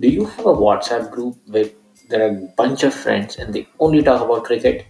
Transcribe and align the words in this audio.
Do 0.00 0.08
you 0.08 0.24
have 0.24 0.46
a 0.46 0.54
WhatsApp 0.54 1.10
group 1.10 1.36
where 1.46 1.68
there 2.08 2.22
are 2.22 2.30
a 2.30 2.48
bunch 2.56 2.84
of 2.84 2.94
friends 2.94 3.36
and 3.36 3.52
they 3.52 3.68
only 3.80 4.02
talk 4.02 4.22
about 4.22 4.44
cricket? 4.44 4.86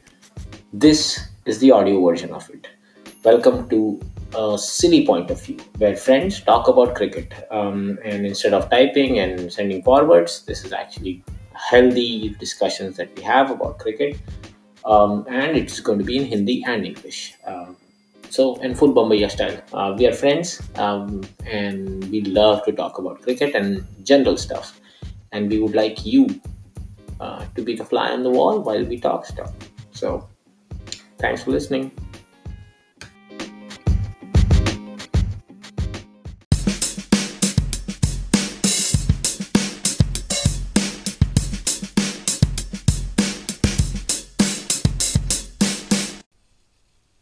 This 0.73 1.31
is 1.47 1.59
the 1.59 1.73
audio 1.73 2.07
version 2.07 2.31
of 2.31 2.49
it. 2.51 2.69
Welcome 3.25 3.69
to 3.71 4.01
a 4.39 4.57
silly 4.57 5.05
point 5.05 5.33
of 5.33 5.43
view 5.45 5.57
where 5.79 5.97
friends 5.97 6.41
talk 6.41 6.69
about 6.69 6.95
cricket. 6.95 7.35
Um, 7.51 7.99
and 8.05 8.25
instead 8.25 8.55
of 8.55 8.71
typing 8.71 9.19
and 9.19 9.53
sending 9.53 9.83
forwards, 9.83 10.45
this 10.45 10.65
is 10.65 10.73
actually 10.73 11.25
healthy 11.55 12.37
discussions 12.39 12.97
that 12.99 13.11
we 13.17 13.25
have 13.25 13.51
about 13.51 13.81
cricket. 13.81 14.17
Um, 14.85 15.27
and 15.29 15.57
it's 15.57 15.81
going 15.81 15.99
to 15.99 16.05
be 16.05 16.19
in 16.19 16.27
Hindi 16.27 16.63
and 16.69 16.87
English. 16.87 17.35
Um, 17.45 17.77
so, 18.29 18.55
in 18.63 18.77
full 18.77 18.93
Bombay 18.93 19.29
style, 19.29 19.61
uh, 19.73 19.93
we 19.99 20.07
are 20.07 20.13
friends 20.13 20.63
um, 20.77 21.23
and 21.47 22.09
we 22.13 22.21
love 22.21 22.65
to 22.67 22.71
talk 22.71 22.99
about 22.99 23.23
cricket 23.23 23.57
and 23.57 23.85
general 24.05 24.37
stuff. 24.37 24.80
And 25.33 25.49
we 25.49 25.61
would 25.61 25.75
like 25.75 26.05
you 26.05 26.27
uh, 27.21 27.45
to 27.55 27.63
be 27.63 27.77
the 27.77 27.85
fly 27.85 28.11
on 28.11 28.23
the 28.23 28.31
wall 28.31 28.61
while 28.61 28.85
we 28.85 28.99
talk 28.99 29.27
stuff. 29.27 29.53
So, 29.93 30.29
thanks 31.19 31.45
for 31.45 31.51
listening. 31.53 31.93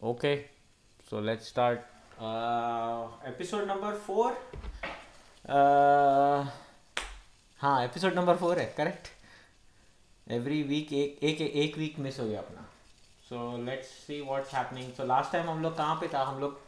Okay, 0.03 0.47
so 1.09 1.21
let's 1.21 1.47
start. 1.47 1.85
Uh, 2.19 3.07
episode 3.25 3.69
number 3.69 3.95
four. 3.95 4.37
Uh, 5.47 6.47
हाँ 7.61 7.85
episode 7.85 8.15
number 8.15 8.37
four 8.37 8.59
है 8.59 8.65
correct 8.77 9.09
every 10.27 10.63
week 10.63 10.93
एक 10.93 11.19
एक 11.25 11.41
एक 11.41 11.79
week 11.79 11.99
miss 11.99 12.19
हो 12.21 12.27
गया 12.29 12.39
अपना। 12.39 12.67
So 13.29 13.57
let's 13.65 13.89
see 14.07 14.21
what's 14.21 14.55
happening 14.55 14.93
so 14.93 15.05
last 15.05 15.33
time 15.33 15.49
हम 15.51 15.63
लोग 15.63 15.77
कहाँ 15.77 15.95
पे 16.01 16.09
था? 16.09 16.23
हम 16.25 16.39
लोग 16.41 16.61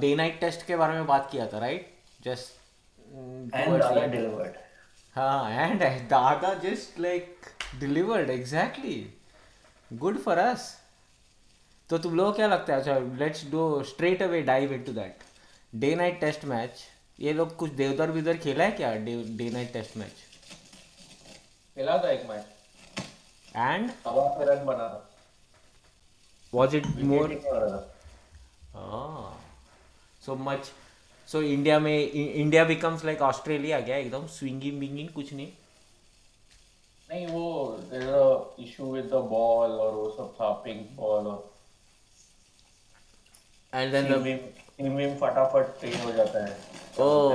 डे 0.00 0.14
नाइट 0.16 0.40
टेस्ट 0.40 0.66
के 0.66 0.76
बारे 0.76 0.94
में 0.94 1.06
बात 1.06 1.28
किया 1.32 1.46
था 1.52 1.58
राइट 1.58 1.94
जस्ट 2.22 2.56
Dada 3.52 4.52
हाँ 5.16 5.50
and 5.50 5.82
Dada 6.10 6.52
just 6.54 6.98
like 7.00 7.46
delivered 7.80 8.30
exactly 8.30 8.96
good 9.90 10.18
for 10.22 10.38
us 10.38 10.74
तो 11.90 11.98
तुम 11.98 12.14
लोग 12.16 12.34
क्या 12.36 12.46
लगता 12.46 12.72
है? 12.74 12.78
अच्छा 12.80 12.98
let's 13.24 13.50
do 13.50 13.82
straight 13.84 14.22
away 14.22 14.42
dive 14.42 14.72
into 14.72 14.92
that 14.92 15.22
day 15.74 15.94
night 15.94 16.20
test 16.20 16.44
match 16.44 16.84
ये 17.20 17.32
लोग 17.32 17.56
कुछ 17.56 17.70
देवदर 17.70 18.10
विदर 18.10 18.36
खेला 18.36 18.64
है 18.64 18.70
क्या? 18.70 18.94
Day 18.94 19.50
night 19.50 19.72
test 19.72 19.96
match? 19.96 20.12
खेला 21.74 21.98
था 21.98 22.10
एक 22.10 22.28
मैच। 22.28 22.44
एंड 23.56 23.90
रन 24.48 24.64
बना 24.64 24.88
था। 24.88 25.10
रहा 27.58 27.80
था। 27.80 27.94
ah. 28.74 29.48
So 30.26 30.38
much. 30.46 30.64
So 31.28 31.42
India 31.42 31.78
में 31.78 32.10
इंडिया 32.10 32.66
becomes 32.66 33.02
like 33.02 33.18
ऑस्ट्रेलिया 33.18 33.80
क्या 33.80 33.96
एकदम? 33.96 34.26
स्विंगिंग 34.26 34.78
विंगिंग 34.78 35.08
कुछ 35.08 35.32
नहीं? 35.32 35.52
नहीं 37.10 37.26
वो 37.26 37.76
issue 38.60 38.86
with 38.86 39.06
the 39.06 39.22
ball 39.22 39.70
और 39.80 39.94
वो 39.94 40.14
सब 40.16 40.34
था 40.34 40.52
पिंक 40.52 40.90
बॉल 40.90 41.26
और 41.26 41.54
and 43.74 43.92
then 43.92 44.52
the 44.78 44.82
team 44.82 44.88
team 44.88 44.92
में 44.92 45.18
फटाफट 45.18 45.66
तेज 45.80 46.04
हो 46.04 46.12
जाता 46.12 46.44
है। 46.44 46.56
Oh. 46.96 47.32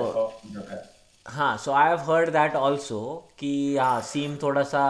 हो 1.26 1.58
so 1.58 1.72
I 1.72 1.90
have 1.90 2.12
heard 2.12 2.30
that 2.30 2.56
also 2.56 3.30
कि 3.40 3.78
हाँ 3.78 4.02
सीम 4.02 4.38
थोड़ा 4.44 4.64
सा 4.64 4.84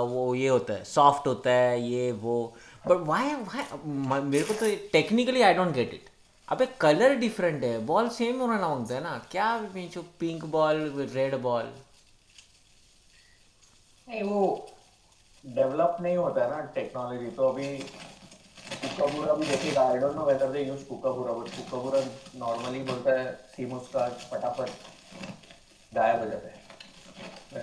वो 0.00 0.34
ये 0.34 0.48
होता 0.48 0.72
है 0.72 0.84
सॉफ्ट 0.84 1.26
होता 1.26 1.50
है 1.50 1.82
ये 1.82 2.12
वो। 2.12 2.54
बट 2.86 2.96
वाई 3.06 3.34
वाई 3.34 4.20
मेरे 4.20 4.44
को 4.44 4.54
तो 4.54 4.66
technically 4.92 5.42
I 5.42 5.54
don't 5.54 5.72
get 5.74 5.94
it 5.94 6.10
अबे 6.48 6.66
कलर 6.66 7.14
डिफरेंट 7.14 7.64
है 7.64 7.78
बॉल 7.86 8.08
सेम 8.08 8.40
होना 8.40 8.68
माँगता 8.68 8.94
है 8.94 9.02
ना। 9.02 9.26
क्या 9.30 9.58
जो 9.76 10.02
पिंक 10.20 10.44
बॉल 10.44 11.08
रेड 11.14 11.34
बॉल 11.34 11.72
नहीं 14.08 14.22
वो 14.22 14.70
डेवलप 15.46 15.96
नहीं 16.00 16.16
होता 16.16 16.44
है 16.44 16.50
ना 16.50 16.60
टेक्नोलॉजी 16.60 17.26
तो 17.26 17.48
अभी 17.48 17.84
कुकाबूरा 18.82 19.34
भी 19.34 19.46
I 19.76 19.98
don't 19.98 20.14
know 20.16 20.24
whether 20.26 20.50
they 20.52 20.62
use 20.62 20.84
Kookaburra 20.88 21.32
but 21.32 21.48
Kookaburra 21.56 22.00
normally 22.38 22.80
बोलता 22.90 23.12
है 23.20 23.26
उसका 23.76 24.08
फटाफट 24.30 24.70
गायब 25.92 26.20
हो 26.20 26.26
जाता 26.30 26.48
है। 26.48 26.62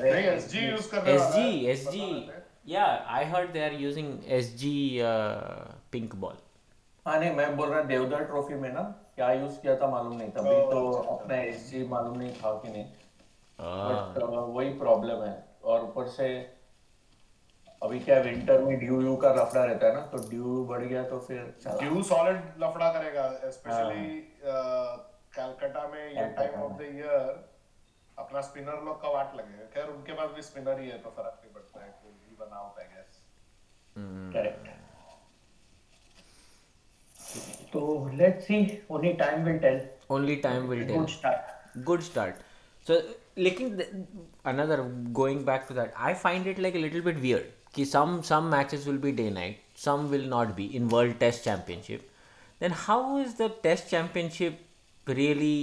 नहीं 0.01 0.23
एसजी 0.25 0.59
यूज़ 0.59 0.89
कर 0.91 1.01
रहे 1.03 1.15
S 1.15 1.21
G 1.33 1.65
S 1.71 1.87
yeah 2.67 2.85
I 3.17 3.25
heard 3.29 3.51
they 3.53 3.63
are 3.65 3.73
using 3.81 4.31
SG 4.39 4.75
pink 5.91 6.15
ball 6.23 6.37
हाँ 7.05 7.19
नहीं 7.19 7.31
मैं 7.35 7.55
बोल 7.57 7.69
रहा 7.69 7.81
देवदर 7.91 8.23
ट्रॉफी 8.25 8.55
में 8.63 8.71
ना 8.73 8.81
क्या 9.15 9.31
यूज़ 9.33 9.59
किया 9.61 9.75
था 9.75 9.87
मालूम 9.91 10.17
नहीं 10.17 10.29
तभी 10.31 10.59
तो 10.71 10.91
अपना 11.15 11.37
एस 11.43 11.69
जी 11.69 11.85
मालूम 11.87 12.17
नहीं 12.17 12.33
था 12.33 12.51
कि 12.63 12.69
नहीं। 12.69 12.85
बट 13.59 14.23
वही 14.55 14.69
प्रॉब्लम 14.79 15.23
है। 15.23 15.33
और 15.63 15.83
ऊपर 15.83 16.07
से 16.09 16.27
अभी 17.81 17.99
क्या 17.99 18.19
विंटर 18.21 18.61
में 18.63 18.77
ड्यू 18.79 19.01
यू 19.01 19.15
का 19.17 19.29
लफड़ा 19.33 19.63
रहता 19.63 19.87
है 19.87 19.93
ना 19.93 20.01
तो 20.07 20.17
ड्यू 20.29 20.63
बढ़ 20.65 20.83
गया 20.83 21.03
तो 21.09 21.19
फिर 21.19 21.77
ड्यू 21.79 22.01
सॉलिड 22.09 22.41
लफड़ा 22.63 22.91
करेगा 22.93 23.23
स्पेशली 23.51 24.03
कलकत्ता 25.35 25.87
में 25.87 26.03
ये 26.07 26.25
टाइम 26.35 26.61
ऑफ़ 26.63 26.73
द 26.73 26.89
ईयर 26.89 27.31
अपना 28.17 28.41
स्पिनर 28.41 28.83
लोग 28.85 29.01
का 29.01 29.09
वाट 29.11 29.35
लगेगा 29.35 29.65
खैर 29.73 29.89
उनके 29.89 30.13
पास 30.13 30.29
भी 30.35 30.41
स्पिनर 30.41 30.79
ही 30.79 30.89
है 30.89 30.97
तो 30.97 31.09
फ़र्क 31.11 31.39
नहीं 31.43 31.53
पड़ता 31.53 31.83
है 31.83 31.89
कोई 32.03 32.11
भी 32.11 32.35
बना 32.39 32.57
होता 32.57 32.81
है 32.81 32.87
गैस 32.89 33.21
करेक्ट 34.35 34.69
तो 37.73 37.81
let's 38.15 38.45
see 38.47 38.59
only 38.91 39.13
time 39.23 39.43
will 39.45 39.57
tell 39.59 39.81
only 40.11 40.35
time 40.45 40.67
will 40.69 40.85
tell 40.87 40.95
good 40.97 41.09
start 41.09 41.49
good 41.85 42.01
start 42.03 42.39
so 42.87 42.95
लेकिन 43.37 43.81
another 44.45 44.77
going 45.13 45.43
back 45.43 45.67
to 45.67 45.75
that 45.75 45.93
i 45.97 46.13
find 46.15 46.47
it 46.47 46.57
like 46.59 46.75
a 46.75 46.79
little 46.79 47.01
bit 47.01 47.21
weird 47.21 47.45
कि 47.74 47.84
some 47.92 48.12
some 48.28 48.50
matches 48.50 48.86
will 48.90 49.00
be 49.06 49.12
day 49.12 49.30
night 49.30 49.80
some 49.80 50.10
will 50.10 50.28
not 50.34 50.54
be 50.58 50.66
in 50.76 50.88
world 50.88 51.18
test 51.24 51.44
championship 51.44 52.06
then 52.60 52.76
how 52.84 53.00
is 53.24 53.34
the 53.40 53.48
test 53.66 53.90
championship 53.90 54.62
really 55.06 55.58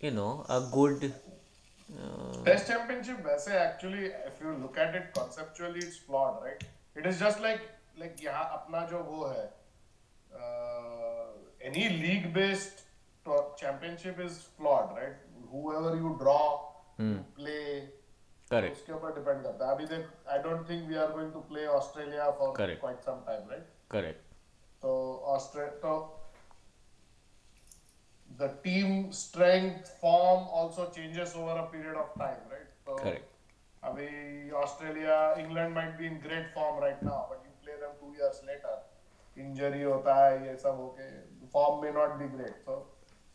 you 0.00 0.10
know 0.10 0.32
a 0.48 0.60
good 0.72 1.06
uh, 1.06 2.44
test 2.46 2.66
championship 2.66 3.26
वैसे 3.26 3.52
actually 3.58 4.06
if 4.06 4.42
you 4.42 4.52
look 4.62 4.78
at 4.78 4.94
it 4.96 5.12
conceptually 5.18 5.86
it's 5.86 6.00
flawed 6.06 6.42
right 6.44 6.64
it 6.98 7.06
is 7.06 7.22
just 7.22 7.40
like 7.42 7.68
like 7.98 8.24
यहाँ 8.24 8.44
अपना 8.56 8.80
जो 8.90 9.02
वो 9.12 9.26
है 9.26 9.44
any 11.68 11.88
league 12.02 12.26
based 12.34 12.84
championship 13.60 14.20
is 14.20 14.42
flawed 14.58 14.98
right 14.98 15.26
whoever 15.50 15.94
you 15.96 16.16
draw 16.20 16.44
play 17.36 17.88
Correct 18.53 18.79
उसके 18.79 18.93
ऊपर 18.93 19.13
depend 19.15 19.43
करता 19.43 19.65
है 19.67 19.75
अभी 19.75 19.85
देख 19.93 20.07
I 20.35 20.39
don't 20.47 20.69
think 20.69 20.87
we 20.89 20.95
are 21.03 21.11
going 21.11 21.31
to 21.33 21.39
play 21.51 21.65
Australia 21.79 22.29
for. 22.39 22.53
Quite 22.57 22.99
some 23.09 23.23
time 23.27 23.49
right 23.49 23.69
correct 23.95 24.29
तो 24.81 24.91
ऑस्ट्रेलिया 25.35 25.77
तो 25.85 25.99
the 28.39 28.47
team 28.65 28.91
strength 29.11 29.89
form 30.01 30.43
also 30.59 30.83
changes 30.97 31.33
over 31.39 31.55
a 31.63 31.65
period 31.71 31.97
of 32.03 32.13
time 32.21 32.53
right 32.53 32.69
so 32.85 32.95
correct 33.01 33.27
अभी 33.89 34.51
Australia 34.61 35.17
England 35.41 35.75
might 35.77 35.97
be 35.99 36.07
in 36.11 36.17
great 36.27 36.47
form 36.55 36.79
right 36.83 37.03
now 37.09 37.19
but 37.31 37.43
you 37.47 37.53
play 37.65 37.75
them 37.83 37.93
two 38.01 38.11
years 38.19 38.39
later 38.49 38.75
injury 39.37 39.83
होता 39.83 40.15
है 40.23 40.47
ये 40.47 40.55
सब 40.63 40.79
होके 40.81 41.09
form 41.55 41.83
may 41.85 41.91
not 41.99 42.17
be 42.21 42.29
great 42.37 42.63
so 42.69 42.77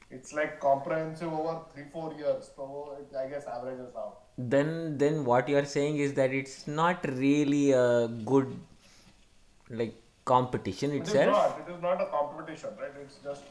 it's 0.10 0.34
like 0.34 0.60
comprehensive 0.60 1.32
over 1.32 1.54
three 1.74 1.86
four 1.94 2.14
years 2.14 2.50
so 2.56 2.98
it, 3.00 3.16
I 3.16 3.28
guess 3.28 3.48
averages 3.48 3.96
out 3.96 4.20
then 4.38 4.98
then 4.98 5.24
what 5.26 5.48
you 5.48 5.58
are 5.58 5.66
saying 5.66 5.98
is 5.98 6.14
that 6.16 6.34
it's 6.34 6.68
not 6.68 7.06
really 7.24 7.72
a 7.72 8.08
good 8.34 8.60
like 9.70 9.96
competition 10.26 10.92
it 10.92 11.04
is 11.04 11.10
itself 11.10 11.32
not 11.32 11.64
it 11.64 11.74
is 11.74 11.82
not 11.82 12.02
a 12.02 12.06
competition 12.18 12.70
right 12.82 13.02
it's 13.02 13.18
just 13.24 13.44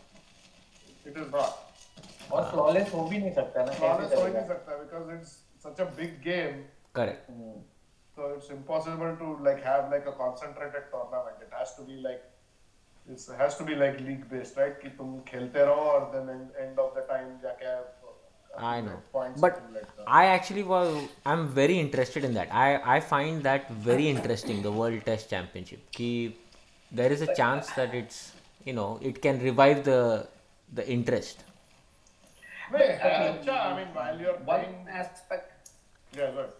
it 1.06 1.16
is 1.16 1.32
not 1.32 1.66
और 2.32 2.44
flawless 2.50 2.92
हो 2.94 3.04
भी 3.10 3.18
नहीं 3.18 3.32
सकता 3.34 3.62
ना 3.64 3.72
flawless 3.78 4.10
कैसे 4.10 4.20
हो 4.20 4.26
ही 4.26 4.32
नहीं 4.32 4.42
करेगा 4.42 4.54
सकता 4.54 4.76
because 4.82 5.08
it's 5.14 5.32
such 5.64 5.80
a 5.84 5.86
big 6.00 6.12
game 6.26 6.62
correct 6.98 7.30
So 8.14 8.28
it's 8.36 8.48
impossible 8.54 9.12
to 9.18 9.26
like 9.44 9.60
have 9.64 9.90
like 9.90 10.06
a 10.10 10.12
concentrated 10.12 10.88
tournament. 10.94 11.36
It 11.44 11.52
has 11.58 11.70
to 11.76 11.84
be 11.90 11.94
like 12.06 12.24
it 13.08 13.22
has 13.38 13.56
to 13.58 13.64
be 13.64 13.74
like 13.74 14.00
league 14.00 14.28
based, 14.30 14.56
right? 14.56 14.76
कि 14.82 14.88
तुम 14.98 15.18
खेलते 15.28 15.64
रहो 15.66 15.88
और 15.92 16.12
then 16.14 16.28
end, 16.34 16.50
end 16.64 16.78
of 16.78 16.94
the 16.94 17.06
time 17.12 17.32
जाके 17.44 17.78
I 18.58 18.80
know, 18.80 19.00
points 19.12 19.40
but 19.40 19.56
accumulate 19.56 19.96
them. 19.96 20.06
I 20.06 20.26
actually 20.26 20.62
was. 20.64 21.08
I'm 21.24 21.46
very 21.48 21.78
interested 21.78 22.24
in 22.24 22.34
that. 22.34 22.52
I 22.52 22.96
I 22.96 23.00
find 23.00 23.44
that 23.44 23.70
very 23.88 24.08
interesting. 24.08 24.62
The 24.62 24.72
World 24.72 25.04
Test 25.04 25.30
Championship. 25.30 25.84
Ki 25.92 26.36
there 26.90 27.12
is 27.12 27.22
a 27.22 27.32
chance 27.34 27.70
that 27.76 27.94
it's 27.94 28.32
you 28.64 28.72
know 28.72 28.98
it 29.00 29.22
can 29.22 29.40
revive 29.40 29.84
the 29.84 30.26
the 30.80 30.88
interest. 30.96 31.44
नहीं, 32.72 32.88
अच्छा, 32.98 33.52
I 33.52 33.76
mean 33.76 33.94
while 33.94 34.20
you're 34.24 34.36
one 34.48 34.64
playing, 34.64 34.88
aspect 34.88 35.70
yeah, 36.16 36.30
good. 36.30 36.50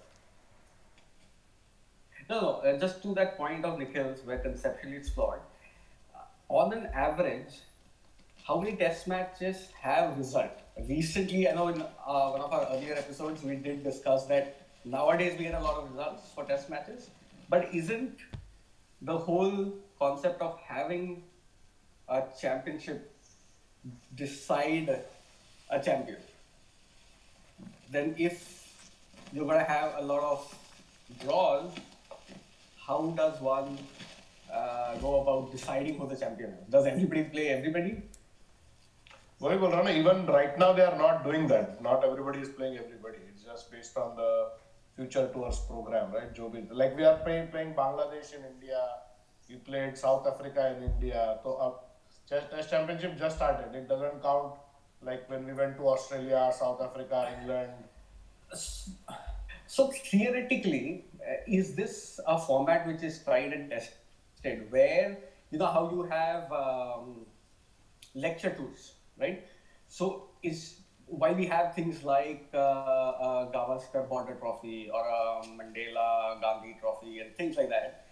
No, 2.28 2.40
no, 2.40 2.50
uh, 2.70 2.78
just 2.78 3.02
to 3.02 3.14
that 3.14 3.36
point 3.36 3.64
of 3.64 3.78
Nikhil's, 3.78 4.24
where 4.24 4.38
conceptually 4.38 4.96
it's 4.96 5.08
flawed. 5.10 5.40
On 6.49 6.71
an 6.73 6.87
average, 6.93 7.61
how 8.47 8.59
many 8.59 8.75
test 8.75 9.07
matches 9.07 9.69
have 9.81 10.17
result? 10.17 10.51
Recently, 10.87 11.49
I 11.49 11.55
know 11.55 11.69
in 11.69 11.81
uh, 11.81 12.29
one 12.29 12.41
of 12.41 12.53
our 12.53 12.67
earlier 12.71 12.93
episodes, 12.93 13.41
we 13.43 13.55
did 13.55 13.83
discuss 13.83 14.25
that 14.27 14.67
nowadays 14.85 15.37
we 15.39 15.45
get 15.45 15.55
a 15.55 15.59
lot 15.59 15.77
of 15.77 15.89
results 15.89 16.29
for 16.35 16.43
test 16.43 16.69
matches, 16.69 17.09
but 17.49 17.73
isn't 17.73 18.19
the 19.01 19.17
whole 19.17 19.73
concept 19.97 20.41
of 20.41 20.59
having 20.59 21.23
a 22.07 22.23
championship 22.39 23.11
decide 24.13 25.03
a 25.71 25.79
champion? 25.79 26.17
Then, 27.89 28.13
if 28.19 28.91
you're 29.33 29.45
going 29.45 29.59
to 29.59 29.65
have 29.65 29.95
a 29.97 30.01
lot 30.03 30.21
of 30.21 30.55
draws, 31.23 31.71
how 32.85 33.13
does 33.17 33.41
one 33.41 33.79
go 35.00 35.20
about 35.22 35.52
deciding 35.52 35.98
who 35.98 36.06
the 36.06 36.16
champion 36.16 36.50
is? 36.50 36.66
Does 36.68 36.86
everybody 36.86 37.24
play 37.24 37.48
everybody? 37.48 38.02
वही 39.42 39.56
बोल 39.58 39.70
रहा 39.70 39.80
हूँ 39.80 39.84
ना 39.84 39.92
even 39.98 40.26
right 40.32 40.58
now 40.62 40.66
they 40.78 40.84
are 40.86 40.96
not 40.96 41.22
doing 41.26 41.46
that 41.50 41.76
not 41.84 42.02
everybody 42.08 42.40
is 42.46 42.48
playing 42.56 42.74
everybody 42.80 43.20
it's 43.28 43.44
just 43.50 43.70
based 43.74 43.96
on 44.02 44.10
the 44.16 44.32
future 44.96 45.22
tours 45.36 45.60
program 45.68 46.10
right 46.16 46.34
जो 46.38 46.48
भी 46.56 46.60
like 46.80 46.98
we 46.98 47.06
are 47.10 47.14
playing 47.28 47.46
playing 47.54 47.70
Bangladesh 47.78 48.34
in 48.38 48.44
India 48.50 48.82
we 49.48 49.56
played 49.70 49.96
South 50.02 50.28
Africa 50.32 50.66
in 50.74 50.84
India 50.90 51.22
तो 51.46 51.54
अब 51.68 51.80
test 52.32 52.50
test 52.50 52.74
championship 52.74 53.16
just 53.22 53.40
started 53.40 53.80
it 53.82 53.88
doesn't 53.94 54.22
count 54.28 55.08
like 55.10 55.24
when 55.34 55.48
we 55.50 55.56
went 55.62 55.78
to 55.78 55.88
Australia 55.94 56.44
South 56.60 56.84
Africa 56.88 57.24
England 57.38 57.72
So 59.70 59.86
theoretically, 59.86 61.04
uh, 61.24 61.34
is 61.46 61.76
this 61.76 62.18
a 62.26 62.36
format 62.36 62.88
which 62.88 63.04
is 63.04 63.20
tried 63.22 63.52
and 63.52 63.70
tested, 63.70 63.94
Where 64.53 65.17
you 65.51 65.57
know 65.57 65.65
how 65.65 65.89
you 65.89 66.03
have 66.03 66.51
um, 66.51 67.25
lecture 68.13 68.49
tours, 68.49 68.93
right? 69.17 69.37
So 69.87 70.23
is 70.43 70.75
while 71.07 71.33
we 71.33 71.45
have 71.45 71.73
things 71.73 72.03
like 72.03 72.47
uh, 72.53 72.57
uh, 72.57 73.51
Gavaskar 73.51 74.07
Border 74.07 74.35
Trophy 74.35 74.89
or 74.91 75.03
uh, 75.07 75.41
Mandela 75.43 76.39
Gandhi 76.41 76.75
Trophy 76.79 77.19
and 77.19 77.35
things 77.35 77.55
like 77.55 77.69
that, 77.69 78.05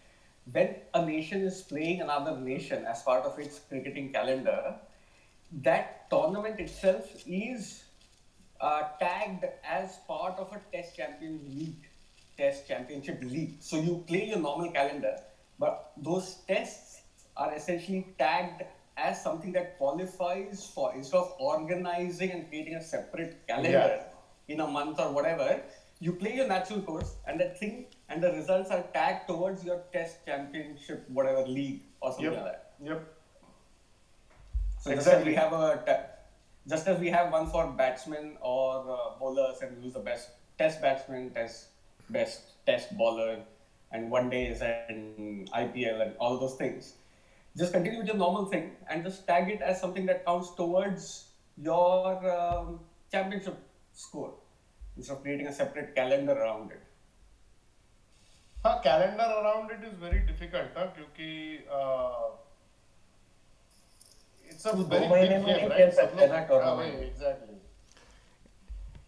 when 0.52 0.76
a 0.94 1.02
nation 1.02 1.42
is 1.44 1.62
playing 1.62 2.02
another 2.02 2.32
nation 2.32 2.86
as 2.86 3.02
part 3.02 3.26
of 3.26 3.38
its 3.38 3.60
cricketing 3.70 4.10
calendar, 4.10 4.76
that 5.62 6.10
tournament 6.10 6.60
itself 6.60 7.16
is 7.26 7.84
uh, 8.60 8.82
tagged 9.00 9.46
as 9.64 10.00
part 10.08 10.38
of 10.38 10.52
a 10.52 10.60
test 10.72 10.96
champion 10.96 11.40
league, 11.50 11.88
test 12.38 12.68
championship 12.68 13.22
league. 13.22 13.54
So 13.60 13.78
you 13.78 14.04
play 14.08 14.26
your 14.28 14.38
normal 14.40 14.70
calendar, 14.70 15.16
but 15.60 15.92
those 15.98 16.38
tests 16.48 17.02
are 17.36 17.54
essentially 17.54 18.06
tagged 18.18 18.64
as 18.98 19.22
something 19.24 19.52
that 19.54 19.78
qualifies 19.78 20.66
for 20.74 20.94
instead 20.94 21.18
of 21.18 21.34
organizing 21.40 22.32
and 22.32 22.48
creating 22.50 22.76
a 22.76 22.82
separate 22.82 23.46
calendar 23.48 24.00
in 24.48 24.60
a 24.60 24.68
month 24.68 25.00
or 25.00 25.12
whatever, 25.12 25.62
you 26.00 26.14
play 26.14 26.36
your 26.36 26.46
natural 26.48 26.82
course 26.82 27.16
and 27.28 27.40
that 27.40 27.58
thing 27.58 27.86
and 28.10 28.22
the 28.22 28.32
results 28.32 28.70
are 28.72 28.84
tagged 28.94 29.28
towards 29.28 29.64
your 29.64 29.82
test 29.92 30.26
championship, 30.26 31.04
whatever 31.08 31.44
league 31.46 31.82
or 32.02 32.12
something 32.12 32.34
like 32.34 32.44
that. 32.44 32.74
yep 32.80 32.88
yep 32.88 33.08
So 34.80 34.94
just 34.94 35.12
as 35.12 35.24
Exactly. 35.24 35.30
we 35.30 35.36
have 35.36 35.52
a 35.54 36.06
just 36.68 36.88
as 36.88 37.00
we 37.00 37.10
have 37.10 37.32
one 37.32 37.48
for 37.48 37.68
batsmen 37.68 38.38
or 38.42 38.90
uh, 38.92 39.18
bowlers, 39.20 39.62
and 39.62 39.78
who's 39.82 39.94
the 39.94 40.00
best 40.00 40.30
test 40.58 40.82
batsman, 40.82 41.32
test 41.32 41.68
best 42.10 42.42
test 42.66 42.96
bowler, 42.98 43.44
and 43.93 44.11
one 44.11 44.29
days 44.31 44.61
and 44.63 45.49
IPL 45.51 46.03
and 46.07 46.17
all 46.19 46.39
those 46.39 46.55
things. 46.57 46.95
Just 47.57 47.73
continue 47.73 47.99
with 47.99 48.07
your 48.09 48.17
normal 48.17 48.45
thing 48.47 48.67
and 48.89 49.03
just 49.05 49.27
tag 49.27 49.49
it 49.51 49.63
as 49.63 49.81
something 49.81 50.07
that 50.07 50.25
counts 50.27 50.51
towards 50.55 51.07
your 51.57 52.31
um, 52.35 52.81
championship 53.13 53.57
score 53.93 54.35
instead 54.97 55.17
of 55.17 55.23
creating 55.23 55.47
a 55.49 55.53
separate 55.53 55.95
calendar 55.95 56.37
around 56.45 56.71
it. 56.71 56.85
हाँ 58.65 58.73
calendar 58.85 59.33
around 59.41 59.71
it 59.73 59.85
is 59.89 59.99
very 60.03 60.19
difficult 60.29 60.79
हाँ 60.79 60.87
क्योंकि 60.95 61.27
it's 64.51 64.67
a 64.67 64.73
तू 64.73 64.83
दो 64.83 64.97
very 64.97 65.09
महीने 65.09 65.39
big 65.39 65.47
में 65.47 65.55
game 65.55 65.69
नहीं 65.69 65.69
खेल 65.69 65.71
right 65.71 65.93
सकते 65.95 66.27
ना 66.33 66.47
tournament. 66.53 67.03
Exactly 67.09 67.57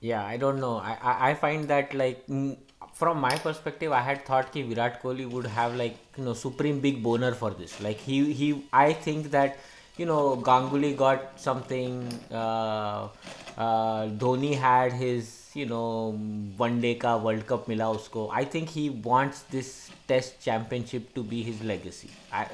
Yeah, 0.08 0.26
I 0.34 0.36
don't 0.42 0.60
know. 0.64 0.76
I, 0.90 0.92
I, 1.08 1.14
I 1.24 1.34
find 1.40 1.66
that 1.70 1.90
like 2.00 2.20
mm, 2.34 2.52
from 2.95 3.19
my 3.19 3.37
perspective, 3.37 3.91
I 3.91 4.01
had 4.01 4.25
thought 4.25 4.53
that 4.53 4.65
Virat 4.65 5.01
Kohli 5.03 5.29
would 5.29 5.45
have 5.45 5.75
like 5.75 5.97
you 6.17 6.23
know 6.23 6.33
supreme 6.33 6.79
big 6.79 7.03
boner 7.03 7.33
for 7.33 7.51
this. 7.51 7.79
Like 7.81 7.97
he 7.97 8.31
he, 8.33 8.63
I 8.71 8.93
think 8.93 9.31
that 9.31 9.57
you 9.97 10.05
know 10.05 10.37
Ganguly 10.37 10.95
got 10.95 11.39
something. 11.39 12.07
Uh, 12.31 13.09
uh, 13.57 14.07
Dhoni 14.23 14.55
had 14.57 14.93
his 14.93 15.51
you 15.53 15.65
know 15.65 16.11
one 16.57 16.79
day 16.81 16.95
ka 16.95 17.17
World 17.17 17.45
Cup 17.47 17.67
mila 17.67 17.89
usko. 17.97 18.29
I 18.31 18.45
think 18.45 18.69
he 18.69 18.89
wants 18.89 19.43
this 19.57 19.89
Test 20.07 20.41
Championship 20.41 21.13
to 21.15 21.23
be 21.23 21.43
his 21.43 21.61
legacy, 21.61 22.09
I, 22.31 22.47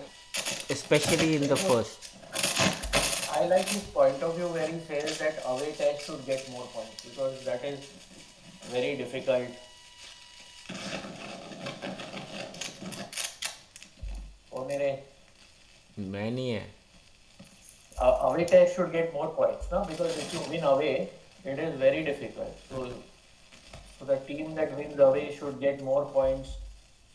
especially 0.70 1.36
in 1.36 1.48
the 1.48 1.56
first. 1.56 2.10
I 3.34 3.46
like 3.46 3.68
his 3.68 3.84
point 3.84 4.22
of 4.22 4.36
view 4.36 4.48
where 4.48 4.68
he 4.68 4.80
says 4.88 5.18
that 5.20 5.42
away 5.46 5.72
test 5.78 6.06
should 6.06 6.26
get 6.26 6.50
more 6.52 6.66
points 6.74 7.06
because 7.06 7.44
that 7.46 7.64
is 7.64 7.80
very 8.70 8.98
difficult 8.98 9.48
Oh, 14.54 14.66
mere, 14.66 14.90
मैं 16.00 16.30
नहीं 16.32 16.50
है. 16.50 16.66
uh, 18.02 18.18
away 18.28 18.46
test 18.46 18.76
should 18.76 18.92
get 18.92 19.14
more 19.14 19.30
points, 19.40 19.68
no? 19.72 19.80
Because 19.86 20.18
if 20.18 20.34
you 20.34 20.40
win 20.52 20.64
away, 20.64 21.10
it 21.46 21.60
is 21.60 21.76
very 21.82 22.04
difficult. 22.04 22.56
So, 22.70 22.86
so 24.00 24.06
the 24.06 24.18
team 24.30 24.56
that 24.56 24.76
wins 24.78 25.00
away 25.00 25.36
should 25.40 25.60
get 25.60 25.84
more 25.90 26.06
points 26.16 26.56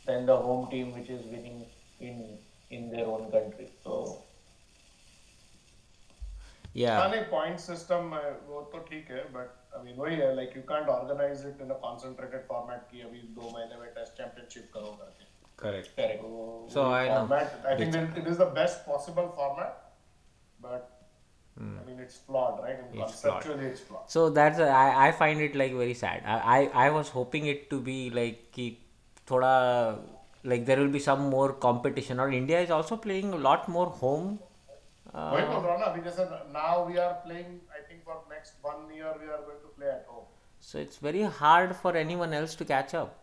than 0.07 0.27
the 0.27 0.37
home 0.37 0.69
team 0.71 0.95
which 0.99 1.11
is 1.11 1.25
winning 1.33 1.65
in 2.01 2.39
in 2.71 2.91
their 2.91 3.07
own 3.17 3.31
country. 3.33 3.69
So, 3.85 3.99
Yeah. 6.79 6.97
हाँ 7.01 7.09
नहीं 7.11 7.21
point 7.29 7.59
system 7.61 8.09
वो 8.49 8.61
तो 8.73 8.79
ठीक 8.89 9.11
है 9.11 9.23
but 9.35 9.66
अभी 9.76 9.94
वही 9.98 10.16
है 10.16 10.36
like 10.36 10.56
you 10.58 10.64
can't 10.70 10.90
organise 10.90 11.46
it 11.48 11.62
in 11.62 11.70
a 11.70 11.78
concentrated 11.88 12.48
format 12.48 12.88
की 12.92 13.02
अभी 13.02 13.22
दो 13.40 13.50
महीने 13.58 13.78
में 13.78 13.90
टेस्ट 13.94 14.18
चैंपियनशिप 14.18 14.72
करो 14.74 14.96
करके 15.02 15.30
Correct. 15.62 15.90
Correct. 15.96 16.22
So 16.74 16.84
I 16.92 17.08
know. 17.08 17.18
format 17.18 17.66
I 17.72 17.76
think 17.80 17.96
it, 17.98 18.18
it 18.22 18.28
is 18.28 18.38
the 18.38 18.48
best 18.54 18.86
possible 18.86 19.28
format 19.36 19.92
but 20.60 20.88
I 21.58 21.84
mean 21.88 22.00
it's 22.00 22.18
flawed 22.18 22.64
right 22.64 22.80
Hmm. 22.80 23.02
It's 23.02 23.22
conceptually 23.22 23.66
it's 23.66 23.82
flawed 23.82 24.10
So 24.16 24.30
that's 24.30 24.60
a, 24.60 24.70
I 24.70 25.08
I 25.08 25.12
find 25.12 25.42
it 25.42 25.56
like 25.56 25.76
very 25.82 25.94
sad. 25.94 26.24
I 26.26 26.40
I, 26.56 26.86
I 26.86 26.90
was 26.90 27.10
hoping 27.10 27.46
it 27.54 27.70
to 27.74 27.80
be 27.90 28.10
like 28.10 28.40
कि 28.56 28.68
थोड़ा 29.32 29.54
like 30.44 30.66
there 30.66 30.80
will 30.80 30.90
be 30.90 31.00
some 31.00 31.30
more 31.30 31.54
competition. 31.54 32.20
Or 32.20 32.30
India 32.30 32.60
is 32.60 32.72
also 32.72 32.98
playing 32.98 33.34
a 33.34 33.38
lot 33.50 33.70
more 33.70 33.90
home. 34.04 34.40
Uh, 35.14 35.32
वही 35.34 35.46
बोल 35.46 35.64
रहा 35.64 35.74
हूँ 35.74 35.80
ना 35.80 35.86
अभी 35.86 36.02
जैसे 36.02 36.26
now 36.54 36.74
we 36.90 36.98
are 36.98 37.14
playing 37.28 37.48
I 37.75 37.75
think 37.75 37.75
for 38.06 38.18
next 38.30 38.54
one 38.62 38.94
year 38.94 39.14
we 39.20 39.28
are 39.28 39.42
going 39.48 39.60
to 39.62 39.70
play 39.78 39.90
at 39.90 40.06
home 40.08 40.26
so 40.60 40.78
it's 40.80 40.98
very 40.98 41.24
hard 41.24 41.76
for 41.76 41.96
anyone 41.98 42.34
else 42.34 42.56
to 42.56 42.66
catch 42.66 42.94
up. 42.94 43.18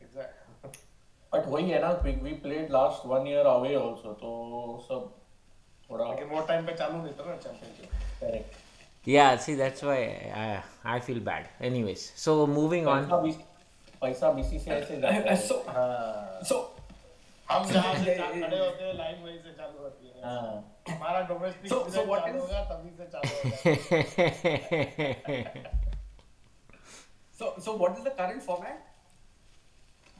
exactly 0.00 0.82
but 1.32 1.46
वही 1.54 1.70
है 1.70 1.80
ना 1.82 1.90
we, 2.04 2.12
we 2.26 2.34
played 2.44 2.70
last 2.70 3.06
one 3.06 3.26
year 3.26 3.44
away 3.54 3.74
also 3.80 4.14
तो 4.22 4.30
सब 4.88 5.10
थोड़ा 5.90 6.04
लेकिन 6.10 6.28
वो 6.28 6.40
time 6.48 6.66
पे 6.66 6.74
चालू 6.76 7.02
नहीं 7.02 7.12
था 7.18 7.24
ना 7.24 7.36
championship 7.36 7.90
correct. 8.20 8.56
Yeah, 9.06 9.36
see 9.42 9.54
that's 9.58 9.82
why 9.88 9.98
I 10.38 10.46
I 10.94 11.00
feel 11.04 11.20
bad. 11.28 11.44
Anyways, 11.68 12.02
so 12.24 12.32
moving 12.46 12.86
on. 12.94 13.04
पैसा 13.06 13.20
भी 13.26 13.32
पैसा 14.02 14.30
बीसीसीआई 14.38 14.82
से 14.88 15.00
जाता 15.00 15.30
है 15.30 15.36
So, 15.48 15.56
हाँ 15.68 16.40
so 16.50 16.58
हम 17.50 17.70
जहाँ 17.72 17.94
से 18.04 18.14
चा- 18.16 18.30
खड़े 18.32 18.58
होते 18.58 18.84
हैं 18.84 18.94
लाइन 18.96 19.22
वहीं 19.24 19.38
से 19.44 19.52
चालू 19.60 19.78
होती 19.82 20.06
है 20.08 20.11
हाँ 20.11 20.11
हमारा 20.24 21.20
डोमेस्टिक 21.28 21.68
So- 21.72 21.80
so 21.96 22.02
what 22.10 22.22
चालू 22.26 22.38
is- 22.38 22.42
होगा 22.42 22.60
तभी 22.70 22.90
से 22.96 23.04
चालू 23.14 23.32
होगा 23.44 24.98
so 27.40 27.48
so 27.66 27.74
what 27.82 27.98
is 27.98 28.04
the 28.04 28.12
current 28.20 28.42
format? 28.42 28.78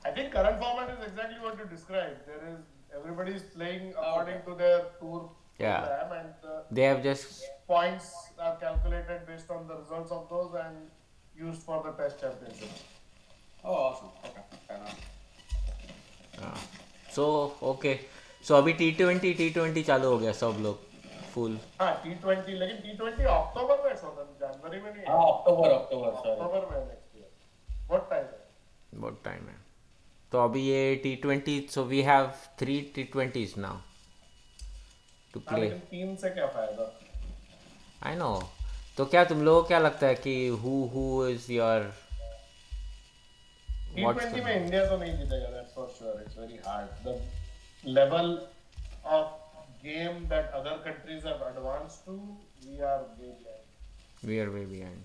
I 0.09 0.11
think 0.19 0.33
current 0.35 0.59
format 0.65 0.91
is 0.97 1.01
exactly 1.07 1.41
what 1.45 1.59
you 1.63 1.65
described. 1.71 2.27
There 2.27 2.43
is 2.51 2.61
everybody 2.99 3.33
is 3.39 3.47
playing 3.55 3.89
according 4.03 4.39
to 4.49 4.55
their 4.61 4.77
tour 5.01 5.23
Yeah. 5.63 5.79
program, 5.81 6.13
and 6.19 6.29
the 6.45 6.53
they 6.79 6.85
have 6.89 7.01
just 7.07 7.43
points 7.73 8.11
are 8.49 8.53
calculated 8.61 9.25
based 9.31 9.51
on 9.57 9.67
the 9.73 9.79
results 9.81 10.13
of 10.19 10.29
those 10.35 10.55
and 10.65 10.77
used 11.47 11.65
for 11.71 11.79
the 11.87 11.93
test 12.03 12.21
championship. 12.21 12.71
Oh, 13.65 13.75
awesome. 13.89 14.13
Okay, 14.29 14.45
fair 14.69 14.77
enough. 14.77 15.03
so 17.17 17.27
okay. 17.73 17.97
So 18.48 18.56
अभी 18.56 18.74
T 18.80 18.92
twenty 18.92 19.34
T 19.34 19.50
twenty 19.50 19.84
चालू 19.84 20.10
हो 20.10 20.18
गया 20.20 20.32
सब 20.40 20.58
लोग 20.62 20.80
full 21.34 21.58
हाँ 21.82 21.94
T 22.04 22.16
twenty 22.24 22.58
लेकिन 22.60 22.78
T 22.78 22.96
twenty 22.98 23.24
अक्टूबर 23.34 23.84
में 23.84 23.94
जनवरी 23.96 24.80
में 24.82 24.92
नहीं 24.94 25.06
हाँ। 25.06 25.28
अक्टूबर 25.28 25.70
अक्टूबर 25.72 26.08
अक्टूबर 26.08 26.66
में 26.72 26.80
नेक्स्ट 26.88 27.18
ईयर 27.18 27.88
बहुत 27.90 28.08
टाइम 28.10 28.24
है? 28.24 28.40
बहुत 28.96 29.22
टाइम 29.26 29.48
है? 29.48 29.56
तो 30.32 30.44
अभी 30.44 30.62
ये 30.64 30.96
T 31.04 31.16
twenty 31.24 31.60
so 31.72 31.84
we 31.86 32.02
have 32.02 32.32
three 32.60 32.80
T 32.96 33.04
twenties 33.14 33.54
now 33.58 33.78
to 35.34 35.40
play 35.50 35.70
तीन 35.92 36.16
से 36.16 36.30
क्या 36.30 36.48
फ़ायदा? 36.48 36.92
आई 38.02 38.16
नो 38.16 38.32
तो 38.98 39.06
क्या 39.06 39.24
तुम 39.26 39.42
लोगों 39.44 39.62
को 39.62 39.68
क्या 39.68 39.80
लगता 39.80 40.08
है 40.08 40.16
कि 40.16 40.36
who 40.64 40.74
who 40.94 41.06
is 41.28 41.52
your 41.52 41.92
T 43.96 44.04
twenty 44.04 44.42
में 44.42 44.56
इंडिया 44.56 44.86
तो 44.90 44.98
नहीं 44.98 45.18
जीतेगा 45.18 45.50
that's 45.50 45.74
for 45.76 45.88
sure 45.98 46.22
it's 46.22 46.38
very 46.38 46.60
hard 46.68 47.08
the 47.08 47.22
level 47.85 48.33
of 49.19 49.67
game 49.85 50.25
that 50.29 50.51
other 50.61 50.83
countries 50.85 51.27
have 51.27 51.47
advanced 51.49 52.05
to 52.07 52.17
we 52.65 52.81
are 52.81 53.01
way 53.21 53.29
behind 53.29 54.29
we 54.29 54.41
are 54.41 54.49
way 54.57 54.65
behind 54.67 55.05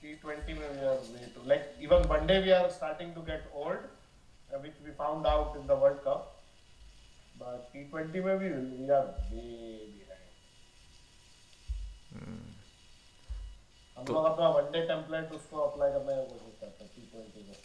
T20 0.00 0.58
में 0.58 0.68
we 0.72 0.82
are 0.88 0.98
way 1.12 1.28
too 1.34 1.44
like 1.50 1.64
even 1.84 2.04
one 2.10 2.26
day 2.26 2.34
we 2.42 2.50
are 2.56 2.70
starting 2.70 3.08
to 3.14 3.22
get 3.28 3.46
old, 3.52 3.78
uh, 4.50 4.58
which 4.58 4.76
we 4.84 4.92
found 4.98 5.26
out 5.26 5.56
in 5.60 5.66
the 5.66 5.76
World 5.80 6.04
Cup. 6.04 6.36
But 7.40 7.72
T20 7.72 8.22
में 8.26 8.38
भी 8.38 8.50
we 8.50 8.90
are 8.98 9.06
way 9.30 9.80
behind. 9.94 10.28
हम 13.96 14.06
लोग 14.10 14.24
अपना 14.24 14.52
one 14.58 14.70
day 14.76 14.84
template 14.92 15.34
उसको 15.40 15.64
apply 15.64 15.90
करने 15.96 16.16
की 16.16 16.38
कोशिश 16.38 16.54
करते 16.60 16.84
हैं 16.84 16.90
T20 16.94 17.48
में. 17.48 17.58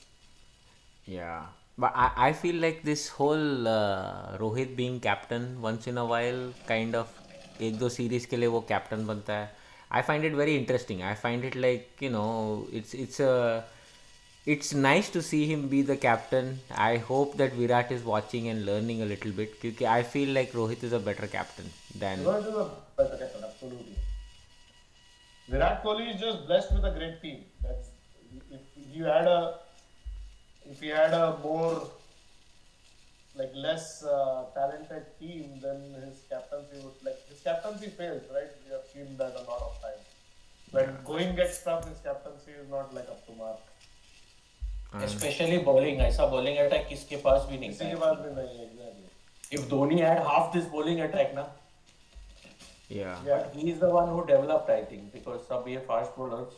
Yeah, 1.17 1.41
but 1.77 1.91
I, 1.95 2.11
I 2.29 2.33
feel 2.33 2.55
like 2.55 2.83
this 2.83 3.09
whole 3.09 3.67
uh, 3.67 4.37
Rohit 4.37 4.75
being 4.75 4.99
captain 4.99 5.61
once 5.61 5.87
in 5.87 5.97
a 5.97 6.05
while 6.05 6.53
kind 6.67 6.95
of 6.95 7.19
एक 7.61 7.77
दो 7.79 7.87
सीरीज 7.89 8.25
के 8.25 8.37
लिए 8.37 8.47
वो 8.53 8.59
कैप्टन 8.69 9.05
बनता 9.07 9.33
है 9.33 9.51
I 9.95 10.01
find 10.07 10.25
it 10.25 10.33
very 10.33 10.55
interesting 10.57 11.01
I 11.09 11.13
find 11.23 11.45
it 11.45 11.55
like 11.55 12.03
you 12.03 12.09
know 12.09 12.25
it's 12.79 12.95
it's 12.95 13.21
it's 14.45 14.73
nice 14.73 15.09
to 15.09 15.21
see 15.21 15.45
him 15.49 15.69
be 15.69 15.81
the 15.81 15.95
captain. 15.95 16.47
I 16.75 16.97
hope 16.97 17.37
that 17.37 17.53
Virat 17.53 17.91
is 17.91 18.03
watching 18.03 18.49
and 18.49 18.65
learning 18.65 19.01
a 19.01 19.05
little 19.05 19.31
bit 19.31 19.61
because 19.61 19.87
I 19.87 20.03
feel 20.03 20.33
like 20.37 20.51
Rohit 20.51 20.83
is 20.83 20.91
a 20.91 20.99
better 20.99 21.27
captain 21.27 21.69
than 21.97 22.23
Rohit 22.25 22.49
is 22.49 22.57
a 22.63 22.65
better 22.97 23.17
captain, 23.17 23.43
absolutely. 23.49 23.95
Virat 25.47 25.83
Kohli 25.83 26.13
is 26.13 26.19
just 26.19 26.45
blessed 26.45 26.73
with 26.73 26.83
a 26.83 26.91
great 26.91 27.21
team. 27.21 27.45
That's 27.61 27.87
if 28.51 28.59
you 28.97 29.05
had 29.05 29.27
a 29.27 29.59
if 30.70 30.80
he 30.80 30.88
had 30.88 31.14
a 31.14 31.36
more 31.42 31.88
like 33.34 33.52
less 33.54 34.04
uh, 34.04 34.44
talented 34.54 35.04
team, 35.20 35.58
then 35.62 35.82
his 36.04 36.22
captaincy 36.28 36.76
would 36.84 36.98
like 37.04 37.18
his 37.28 37.40
captaincy 37.40 37.88
fails, 37.88 38.22
right? 38.34 38.50
We 38.66 38.72
have 38.72 38.86
seen 38.92 39.16
that 39.18 39.34
a 39.42 39.44
lot 39.50 39.62
of 39.62 39.80
times. 39.82 40.06
When 40.70 40.84
yeah. 40.84 40.96
going 41.04 41.36
gets 41.36 41.62
tough, 41.62 41.88
his 41.88 41.98
captaincy 41.98 42.50
is 42.62 42.68
not 42.68 42.94
like 42.94 43.08
up 43.16 43.26
to 43.26 43.32
mark. 43.42 43.58
Specially 45.08 45.56
bowling 45.64 46.00
ऐसा 46.00 46.26
bowling 46.26 46.58
attack 46.58 46.86
किसके 46.88 47.16
पास 47.24 47.42
भी 47.48 47.58
नहीं 47.58 47.70
किसी 47.70 47.88
के 47.90 47.96
पास 48.02 48.18
भी 48.18 48.30
नहीं 48.34 48.60
exactly. 48.66 49.58
If 49.58 49.68
Dhoni 49.70 49.98
had 50.00 50.18
half 50.26 50.52
this 50.56 50.64
bowling 50.70 51.00
attack 51.08 51.34
ना 51.34 51.44
yeah. 52.90 53.18
Yeah. 53.26 53.42
he 53.56 53.66
is 53.72 53.80
the 53.80 53.90
one 53.96 54.08
who 54.12 54.22
developed 54.30 54.70
I 54.76 54.78
think 54.92 55.12
because 55.16 55.42
सब 55.48 55.68
ये 55.68 55.82
fast 55.90 56.16
bowlers 56.16 56.56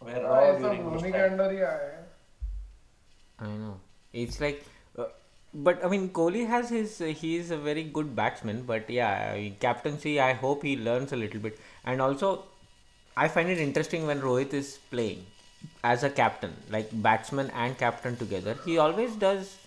were 0.00 0.22
raw 0.24 0.32
हाँ, 0.32 0.42
ये 0.46 0.58
सब 0.58 0.64
during 0.64 0.82
धोनी 0.88 1.12
के 1.12 1.18
time. 1.18 1.30
अंडर 1.30 1.52
ही 1.52 1.60
आए 1.68 1.86
हैं. 1.92 2.02
I 3.39 3.47
know. 3.47 3.79
It's 4.13 4.39
like, 4.41 4.65
uh, 4.97 5.05
but 5.53 5.83
I 5.85 5.89
mean, 5.89 6.09
Kohli 6.09 6.45
has 6.47 6.69
his. 6.69 6.99
Uh, 7.01 7.05
he 7.05 7.37
is 7.37 7.51
a 7.51 7.57
very 7.57 7.83
good 7.83 8.15
batsman. 8.15 8.63
But 8.63 8.89
yeah, 8.89 9.31
I 9.33 9.37
mean, 9.39 9.55
captaincy. 9.59 10.19
I 10.19 10.33
hope 10.33 10.63
he 10.63 10.75
learns 10.75 11.13
a 11.13 11.15
little 11.15 11.39
bit. 11.39 11.59
And 11.85 12.01
also, 12.01 12.43
I 13.15 13.27
find 13.27 13.49
it 13.49 13.59
interesting 13.59 14.05
when 14.07 14.21
Rohit 14.21 14.53
is 14.53 14.79
playing 14.91 15.25
as 15.83 16.03
a 16.03 16.09
captain, 16.09 16.53
like 16.69 16.89
batsman 16.93 17.49
and 17.51 17.77
captain 17.77 18.15
together. 18.15 18.57
He 18.65 18.77
always 18.77 19.15
does 19.15 19.57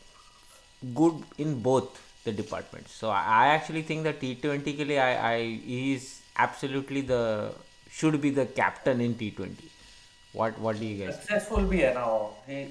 good 0.94 1.14
in 1.38 1.60
both 1.60 2.00
the 2.24 2.32
departments. 2.32 2.92
So 2.92 3.10
I, 3.10 3.22
I 3.22 3.46
actually 3.48 3.82
think 3.82 4.04
that 4.04 4.20
T 4.20 4.34
Twenty 4.36 4.72
के 4.74 4.84
लिए 4.86 4.98
I 4.98 5.34
I 5.34 5.38
he 5.66 5.94
is 5.94 6.20
absolutely 6.36 7.00
the 7.00 7.52
should 7.90 8.20
be 8.20 8.30
the 8.30 8.46
captain 8.46 9.00
in 9.00 9.14
T 9.14 9.30
Twenty. 9.30 9.70
What 10.32 10.58
what 10.58 10.78
do 10.78 10.86
you 10.86 11.04
guys? 11.04 11.16
Successful 11.16 11.68
भी 11.70 11.80
है 11.80 11.94
ना 11.94 12.04
वो. 12.06 12.34
He 12.48 12.66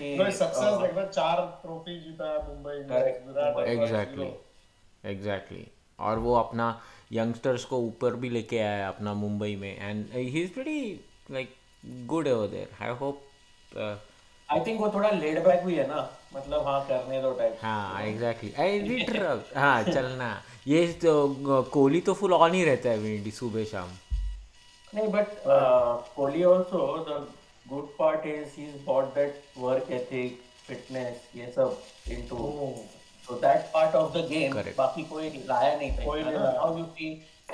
success 0.00 0.96
uh, 0.96 1.12
चार 1.14 1.58
trophy 1.62 2.00
जीता 2.00 2.30
है 2.30 2.38
Mumbai 2.48 3.72
exactly 3.72 4.30
exactly 5.10 5.66
और 6.00 6.18
वो 6.18 6.34
अपना 6.34 6.80
यंगस्टर्स 7.12 7.64
को 7.64 7.78
ऊपर 7.78 8.14
भी 8.14 8.28
लेके 8.28 8.58
आया 8.58 8.76
है 8.76 8.88
अपना 8.88 9.14
मुंबई 9.14 9.56
में 9.56 9.90
and 9.90 10.06
he 10.12 10.42
is 10.42 10.52
pretty 10.52 11.04
like 11.30 11.54
good 12.06 12.28
over 12.28 12.46
there 12.46 12.84
I 12.84 12.94
hope 12.94 13.22
I 14.48 14.58
think 14.58 14.78
वो 14.78 14.88
थोड़ा 14.94 15.10
laid 15.10 15.38
back 15.46 15.64
भी 15.64 15.74
है 15.74 15.88
ना 15.88 16.10
मतलब 16.36 16.66
हाँ 16.66 16.86
करने 16.88 17.22
दो 17.22 17.32
टाइप 17.32 17.58
हाँ 17.62 18.02
एग्जैक्टली 18.02 18.52
आई 18.58 18.78
रीड 18.78 19.22
हाँ 19.56 19.82
चलना. 19.82 20.42
ये 20.66 20.92
तो 20.92 21.28
कोहली 21.74 22.00
तो 22.00 22.14
फुल 22.14 22.32
ऑन 22.32 22.52
ही 22.52 22.64
रहता 22.64 22.88
है 22.88 22.98
विंडी 22.98 23.30
सुबह 23.30 23.64
शाम। 23.64 23.88
नहीं 24.94 25.08
but 25.08 25.26
uh, 25.26 25.98
Kohli 26.18 26.44
also 26.44 27.04
the 27.08 27.35
good 27.70 27.86
part 27.98 28.26
is 28.32 28.52
he's 28.54 28.74
bought 28.88 29.14
that 29.14 29.38
work 29.62 29.90
ethic 30.00 30.42
fitness 30.66 31.24
ये 31.36 31.46
सब 31.56 31.76
into 32.16 32.50
so 33.28 33.38
that 33.44 33.72
part 33.72 33.94
of 34.00 34.12
the 34.16 34.22
game 34.32 34.52
Correct. 34.52 34.76
बाकी 34.76 35.04
कोई 35.14 35.30
लाया 35.48 35.74
नहीं 35.78 35.90
था 35.98 36.04
कोई 36.04 36.22
नहीं 36.24 36.34
लाया। 36.34 36.60
now 36.60 36.68
you 36.80 36.86
see 36.98 37.10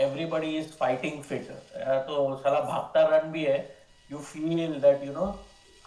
everybody 0.06 0.50
is 0.62 0.74
fighting 0.82 1.22
fit 1.30 1.48
तो 2.08 2.18
साला 2.42 2.60
भागता 2.72 3.06
रन 3.14 3.30
भी 3.32 3.44
है 3.44 3.56
you 4.10 4.20
feel 4.32 4.78
that 4.84 5.04
you 5.08 5.14
know 5.18 5.28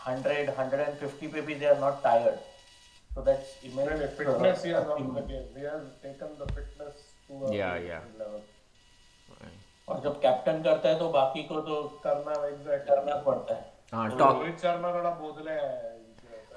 100 0.08 0.50
150 0.56 1.32
पे 1.36 1.42
भी 1.50 1.60
they 1.62 1.70
are 1.74 1.80
not 1.86 2.02
tired 2.08 2.40
so 3.16 3.22
that's 3.30 3.54
immense 3.70 4.02
uh, 4.06 4.10
fitness 4.18 4.64
he 4.64 4.72
has 4.78 4.88
on 4.96 5.14
the 5.18 5.22
game. 5.22 5.46
He 5.58 5.64
has 5.66 5.86
taken 6.08 6.34
the 6.40 6.48
fitness 6.56 7.06
to 7.28 7.46
a 7.46 7.54
Yeah, 7.60 7.78
yeah. 7.92 8.02
level. 8.24 8.42
और 9.90 10.00
जब 10.04 10.20
captain 10.22 10.62
करता 10.64 10.90
है 10.90 10.98
तो 11.00 11.10
बाकी 11.16 11.44
को 11.54 11.60
तो 11.70 11.82
करना 12.06 12.36
करना 12.90 13.16
पड़ता 13.26 13.56
है 13.56 13.62
हाँ 13.62 13.75
टॉक 13.94 14.20
रोहित 14.20 14.60
शर्मा 14.62 14.94
थोड़ा 14.94 15.10
बोदले 15.20 15.52
है 15.52 15.94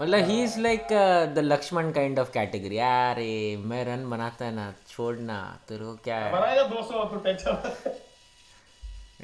मतलब 0.00 0.25
he 0.28 0.42
is 0.42 0.58
like 0.61 0.87
the 1.35 1.38
Laxman 1.44 1.90
kind 1.92 2.18
of 2.18 2.30
category 2.32 2.78
अरे 2.78 3.30
मैं 3.70 3.85
रन 3.85 4.08
बनाता 4.11 4.44
है 4.44 4.54
ना 4.54 4.73
छोड़ना 4.88 5.38
तेरे 5.68 5.85
को 5.85 5.94
क्या 6.04 6.16
है? 6.18 6.32
बनाएगा 6.32 6.62
200 6.68 7.04
तो। 7.11 7.16
टेंशन 7.25 7.56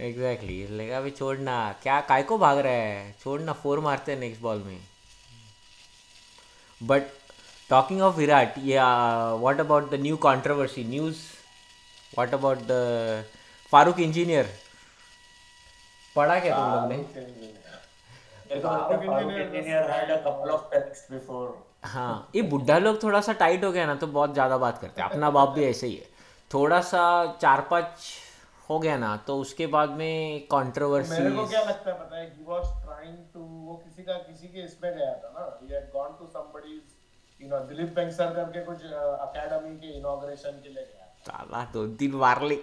एग्जैक्टली 0.06 0.56
लाइक 0.76 0.90
अभी 0.92 1.10
छोड़ना 1.10 1.54
क्या 1.82 2.00
काय 2.08 2.22
को 2.30 2.38
भाग 2.38 2.58
रहा 2.58 2.72
है? 2.72 3.14
छोड़ना 3.22 3.52
फोर 3.62 3.80
मारते 3.80 4.12
हैं 4.12 4.18
नेक्स्ट 4.20 4.42
बॉल 4.42 4.62
में। 4.66 4.78
बट 6.80 7.02
टॉकिंग 7.70 8.00
ऑफ़ 8.02 8.16
विराट 8.16 8.54
या 8.64 8.86
what 9.34 9.60
about 9.60 9.90
the 9.90 10.00
new 10.00 10.16
controversy 10.26 10.84
news 10.84 11.16
what 12.14 12.34
about 12.34 12.58
the 12.70 13.24
Farokh 13.72 14.00
Engineer 14.00 14.48
पढ़ा 16.16 16.38
क्या 16.40 16.56
तुम 16.56 16.72
लोग 16.72 16.92
ने? 16.92 16.96
है 18.50 18.60
हाँ 21.84 22.30
ये 22.34 22.42
बुढ़ा 22.42 22.78
लोग 22.78 23.02
थोड़ा 23.02 23.20
सा 23.20 23.32
टाइट 23.40 23.64
हो 23.64 23.70
गया 23.72 23.86
ना 23.86 23.94
तो 23.94 24.06
बहुत 24.08 24.32
ज़्यादा 24.34 24.56
बात 24.58 24.78
करते 24.78 25.02
हैं। 25.02 25.08
अपना 25.08 25.30
बाप 25.30 25.48
भी 25.48 25.64
ऐसे 25.64 25.86
ही 25.86 25.94
है। 25.94 26.06
थोड़ा 26.50 26.80
सा 26.82 27.02
चार 27.40 27.60
पाँच 27.70 28.06
हो 28.68 28.78
गया 28.78 28.96
ना 28.98 29.16
तो 29.26 29.36
उसके 29.38 29.66
बाद 29.74 29.90
में 29.98 30.46
कंट्रोवर्सी 30.52 31.22
मेरे 31.22 31.34
को 31.36 31.46
क्या 31.48 31.62
लगता 31.62 31.90
है 31.90 31.98
पता 31.98 32.16
है 32.16 32.24
he 32.36 32.44
was 32.50 32.70
trying 32.84 33.18
to 33.34 33.40
वो 33.66 33.74
किसी 33.84 34.02
का 34.02 34.14
किसी 34.28 34.48
के 34.48 34.64
इसमें 34.64 34.90
गया 34.96 35.12
था 35.14 35.32
ना। 35.34 35.44
He 35.60 35.68
had 35.74 35.86
gone 35.96 36.14
to 36.20 36.28
somebody's 36.36 36.86
you 37.40 37.50
know 37.50 37.60
Dilip 37.68 37.94
बेंगसर 37.96 38.32
करके 38.34 38.64
कुछ 38.64 38.78
अकेडमी 38.84 39.76
के 39.76 39.92
इनॉग्रेशन 39.98 40.60
के 40.62 40.68
लिए 40.68 40.84
गया 40.84 41.06
साला 41.26 41.64
दो 41.72 41.86
दिन 42.02 42.14
मार 42.24 42.42
ली। 42.42 42.56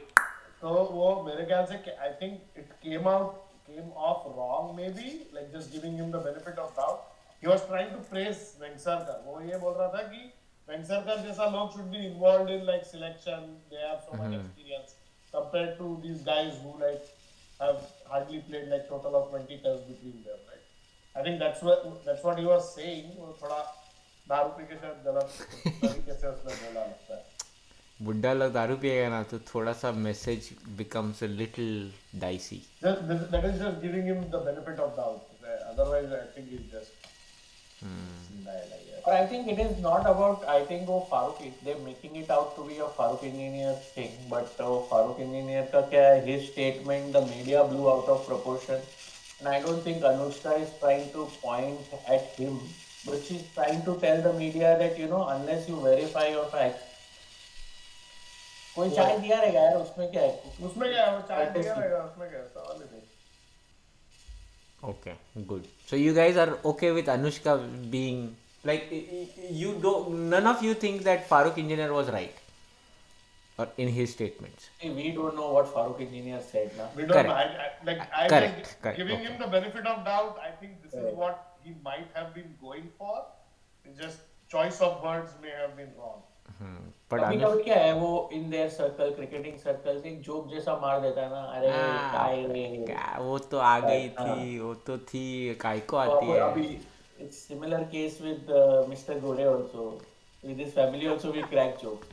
तो 0.62 0.68
वो 0.70 1.08
मेरे 1.28 1.46
ख्याल 1.46 1.66
से 1.66 1.96
I 2.00 2.10
think 2.22 2.34
it 2.58 2.72
came 2.84 3.08
out 3.10 3.51
came 3.72 3.92
off 4.10 4.28
wrong 4.36 4.76
maybe 4.76 5.28
like 5.38 5.52
just 5.56 5.72
giving 5.72 5.98
him 6.02 6.12
the 6.12 6.22
benefit 6.28 6.62
of 6.66 6.76
doubt 6.76 7.08
he 7.40 7.48
was 7.48 7.66
trying 7.68 7.90
to 7.96 8.04
praise 8.12 8.44
Vengsarkar 8.62 9.18
wo 9.26 9.40
ye 9.50 9.60
bol 9.66 9.76
raha 9.82 9.92
tha 9.98 10.04
ki 10.14 10.24
Vengsarkar 10.70 11.18
jaisa 11.26 11.50
log 11.58 11.74
should 11.76 11.92
be 11.98 12.06
involved 12.12 12.54
in 12.58 12.66
like 12.72 12.86
selection 12.94 13.50
they 13.74 13.84
have 13.88 14.00
so 14.06 14.14
mm-hmm. 14.14 14.24
much 14.24 14.40
experience 14.42 14.96
compared 15.36 15.78
to 15.82 15.92
these 16.06 16.24
guys 16.32 16.64
who 16.64 16.78
like 16.86 17.12
have 17.60 17.84
hardly 18.14 18.42
played 18.50 18.72
like 18.76 18.88
total 18.96 19.22
of 19.22 19.30
20 19.36 19.62
tests 19.68 19.86
between 19.92 20.24
them 20.30 20.42
right 20.50 20.66
I 21.20 21.24
think 21.28 21.40
that's 21.40 21.62
what 21.70 21.88
that's 22.06 22.24
what 22.30 22.44
he 22.44 22.50
was 22.54 22.74
saying 22.80 23.14
wo 23.22 23.36
thoda 23.44 23.62
दारू 24.32 24.50
पी 24.58 24.66
के 24.68 24.76
शायद 24.82 25.00
गलत 25.06 25.30
तरीके 25.84 26.14
से 26.20 26.28
उसने 26.28 26.54
बोला 26.56 26.82
लगता 26.82 27.16
है 27.16 27.31
Buddha 28.06 28.34
log 28.34 28.54
दारू 28.54 28.76
पिएगा 28.82 29.10
ना 29.10 29.22
तो 29.32 29.38
थोड़ा 29.48 29.74
सा 29.80 29.90
message 30.04 30.46
becomes 30.78 31.22
a 31.22 31.28
little 31.42 31.74
dicey. 32.24 32.62
That 32.82 33.46
is 33.50 33.60
just 33.60 33.82
giving 33.84 34.08
him 34.12 34.24
the 34.32 34.40
benefit 34.40 34.80
of 34.86 34.96
doubt. 34.96 35.28
Otherwise, 35.72 36.08
I 36.20 36.26
think 36.34 36.50
he's 36.50 36.66
just. 36.72 36.92
Hmm. 37.82 38.48
But 39.06 39.14
I 39.14 39.28
think 39.28 39.52
it 39.54 39.60
is 39.60 39.78
not 39.84 40.10
about. 40.14 40.48
I 40.56 40.66
think 40.72 40.90
oh, 40.90 40.94
वो 40.94 41.10
Farokh 41.12 41.62
they're 41.64 41.84
making 41.86 42.16
it 42.24 42.32
out 42.32 42.56
to 42.56 42.68
be 42.72 42.80
a 42.80 42.90
Farokh 42.98 43.24
Engineer 43.32 43.74
thing, 43.94 44.12
but 44.34 44.60
uh, 44.60 44.74
Farokh 44.92 45.24
Engineer 45.28 45.64
का 45.72 45.82
क्या 45.90 46.06
है? 46.10 46.26
His 46.26 46.52
statement 46.52 47.14
the 47.14 47.26
media 47.32 47.64
blew 47.64 47.90
out 47.96 48.14
of 48.16 48.28
proportion, 48.28 48.86
and 49.40 49.56
I 49.56 49.60
don't 49.62 49.90
think 49.90 50.08
Anushka 50.14 50.60
is 50.66 50.78
trying 50.80 51.10
to 51.18 51.28
point 51.42 52.00
at 52.18 52.40
him, 52.44 52.62
but 53.06 53.24
she's 53.28 53.50
trying 53.60 53.84
to 53.90 54.00
tell 54.06 54.30
the 54.30 54.34
media 54.46 54.78
that 54.86 55.04
you 55.04 55.12
know 55.16 55.28
unless 55.36 55.70
you 55.74 55.84
verify 55.90 56.30
your 56.38 56.46
facts 56.56 56.91
वो 58.82 58.90
चाय 58.96 59.18
दिया 59.20 59.40
रहेगा 59.40 59.62
यार 59.62 59.76
उसमें 59.78 60.12
क्या 60.12 60.22
है 60.22 60.54
उसमें 60.70 60.90
क्या 60.90 61.06
है 61.06 61.16
वो 61.16 61.22
चाय 61.28 61.46
दिया 61.58 61.74
रहेगा 61.74 62.04
उसमें 62.04 62.30
क्या 62.30 62.40
है 62.40 62.48
सवाल 62.48 62.82
है 62.82 63.10
Okay, 64.84 65.14
good. 65.48 65.68
So 65.86 65.96
you 65.96 66.12
guys 66.14 66.38
are 66.38 66.58
okay 66.66 66.92
with 66.92 67.06
Anushka 67.06 67.56
being 67.92 68.36
like 68.64 68.88
you 69.50 69.78
don't. 69.82 70.30
None 70.30 70.48
of 70.48 70.64
you 70.64 70.74
think 70.74 71.04
that 71.04 71.30
Farokh 71.30 71.60
Engineer 71.60 71.94
was 71.94 72.10
right, 72.10 72.34
or 73.58 73.68
in 73.78 73.90
his 73.90 74.12
statements. 74.14 74.70
We 74.84 75.12
don't 75.12 75.36
know 75.36 75.52
what 75.54 75.68
Farokh 75.76 76.02
Engineer 76.02 76.42
said. 76.42 76.76
Now. 76.78 76.90
We 76.96 77.04
don't. 77.04 77.12
Correct. 77.12 77.30
Know. 77.30 77.36
I, 77.36 77.44
I, 77.44 77.70
like 77.92 78.00
uh, 78.00 78.24
I 78.24 78.28
Correct. 78.28 78.76
Correct. 78.82 78.98
giving 78.98 79.18
okay. 79.18 79.26
him 79.26 79.40
the 79.40 79.48
benefit 79.48 79.86
of 79.86 80.04
doubt. 80.04 80.42
I 80.42 80.50
think 80.50 80.82
this 80.82 80.94
Correct. 80.94 81.10
is 81.10 81.16
what 81.16 81.60
he 81.64 81.76
might 81.84 82.10
have 82.16 82.34
been 82.34 82.56
going 82.60 82.90
for. 82.98 83.24
Just 84.00 84.18
choice 84.50 84.82
of 84.82 85.04
words 85.04 85.32
may 85.44 85.52
have 85.52 85.78
been 85.78 85.94
wrong. 85.98 86.24
हम्म, 86.62 86.92
क्या 87.58 87.76
है 87.76 87.94
वो 87.94 88.30
in 88.34 88.50
their 88.50 88.70
circle 88.70 89.12
cricketing 89.12 89.58
circle 89.60 90.02
एक 90.06 90.22
joke 90.22 90.50
जैसा 90.50 90.76
मार 90.78 91.00
देता 91.02 91.22
है 91.22 91.30
ना 91.30 91.42
अरे 91.56 91.70
हाँ, 91.70 92.28
वो 93.20 93.38
तो 93.52 93.58
आ 93.60 93.80
गई 93.80 94.10
थी 94.10 94.60
वो 94.60 94.74
तो 94.88 94.98
थी 94.98 95.24
को 95.64 95.98
आती 95.98 96.26
है। 96.28 97.30
सिमिलर 97.32 97.84
केस 97.86 98.20
विद 98.22 98.48
मिस्टर 98.90 99.20
गोले 99.20 99.44
also 99.44 99.90
with 100.44 100.60
his 100.60 100.72
family 100.76 101.08
also 101.08 101.32
we 101.32 101.42
crack 101.50 101.78
joke 101.82 102.06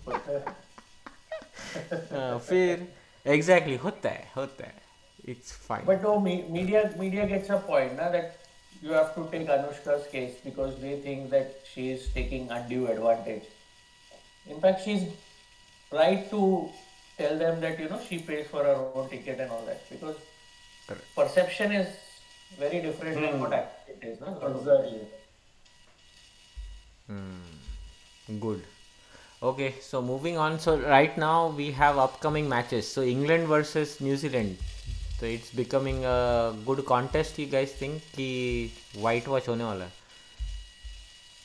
फिर 2.41 2.87
एग्जैक्टली 3.27 3.77
होता 3.77 4.11
है 4.11 4.31
होता 4.37 4.67
है 4.67 4.75
इट्स 5.29 5.53
फाइन 5.69 5.87
बट 5.87 6.05
वो 6.05 6.19
media 6.21 6.83
media 6.99 7.25
gets 7.27 7.51
a 7.51 7.57
point 7.69 7.93
ना 7.93 8.09
that 8.11 8.33
you 8.83 8.93
have 8.95 9.13
to 9.17 9.23
take 9.31 9.49
anushka's 9.51 10.11
case 10.13 10.41
because 10.45 10.75
they 10.81 11.01
think 11.07 11.31
that 11.31 11.63
she 11.75 11.91
is 11.93 12.13
taking 12.15 12.49
undue 12.51 12.87
advantage 12.89 13.57
in 14.48 14.60
fact 14.60 14.84
she's 14.84 15.04
right 15.92 16.30
to 16.30 16.70
tell 17.18 17.38
them 17.38 17.60
that 17.62 17.80
you 17.80 17.90
know 17.90 18.00
she 18.08 18.20
pays 18.20 18.48
for 18.48 18.64
her 18.64 18.76
own 18.96 19.10
ticket 19.10 19.40
and 19.40 19.52
all 19.52 19.66
that 19.66 19.90
because 19.90 20.16
Correct. 20.88 21.04
perception 21.16 21.72
is 21.72 21.88
very 22.60 22.82
different 22.82 23.16
than 23.22 23.40
what 23.40 23.54
actually 23.54 23.94
it 23.96 24.04
is 24.04 24.20
na? 24.22 24.34
Exactly. 24.48 25.02
Good. 28.40 28.64
Okay, 29.44 29.76
so 29.82 30.02
moving 30.02 30.38
on. 30.38 30.60
So 30.60 30.78
right 30.80 31.18
now 31.18 31.50
we 31.50 31.72
have 31.72 31.98
upcoming 31.98 32.48
matches. 32.48 32.88
So 32.88 33.02
England 33.04 33.48
versus 33.48 34.00
New 34.02 34.16
Zealand. 34.16 34.58
So 35.20 35.26
it's 35.26 35.52
becoming 35.52 36.06
a 36.06 36.56
good 36.66 36.86
contest. 36.86 37.38
You 37.38 37.48
guys 37.48 37.74
think 37.74 38.02
कि 38.16 38.72
white 39.06 39.28
wash 39.28 39.48
होने 39.48 39.64
वाला 39.64 39.86
है? 39.86 39.92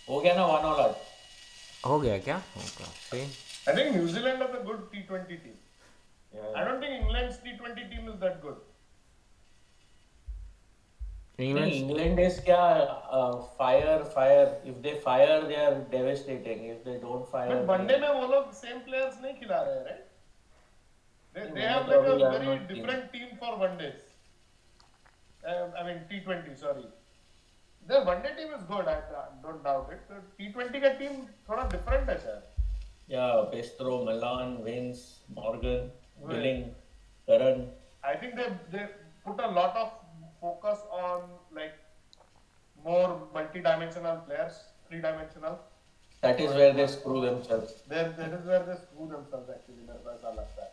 हो 0.09 0.21
गया 0.21 0.35
ना 0.35 0.47
one 0.47 0.65
all 0.71 0.81
out 0.85 0.97
हो 1.86 2.00
गया 2.00 2.18
क्या 2.28 2.36
I 2.36 3.76
think 3.78 3.96
New Zealand 3.96 4.42
has 4.42 4.58
a 4.58 4.64
good 4.64 4.92
T20 4.92 5.42
team 5.44 6.46
I 6.58 6.66
don't 6.66 6.84
think 6.84 7.02
England's 7.02 7.42
T20 7.44 7.90
team 7.90 8.10
is 8.10 8.16
that 8.26 8.40
good 8.46 8.62
England, 11.40 11.72
England 11.74 12.20
is 12.20 12.40
kya 12.42 12.58
uh, 13.12 13.42
fire 13.60 14.06
fire. 14.16 14.50
If 14.64 14.82
they 14.82 14.92
fire, 15.06 15.38
they 15.48 15.56
are 15.56 15.76
devastating. 15.94 16.66
If 16.66 16.84
they 16.84 16.98
don't 17.00 17.28
fire, 17.28 17.48
but 17.50 17.66
Vande 17.68 18.00
में 18.02 18.10
वो 18.10 18.28
लोग 18.34 18.52
same 18.54 18.82
players 18.82 19.22
नहीं 19.22 19.34
खिला 19.40 19.62
रहे 19.62 19.80
right? 19.88 20.04
They, 21.36 21.48
they 21.56 21.62
have 21.62 21.88
like 21.88 22.06
a 22.06 22.18
very 22.18 22.60
different 22.72 23.12
team 23.12 23.38
for 23.40 23.58
Vandes. 23.58 24.04
Uh, 25.44 25.68
I 25.76 25.84
mean 25.88 26.04
T20, 26.12 26.56
sorry. 26.58 26.86
Their 27.88 28.04
one 28.06 28.22
day 28.24 28.30
team 28.38 28.54
is 28.58 28.64
good, 28.64 28.88
I 28.88 28.98
don't 29.44 29.64
doubt 29.64 29.90
it. 29.92 30.02
The 30.10 30.20
T20 30.40 30.82
का 30.84 30.92
team 31.00 31.16
थोड़ा 31.50 31.70
different 31.72 32.10
है 32.10 32.18
शायद. 32.26 32.42
yeah 33.14 33.46
Pestro 33.54 33.96
Milan 34.06 34.52
Vince 34.66 35.00
Morgan 35.38 35.90
Right. 36.22 36.30
Billing 36.30 36.62
Karan 37.28 37.64
I 38.04 38.14
think 38.22 38.36
they 38.42 38.46
they 38.76 38.84
put 39.26 39.40
a 39.48 39.50
lot 39.58 39.76
of 39.82 39.90
focus 40.44 40.80
on 41.00 41.26
like 41.58 41.74
more 42.86 43.10
multi-dimensional 43.34 44.18
players, 44.28 44.56
three-dimensional. 44.88 45.58
that 46.24 46.40
is 46.46 46.54
where 46.60 46.72
they 46.80 46.88
screw 46.88 47.20
themselves 47.26 47.74
There, 47.88 48.10
that 48.18 48.34
is 48.40 48.46
where 48.52 48.64
they 48.70 48.76
screw 48.86 49.08
themselves 49.14 49.50
actually. 49.56 49.84
मेरे 49.90 50.00
को 50.06 50.12
ऐसा 50.14 50.30
लगता 50.40 50.64
है. 50.64 50.72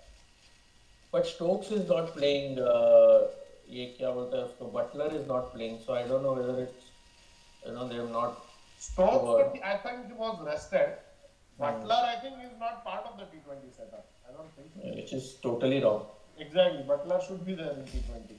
but 1.12 1.26
Stokes 1.32 1.70
is 1.80 1.88
not 1.92 2.12
playing 2.18 2.58
uh, 2.72 3.18
ये 3.78 3.86
क्या 3.98 4.10
बोलते 4.18 4.36
हैं 4.36 4.44
उसको 4.44 4.70
Butler 4.78 5.08
is 5.20 5.26
not 5.34 5.52
playing 5.56 5.78
so 5.86 5.94
I 6.00 6.02
don't 6.12 6.22
know 6.28 6.34
whether 6.40 6.56
it's 6.66 6.89
you 7.66 7.72
know 7.72 7.88
they 7.88 7.96
have 7.96 8.10
not 8.10 8.46
Stokes, 8.78 9.58
I 9.62 9.76
think 9.76 10.06
he 10.06 10.14
was 10.14 10.40
rested. 10.40 10.94
Butler, 11.58 12.02
I 12.02 12.16
think, 12.22 12.36
is 12.42 12.58
not 12.58 12.82
part 12.82 13.04
of 13.04 13.18
the 13.18 13.24
T20 13.24 13.76
setup. 13.76 14.06
I 14.26 14.32
don't 14.32 14.50
think 14.56 14.68
so. 14.74 14.96
which 14.96 15.12
is 15.12 15.34
totally 15.42 15.82
wrong 15.82 16.06
Exactly. 16.38 16.82
Butler 16.84 17.20
should 17.26 17.44
be 17.44 17.54
there 17.54 17.72
in 17.72 17.84
T20. 17.84 18.38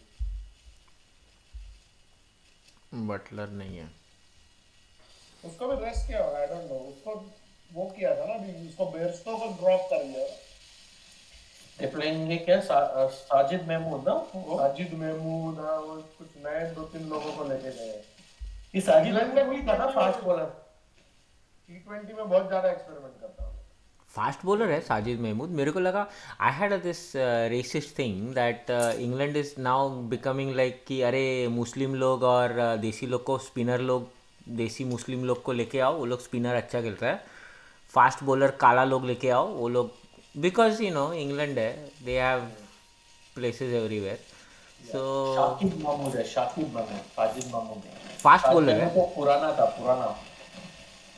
Buttler 3.07 3.49
नहीं 3.57 3.77
है 3.77 3.89
उसको 5.45 5.67
भी 5.67 5.75
rest 5.84 6.07
किया 6.07 6.23
होगा 6.23 6.39
आई 6.39 6.47
don't 6.47 6.71
no 6.71 6.79
उसको 6.89 7.13
वो 7.73 7.86
किया 7.97 8.15
था 8.15 8.25
ना 8.25 8.34
अभी 8.34 8.67
उसको 8.69 8.86
बेयरस्टो 8.91 9.38
को 9.38 9.47
ड्रॉप 9.62 9.88
कर 9.91 10.03
दिया 10.03 10.25
they 11.77 11.89
playing 11.93 12.29
ये 12.31 12.38
क्या 12.38 12.60
सा, 12.62 12.79
uh, 13.03 13.12
साजिद 13.12 13.67
महमूद 13.67 14.07
ना 14.07 14.13
वो 14.34 14.57
साजिद 14.60 14.93
महमूद 14.93 15.60
हाँ, 15.60 15.77
वो 15.79 15.95
कुछ 16.17 16.36
नए 16.45 16.65
दो 16.73 16.84
तीन 16.95 17.07
लोगों 17.10 17.31
को 17.38 17.47
लेके 17.49 17.71
गए 17.77 18.03
फास्ट 19.91 20.23
बॉलर 20.25 20.43
हूँ। 23.41 23.49
फास्ट 24.12 24.45
बॉलर 24.45 24.71
है 24.71 24.79
साजिद 24.81 25.19
महमूद 25.21 25.49
मेरे 25.49 25.71
को 25.71 25.79
लगा 25.79 26.07
I 26.39 26.51
had 26.51 26.73
this 26.84 27.01
racist 27.51 27.97
thing 27.99 28.34
that 28.36 28.69
England 28.99 29.38
is 29.38 29.53
now 29.60 29.89
becoming 30.13 30.55
like 30.55 30.84
कि 30.88 31.01
अरे 31.01 31.47
मुस्लिम 31.47 31.95
लोग 31.95 32.23
और 32.23 32.49
uh, 32.49 32.81
देसी 32.81 33.07
लोग 33.07 33.23
को 33.23 33.38
स्पिनर 33.38 33.79
लोग 33.81 34.10
देसी 34.49 34.84
मुस्लिम 34.86 35.23
लोग 35.25 35.43
को 35.43 35.51
लेके 35.51 35.79
आओ 35.79 35.97
वो 35.97 36.05
लोग 36.05 36.19
स्पिनर 36.19 36.55
अच्छा 36.55 36.81
खेलता 36.81 37.07
है। 37.07 37.23
फास्ट 37.93 38.23
बॉलर 38.23 38.51
काला 38.62 38.84
लोग 38.84 39.05
लेके 39.05 39.29
आओ 39.29 39.47
वो 39.47 39.69
लोग 39.69 39.91
बिकॉज़ 40.38 40.84
यू 40.84 40.93
नो 40.93 41.12
इंग्लैंड 41.13 41.60
है 41.60 41.71
they 42.05 42.19
have 42.19 42.47
places 43.36 43.73
everywhere 43.73 44.19
so 44.88 45.02
Shakib 45.36 45.72
Mahmood 45.84 46.15
है 46.15 46.24
शाकिब 46.28 46.76
महमूद 46.76 47.04
साजिद 47.15 47.46
महमूद 47.54 47.84
फास्ट 48.24 48.48
बॉलर 48.48 48.82
है। 48.82 48.89
तो 48.96 49.02
पुराना 49.15 49.52
था 49.60 49.65
पुराना। 49.78 50.08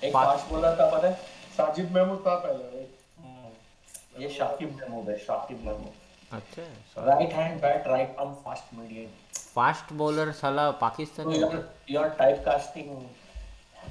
एक 0.04 0.14
फास्ट। 0.14 0.52
बॉलर 0.52 0.76
था 0.80 0.90
पता 0.92 1.08
है 1.08 1.14
साजिद 1.58 1.92
महमूद 1.96 2.20
था 2.28 2.36
पहले 2.46 4.24
ये 4.24 4.30
शाकिब 4.38 4.78
महमूद 4.82 5.10
है 5.10 5.18
शाकिब 5.26 5.66
महमूद। 5.66 5.94
अच्छा। 6.32 6.64
Right 7.06 7.34
hand 7.34 7.62
bat 7.62 7.88
right 7.88 8.16
arm 8.20 8.34
fast 8.46 8.74
medium 8.76 9.10
fast 9.56 9.94
bowler 10.04 10.32
साला 10.44 10.70
पाकिस्तानी 10.86 11.40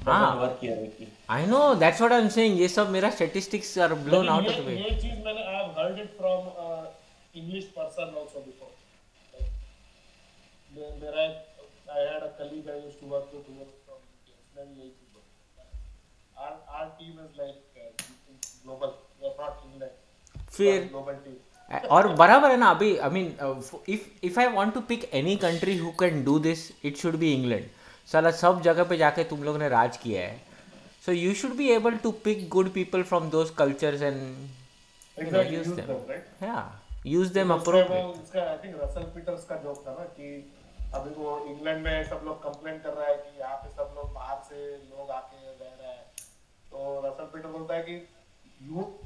हाँ. 0.05 0.29
work 0.37 0.61
here, 0.61 0.75
Vicky. 0.77 1.07
I 1.31 1.45
know 1.47 1.59
that's 1.81 1.99
what 2.01 2.13
I 2.13 2.21
am 2.21 2.27
saying 2.29 2.59
ये 2.59 2.67
सब 2.67 2.89
मेरा 2.89 3.09
statistics 3.09 3.77
are 3.85 3.93
blown 4.05 4.29
out 4.29 4.47
of 4.47 4.55
the 4.55 4.65
way 4.65 4.75
ये 4.75 4.89
चीज़ 5.01 5.19
मैंने 5.25 5.43
I 5.43 5.53
have 5.55 5.67
heard 5.77 5.99
it 5.99 6.17
from 6.17 6.47
English 7.35 7.63
person 7.75 8.15
also 8.19 8.39
before 8.39 8.71
colleague 12.37 12.69
I 12.69 12.75
used 12.75 12.99
to 12.99 13.07
work 13.07 13.31
with 13.33 13.45
who 13.49 13.65
from 13.85 13.97
उसने 13.97 14.63
भी 14.63 14.73
यही 14.79 14.89
चीज़ 14.89 15.09
बोली 15.13 15.25
our 16.37 16.53
our 16.69 16.87
team 16.99 17.15
is 17.25 17.33
like 17.37 17.55
global 18.63 18.87
we 18.87 19.27
are 19.27 19.35
not 19.41 19.55
England 19.65 19.95
फिर? 20.49 20.77
और 21.89 22.07
बराबर 22.15 22.51
है 22.51 22.57
ना 22.57 22.69
अभी 22.69 22.89
I 22.97 23.09
mean 23.09 23.27
if 23.89 24.03
if 24.25 24.39
I 24.39 24.47
want 24.55 24.73
to 24.73 24.81
pick 24.89 25.01
any 25.13 25.35
country 25.43 25.77
who 25.77 25.91
can 25.99 26.23
do 26.23 26.39
this 26.39 26.59
it 26.85 26.97
should 26.97 27.15
be 27.17 27.33
England 27.33 27.65
साला 28.11 28.31
सब 28.39 28.61
जगह 28.61 28.83
पे 28.89 28.97
जाके 28.97 29.23
तुम 29.25 29.43
लोग 29.43 29.57
ने 29.57 29.69
राज 29.69 29.97
किया 29.97 30.21
है। 30.21 30.35
So 31.05 31.11
you 31.11 31.33
should 31.35 31.53
be 31.57 31.69
able 31.71 31.97
to 32.03 32.11
pick 32.25 32.47
good 32.49 32.67
people 32.73 33.03
from 33.03 33.29
those 33.29 33.49
cultures 33.57 34.01
and 34.01 34.17
use. 35.53 35.69
Them 35.71 35.89
या 36.43 36.57
यूज़ 37.05 37.33
देम 37.33 37.53
अप्रोप्रिएट 37.53 38.23
इसका 38.23 38.41
आई 38.49 38.57
थिंक 38.63 38.75
रसल 38.83 39.03
पीटर्स 39.15 39.45
का 39.45 39.55
जोक 39.63 39.83
था 39.87 39.93
ना 39.93 40.05
कि 40.17 40.27
अभी 40.95 41.13
वो 41.15 41.37
इंग्लैंड 41.45 41.83
में 41.83 42.03
सब 42.09 42.21
लोग 42.25 42.43
कंप्लेन 42.43 42.77
कर 42.79 42.93
रहा 42.93 43.07
है 43.07 43.15
कि 43.17 43.39
यहाँ 43.39 43.55
पे 43.57 43.69
सब 43.69 43.93
लोग 43.95 44.13
बाहर 44.13 44.41
से 44.49 44.65
लोग 44.77 45.09
आके 45.11 45.37
रह 45.45 45.71
रहे 45.81 45.93
हैं। 45.93 46.03
तो 46.71 47.01
रसल 47.05 47.23
पीटर 47.33 47.47
बोलता 47.47 47.73
है 47.75 47.83
कि 47.83 47.95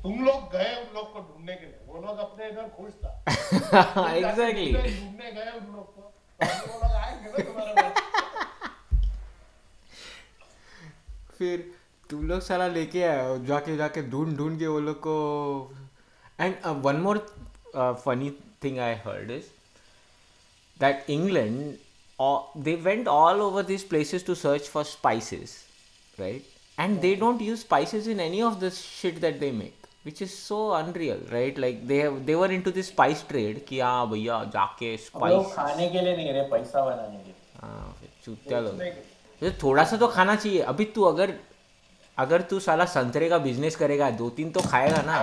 तुम 0.03 0.25
लोग 0.25 0.51
गए 0.51 0.73
उन 0.81 0.93
लोग 0.95 1.13
को 1.13 1.19
ढूँढने 1.19 1.55
के 1.55 1.65
लिए। 1.65 1.79
वो 1.87 2.01
लोग 2.07 2.17
अपने 2.17 2.47
इधर 2.49 2.67
खुश 2.77 2.91
था। 3.03 3.13
एग्जैक्टली 4.15 4.71
ढूंढने- 4.73 5.33
गए 5.35 5.51
उन 5.59 5.65
लोग 5.75 5.95
को। 5.95 6.01
तो 6.39 6.67
वो 6.67 6.79
लोग 6.83 6.91
आएँगे 6.91 7.41
तुम्हारे 7.43 7.89
फिर 11.37 11.71
तुम 12.09 12.27
लोग 12.27 12.41
सारा 12.41 12.67
लेके 12.67 13.03
आए 13.03 13.39
जाके 13.45 13.75
जाके 13.77 14.03
ढूंढ 14.09 14.37
ढूंढ 14.37 14.59
के 14.59 14.67
वो 14.67 14.79
लोग 14.79 14.99
को 15.07 15.15
and 16.39 16.55
one 16.85 16.95
more 16.95 17.17
funny 18.05 18.29
thing 18.63 18.79
I 18.79 18.93
heard 19.05 19.31
is 19.31 19.49
that 20.81 21.09
England 21.09 21.75
they 22.65 22.73
went 22.85 23.07
all 23.13 23.41
over 23.45 23.61
these 23.65 23.83
places 23.89 24.23
to 24.27 24.35
search 24.43 24.67
for 24.75 24.83
spices 24.91 25.51
right? 26.17 26.45
And 26.77 27.01
they 27.01 27.15
don't 27.15 27.41
use 27.41 27.61
spices 27.65 28.07
in 28.07 28.19
any 28.19 28.41
of 28.41 28.59
the 28.59 28.69
shit 28.71 29.19
that 29.21 29.39
they 29.39 29.51
make, 29.51 29.85
which 30.03 30.21
is 30.21 30.33
so 30.37 30.57
unreal, 30.73 31.19
right? 31.31 31.57
Like 31.57 31.87
they 31.91 31.97
have, 31.97 32.25
they 32.25 32.35
were 32.35 32.49
into 32.57 32.71
this 32.71 32.87
spice 32.93 33.21
trade 33.31 33.59
कि 33.67 33.79
हाँ 33.79 34.07
भैया 34.09 34.43
जाके 34.55 34.95
spice 35.05 35.53
खाने 35.55 35.87
के 35.89 36.01
लिए 36.01 36.15
नहीं 36.17 36.33
रहे 36.33 36.43
पैसा 36.51 36.85
बनाने 36.85 37.17
के 37.17 37.23
लिए 37.23 37.35
हाँ 37.61 37.95
चूतिया 38.25 38.59
लोग 38.59 38.81
तो 39.41 39.51
थोड़ा 39.63 39.83
सा 39.83 39.97
तो 39.97 40.07
खाना 40.17 40.35
चाहिए 40.35 40.61
अभी 40.73 40.85
तू 40.95 41.03
अगर 41.13 41.33
अगर 42.17 42.41
तू 42.51 42.59
साला 42.59 42.85
संतरे 42.97 43.29
का 43.29 43.37
बिज़नेस 43.49 43.75
करेगा 43.75 44.09
दो 44.21 44.29
तीन 44.37 44.51
तो 44.51 44.61
खाएगा 44.69 45.01
ना 45.11 45.19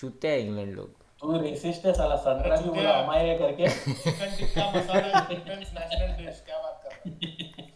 चूते 0.00 0.28
हैं 0.28 0.38
इंग्लैंड 0.38 0.74
लोग। 0.76 0.88
तू 1.20 1.38
रेसिस्ट 1.40 1.86
है 1.86 1.92
साला 1.94 2.16
संतरा 2.18 2.56
क्यों 2.56 2.74
बोला? 2.74 2.98
हमारे 2.98 3.36
करके 3.38 3.68
चिकन 3.68 4.36
टिक्का 4.36 4.70
मसाला 4.70 5.20
डिफेंस 5.28 5.72
नेशनल 5.74 6.24
डिश 6.24 6.42
क्या 6.46 6.58
बात 6.58 6.80
कर 6.84 6.90
रहे 6.90 7.32
हैं? 7.32 7.68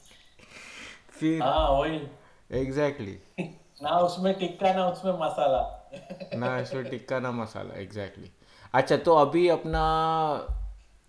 फिर 1.13 1.43
हाँ 1.43 1.69
वही। 1.71 2.01
एग्जैक्टली 2.51 3.19
ना 3.83 3.97
उसमें 4.01 4.33
टिक्का 4.39 4.73
ना 4.75 4.87
उसमें 4.89 5.13
मसाला। 5.21 5.61
ना 6.39 6.59
इसमें 6.59 6.85
टिक्का 6.85 7.19
ना 7.21 7.31
मसाला 7.33 7.81
एग्जैक्टली 7.81 8.31
अच्छा 8.75 8.97
तो 8.99 9.15
अभी 9.17 9.47
अपना 9.49 9.83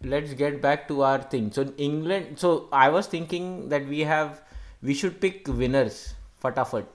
let's 0.02 0.34
get 0.38 0.62
back 0.62 0.86
to 0.90 1.02
our 1.02 1.24
thing 1.34 1.50
so 1.52 1.64
England 1.82 2.36
so 2.38 2.52
I 2.74 2.90
was 2.90 3.12
thinking 3.14 3.48
that 3.70 3.84
we 3.86 4.02
have 4.04 4.36
we 4.84 4.94
should 4.94 5.20
pick 5.22 5.50
winners 5.62 6.04
फटाफट। 6.44 6.86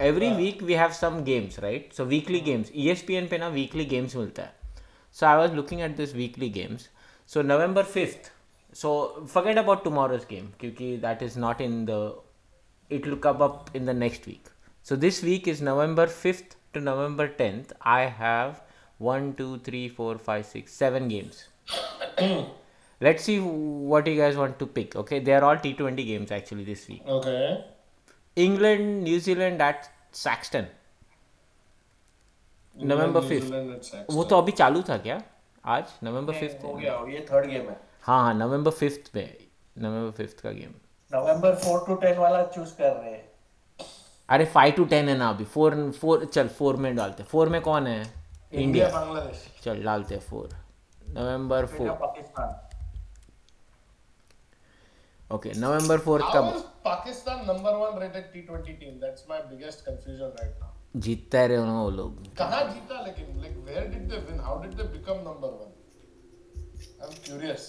every 0.00 0.30
week 0.34 0.62
we 0.62 0.74
have 0.74 0.90
some 1.00 1.22
games 1.24 1.58
right 1.60 1.92
so 1.92 2.04
weekly 2.04 2.40
games 2.40 2.70
E 2.74 2.88
S 2.90 3.02
P 3.08 3.14
N 3.14 3.28
पे 3.28 3.38
ना 3.38 3.48
weekly 3.58 3.84
games 3.94 4.16
मिलता 4.16 4.42
है 4.42 4.54
so 5.20 5.26
I 5.26 5.36
was 5.36 5.54
looking 5.54 5.80
at 5.80 5.96
this 5.96 6.14
weekly 6.14 6.48
games 6.50 6.88
so 7.34 7.42
November 7.42 7.84
fifth 7.94 8.32
so 8.76 8.92
forget 9.32 9.58
about 9.58 9.84
tomorrow's 9.84 10.26
game 10.30 10.50
क्योंकि 10.60 10.96
that 11.06 11.22
is 11.22 11.38
not 11.38 11.60
in 11.60 11.84
the 11.84 12.00
it 12.90 13.06
will 13.06 13.16
come 13.16 13.42
up 13.42 13.70
in 13.74 13.86
the 13.86 13.94
next 13.94 14.26
week. 14.26 14.46
So 14.82 14.96
this 14.96 15.22
week 15.22 15.48
is 15.48 15.62
November 15.62 16.06
5th 16.06 16.56
to 16.74 16.80
November 16.80 17.28
10th. 17.28 17.72
I 17.82 18.02
have 18.22 18.60
one, 18.98 19.34
two, 19.34 19.58
three, 19.58 19.88
four, 19.88 20.18
five, 20.18 20.44
six, 20.46 20.72
seven 20.72 21.08
games. 21.08 21.48
Let's 23.00 23.24
see 23.24 23.38
what 23.40 24.06
you 24.06 24.16
guys 24.16 24.36
want 24.36 24.58
to 24.58 24.66
pick. 24.66 24.96
Okay, 24.96 25.18
they 25.20 25.32
are 25.34 25.44
all 25.44 25.56
T20 25.56 26.06
games 26.06 26.30
actually 26.30 26.64
this 26.64 26.88
week. 26.88 27.02
Okay. 27.06 27.64
England, 28.37 29.03
New 29.03 29.19
Zealand 29.19 29.61
at 29.61 29.87
Saxton. 30.13 30.65
November 32.75 33.21
New 33.21 33.29
5th. 33.29 33.47
Zealand 33.47 33.71
at 33.75 33.85
Saxton. 33.85 34.15
वो 34.15 34.23
तो 34.23 34.37
अभी 34.37 34.51
चालू 34.51 34.81
था 34.81 34.97
क्या? 34.97 35.21
आज? 35.65 35.93
नवंबर 36.03 36.33
fifth 36.33 36.65
हो 36.65 36.73
गया 36.73 36.93
ये 37.09 37.25
थर्ड 37.31 37.45
गेम 37.45 37.69
है। 37.69 37.79
हाँ 38.01 38.21
हाँ 38.23 38.33
नवंबर 38.33 38.71
फिफ्थ 38.71 39.15
में 39.15 39.37
नवंबर 39.77 40.11
फिफ्थ 40.17 40.41
का 40.41 40.51
game 40.51 40.73
November 41.11 41.55
four 41.55 41.83
to 41.87 41.95
ten 41.95 42.17
वाला 42.17 42.43
चूज़ 42.45 42.75
कर 42.77 42.91
रहे 42.91 43.11
हैं। 43.11 43.25
अरे 44.29 44.45
फाइव 44.45 44.73
टू 44.73 44.85
टेन 44.85 45.09
है 45.09 45.17
ना 45.17 45.29
अभी। 45.29 45.45
फोर 45.45 45.91
फोर 45.91 46.25
चल 46.25 46.47
फोर 46.47 46.75
में 46.75 46.95
डालते 46.95 47.23
फोर 47.23 47.49
में 47.49 47.61
कौन 47.61 47.87
है? 47.87 48.13
इंडिया 48.53 48.89
बांग्लादेश 48.89 49.47
चल 49.63 49.83
डालते 49.83 50.15
हैं 50.15 50.21
four 50.21 50.49
November 51.09 51.65
four 51.65 51.89
Pakistan 51.89 52.66
okay 55.29 55.51
November 55.59 55.97
fourth 55.99 56.25
का 56.33 56.41
Pakistan 56.83 57.45
number 57.45 57.75
one 57.77 57.97
rated 58.01 58.31
T 58.33 58.41
twenty 58.41 58.73
team 58.73 58.99
that's 58.99 59.25
my 59.29 59.39
biggest 59.49 59.85
confusion 59.85 60.35
right 60.37 60.59
now 60.61 60.99
जीतता 61.05 61.45
रहे 61.45 61.57
उन्होंने 61.57 61.83
वो 61.83 61.89
लोग। 61.95 62.11
कहाँ 62.37 62.63
जीता 62.69 63.01
लेकिन 63.05 63.41
like 63.41 63.57
where 63.65 63.87
did 63.87 64.07
they 64.11 64.17
win 64.29 64.39
how 64.43 64.61
did 64.61 64.73
they 64.73 64.83
become 64.93 65.19
number 65.25 65.49
one 65.57 65.73
I 67.01 67.07
am 67.07 67.13
curious 67.25 67.65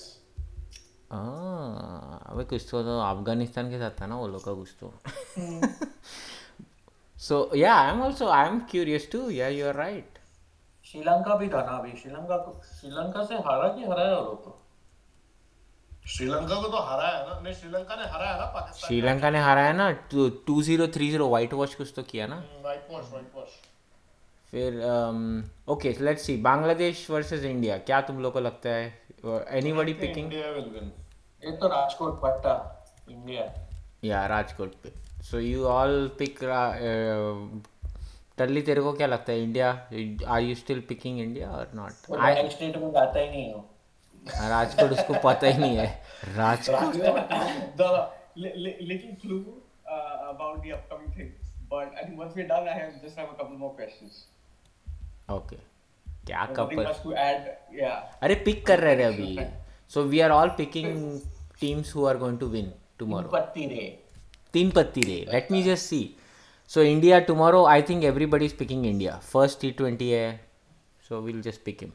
हाँ 1.12 2.22
अबे 2.26 2.44
कुछ 2.44 2.68
तो, 2.70 2.82
तो 2.82 3.00
अफ़गानिस्तान 3.00 3.70
के 3.70 3.78
साथ 3.78 4.00
था 4.00 4.06
ना 4.06 4.16
वो 4.18 4.28
लोग 4.28 4.44
का 4.44 4.52
कुछ 4.54 4.70
तो। 4.80 4.92
So 7.16 7.50
yeah 7.56 7.74
I 7.74 7.90
am 7.92 8.02
also 8.02 8.28
I 8.38 8.46
am 8.48 8.60
curious 8.70 9.10
to 9.12 9.28
yeah 9.30 9.48
you 9.48 9.66
are 9.68 9.74
right 9.74 10.18
Sri Lanka 10.86 11.34
भी 11.36 11.48
था 11.48 11.62
ना 11.64 11.76
अभी। 11.78 11.96
श्रीलंका 12.02 12.36
श्रीलंका 12.70 13.24
से 13.24 13.34
हारा 13.46 13.68
कि 13.68 13.84
हराया 13.84 14.14
वो 14.14 14.24
लोग 14.24 14.44
तो 14.44 14.58
श्रीलंका 16.08 16.60
को 16.60 16.68
तो 16.68 16.78
हराया 16.82 17.16
है 17.16 17.26
ना। 17.26 17.40
नहीं 17.40 17.54
श्रीलंका 17.54 17.96
ने 17.96 18.04
हराया 18.10 18.36
ना 18.36 18.44
पाकिस्तान 18.52 18.88
श्रीलंका 18.88 19.30
ने 19.30 19.40
हारा 19.40 19.62
है 19.62 19.72
ना 19.76 19.90
two 20.12 20.60
zero 20.62 20.86
three 20.94 21.10
zero 21.10 21.28
white 21.28 21.52
wash 21.54 21.74
कुछ 21.74 21.92
तो 21.96 22.02
किया 22.04 22.26
ना। 22.26 22.36
वाइट 22.64 22.86
वॉश 22.90 23.12
वाइट 23.12 23.32
वॉश 23.36 23.58
फिर 24.52 24.80
okay 25.68 25.94
let's 26.00 26.22
see 26.26 26.36
Bangladesh 26.42 27.06
versus 27.10 27.44
India 27.44 27.76
क्या 27.80 28.00
तुम 28.02 28.20
लोग 28.22 28.32
को 28.32 28.40
लगता 28.40 28.68
है? 28.70 28.86
Anybody 29.58 29.92
picking 29.94 30.24
India 30.24 30.50
will 30.50 30.70
win 30.74 30.92
ये 31.42 31.56
तो 31.56 31.68
राजकोट 31.68 32.20
पट्टा 32.22 32.54
इंडिया 33.10 33.42
या 34.04 34.26
राजकोट 34.26 34.74
पे। 34.82 34.92
सो 35.24 35.38
यू 35.40 35.64
ऑल 35.68 36.10
पिक 36.18 36.38
टल्ली 38.38 38.62
तेरे 38.62 38.80
को 38.82 38.92
क्या 38.92 39.06
लगता 39.06 39.32
है 39.32 39.42
India 39.42 39.70
are 40.28 40.40
you 40.42 40.54
still 40.54 40.80
picking 40.88 41.20
India 41.20 41.50
और 41.50 41.70
नॉट 41.74 42.10
नैक 42.12 42.50
स्टेट 42.52 42.76
में 42.76 42.90
जाता 42.92 43.18
ही 43.20 43.28
नहीं 43.30 43.52
हो 43.52 43.68
राजकोट 44.26 44.90
उसको 44.98 45.14
पता 45.24 45.46
ही 45.46 45.58
नहीं 45.58 45.76
है। 45.76 45.86
Rajkot? 46.36 46.94
little 48.38 49.14
clue 49.20 49.44
uh, 49.86 50.32
about 50.32 50.56
the 50.64 50.72
upcoming 50.74 51.12
things. 51.14 51.36
But 51.70 51.88
I 51.94 52.04
think 52.04 52.18
once 52.18 52.36
we're 52.36 52.48
done, 52.48 52.68
I 52.68 52.76
have 52.78 52.92
just 53.02 53.16
have 53.16 53.30
a 53.30 53.36
couple 53.38 53.56
more 53.62 53.72
questions. 53.78 54.14
Okay 55.30 55.56
क्या 56.26 56.44
कपल. 56.56 56.84
अरे 58.22 58.34
पिक 58.44 58.66
कर 58.66 58.78
रहे 58.80 58.94
हैं 58.94 59.06
अभी। 59.06 59.38
So 59.94 60.02
we 60.04 60.20
are 60.20 60.30
all 60.30 60.48
picking 60.58 61.20
teams 61.60 61.94
who 61.96 62.06
are 62.06 62.16
going 62.18 62.38
to 62.38 62.46
win 62.46 62.72
tomorrow 62.98 63.28
पत्ती 63.28 63.66
रे। 63.68 63.86
तीन 64.52 64.70
पत्ती 64.76 65.02
रे। 65.02 65.18
Let 65.32 65.52
me 65.52 65.62
just 65.62 65.84
see 65.84 66.02
so 66.70 66.82
India 66.82 67.18
tomorrow 67.30 67.64
I 67.66 67.82
think 67.88 68.04
everybody 68.04 68.44
is 68.44 68.56
picking 68.58 68.86
India 68.86 69.16
first 69.32 69.60
T 69.60 69.70
twenty 69.80 70.10
है 70.10 70.28
so 71.08 71.20
we'll 71.20 71.40
just 71.42 71.64
pick 71.64 71.82
him 71.82 71.92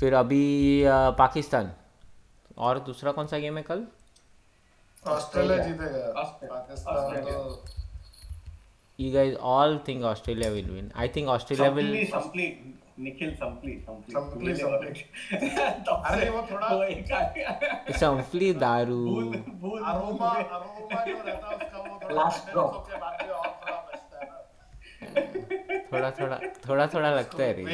फिर 0.00 0.14
अभी 0.14 0.82
पाकिस्तान। 0.88 1.72
और 2.58 2.78
दूसरा 2.78 3.12
कौन 3.12 3.26
सा 3.26 3.38
गेम 3.38 3.56
है 3.56 3.62
कल? 3.62 3.86
Australia 5.06 5.56
Australia. 11.28 11.28
ऑस्ट्रेलिया। 11.28 11.72
थोड़ा 17.98 18.52
दारू। 18.52 19.32
थोड़ा 25.92 26.10
थोड़ा 26.10 26.38
थोड़ा 26.68 26.86
थोड़ा 26.86 27.10
लगता 27.10 27.42
है 27.42 27.52
रे। 27.52 27.64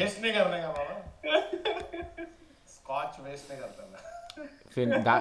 स्कॉच 2.89 3.17
वेस्ट 3.23 3.51
नहीं 3.51 3.59
करता 3.61 3.83
मैं। 3.85 4.47
फिर 4.73 4.97
दा, 5.03 5.17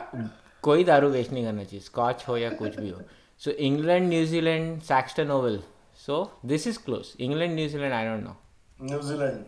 कोई 0.64 0.84
दारू 0.84 1.08
वेस्ट 1.10 1.32
नहीं 1.32 1.44
करना 1.44 1.64
चाहिए 1.64 1.80
स्कॉच 1.84 2.24
हो 2.28 2.36
या 2.36 2.50
कुछ 2.60 2.78
भी 2.78 2.88
हो। 2.90 3.00
So 3.44 3.50
England 3.66 4.08
New Zealand 4.08 4.80
Saxton 4.82 5.30
Oval 5.30 5.58
so 6.06 6.22
this 6.52 6.66
is 6.66 6.78
close 6.84 7.12
England 7.20 7.54
New Zealand 7.54 7.92
I 7.94 8.04
don't 8.06 8.24
know 8.24 8.36
New Zealand 8.90 9.44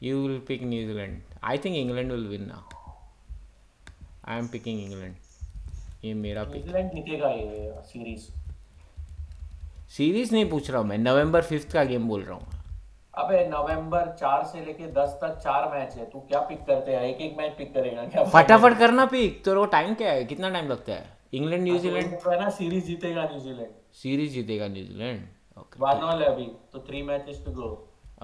you 0.00 0.22
will 0.22 0.40
pick 0.48 0.62
New 0.70 0.86
Zealand. 0.86 1.36
I 1.50 1.56
think 1.64 1.76
England 1.80 2.14
will 2.14 2.24
win 2.30 2.48
now. 2.48 2.62
I 4.24 4.38
am 4.38 4.48
picking 4.54 4.80
England. 4.86 5.14
ये 6.04 6.14
मेरा 6.14 6.44
pick 6.44 6.54
New Zealand 6.54 6.90
जीतेगा 6.94 7.28
ये 7.30 7.70
series 7.92 8.30
series 9.96 10.32
नहीं 10.34 10.50
पूछ 10.50 10.70
रहा 10.70 10.80
हूँ 10.80 10.88
मैं 10.88 10.98
नवंबर 10.98 11.42
fifth 11.52 11.72
का 11.72 11.84
गेम 11.92 12.08
बोल 12.08 12.22
रहा 12.22 12.36
हूँ। 12.36 12.53
अबे 13.18 13.46
नवंबर 13.48 14.14
चार 14.20 14.44
से 14.44 14.64
लेके 14.64 14.86
दस 14.92 15.18
तक 15.22 15.38
चार 15.44 15.68
मैच 15.72 15.94
है 15.96 16.04
तू 16.10 16.20
क्या 16.20 16.40
पिक 16.48 16.64
करते 16.66 16.92
हैं? 16.92 17.02
एक 17.02 17.20
एक 17.20 17.36
मैच 17.38 17.52
पिक 17.58 17.72
करेगा 17.74 18.04
क्या? 18.06 18.24
फटाफट 18.30 18.78
करना 18.78 19.06
पिक 19.06 19.44
तो 19.44 19.64
टाइम 19.74 19.94
क्या 19.94 20.12
है? 20.12 20.24
कितना 20.24 20.50
टाइम 20.50 20.68
लगता 20.68 20.92
है? 20.92 21.12
इंग्लैंड 21.34 21.62
न्यूजीलैंड 21.62 22.18
तो 22.22 22.30
है 22.30 22.40
ना 22.40 22.48
सीरीज़ 22.56 22.84
जीतेगा 22.86 23.24
न्यूजीलैंड 23.24 23.70
सीरीज़ 24.02 24.32
जीतेगा 24.32 24.68
New Zealand 24.68 25.22
okay 25.58 25.80
one 25.80 26.02
all 26.08 26.22
है 26.22 26.28
अभी 26.28 26.44
तो 26.72 26.84
three 26.88 27.02
matches 27.02 27.42
to 27.44 27.52
go 27.52 27.70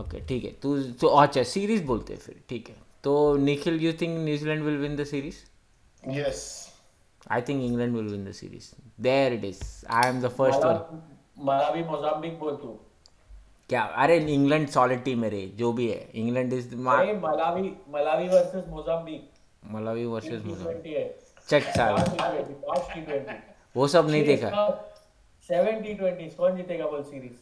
okay 0.00 0.20
ठीक 0.26 0.44
है। 0.44 0.50
तू 0.62 0.76
तो 1.00 1.09
अच्छा 1.22 1.42
सीरीज़ 1.53 1.85
बोलते 1.87 2.12
हैं 2.12 2.20
फिर 2.20 2.42
ठीक 2.48 2.68
है। 2.68 2.76
तो 3.05 3.14
Nikhil 3.46 3.81
you 3.83 3.92
think 4.00 4.18
New Zealand 4.18 4.62
will 4.64 4.76
win 4.79 4.96
the 4.96 5.05
series 5.05 5.38
yes 6.18 6.44
I 7.31 7.42
think 7.48 7.62
England 7.62 7.96
will 7.96 8.09
win 8.09 8.24
the 8.29 8.33
series 8.35 8.70
there 9.03 9.33
it 9.33 9.44
is 9.44 9.62
I 9.90 10.09
am 10.09 10.20
the 10.22 10.29
first 10.38 10.64
one 10.64 11.03
Malawi 11.46 11.83
Mozambique 11.85 12.38
बोल 12.40 12.57
तू। 12.62 12.79
क्या? 13.70 13.83
अरे 14.02 14.16
इंग्लैंड 14.35 14.68
सॉलिड 14.68 15.02
टीम 15.04 15.24
है 15.24 15.30
रे 15.30 15.40
जो 15.59 15.72
भी 15.72 15.90
है। 15.90 15.98
England 16.20 16.52
is 16.52 16.74
Malawi 16.76 17.12
Malawi 17.92 18.28
versus 18.28 18.64
Mozambique 18.68 19.28
Malawi 19.72 20.04
versus 20.06 20.42
T 20.42 20.48
Mozambique 20.48 21.18
check 21.48 21.62
T 22.94 23.00
twenty 23.02 23.35
वो 23.76 23.87
सब 23.88 24.11
नहीं 24.11 24.24
देखा। 24.24 24.48
सेवन 25.48 25.80
टी 25.83 25.94
ट्वेंटी 25.94 26.28
कौन 26.38 26.56
जीतेगा 26.56 26.87
बोल 26.87 27.02
सीरीज़ 27.02 27.38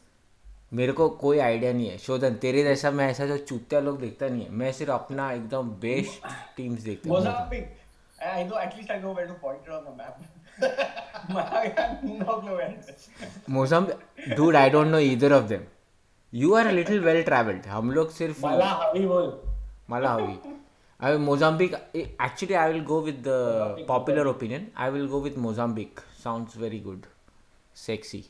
मेरे 0.77 0.93
को 0.93 1.09
कोई 1.21 1.39
आइडिया 1.39 1.73
नहीं 1.73 1.89
है। 1.89 1.97
शोधन 1.99 2.35
तेरे 2.43 2.63
जैसा 2.65 2.91
मैं 2.91 3.09
ऐसा 3.11 3.27
जो 3.27 3.37
चूतिया 3.39 3.81
लोग 3.81 4.01
देखता 4.01 4.29
नहीं 4.29 4.45
है। 4.45 4.51
मैं 4.53 4.73
सिर्फ़ 4.73 4.93
अपना 4.93 5.31
एकदम 5.33 5.71
बेस्ट 5.85 6.27
टीम्स 6.57 6.81
देखता 6.83 7.11
हूँ। 7.11 7.17
Mozambique. 7.19 7.69
I 8.19 8.43
know 8.45 8.59
at 8.59 8.77
least 8.77 8.91
I 8.91 8.99
know 9.01 9.13
where 9.17 9.27
to 9.27 9.35
point 9.41 9.63
it 9.65 9.73
on 9.73 9.83
the 9.85 9.93
map. 9.97 10.15
No 12.21 12.39
clue 12.41 12.57
where 12.57 12.75
Mozambique 13.57 14.37
dude 14.37 14.57
I 14.57 14.69
don't 14.77 14.91
know 14.95 15.03
either 15.11 15.33
of 15.41 15.45
them 15.53 15.67
you 16.42 16.54
are 16.60 16.68
a 16.68 16.72
little 16.80 17.02
well 17.08 17.22
traveled 17.30 17.66
हम 17.76 17.92
लोग 17.98 18.12
सिर्फ 18.20 18.44
मला 18.46 18.70
हवी 18.84 19.06
बोल 19.08 19.32
Malawi. 19.92 20.36
I 21.08 21.10
Mozambique. 21.24 21.74
eh, 22.02 22.06
Actually, 22.26 22.56
I 22.56 22.70
will 22.74 22.84
go 22.90 22.98
with 23.08 23.18
the 23.24 23.40
popular 23.88 24.24
opinion. 24.32 24.68
I 24.84 24.90
will 24.96 25.08
go 25.14 25.20
with 25.26 25.38
Mozambique. 25.46 26.02
Sounds 26.20 26.54
very 26.62 26.80
good, 26.86 27.08
sexy. 27.82 28.22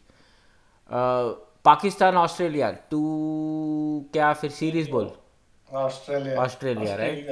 Uh, 0.89 1.33
Pakistan, 1.69 2.17
Australia. 2.21 2.69
Two 2.93 3.03
क्या 4.13 4.31
फिर 4.41 4.51
series 4.61 4.89
बोल? 4.95 5.11
Australia. 5.83 6.35
Australia, 6.45 6.97
right? 7.03 7.29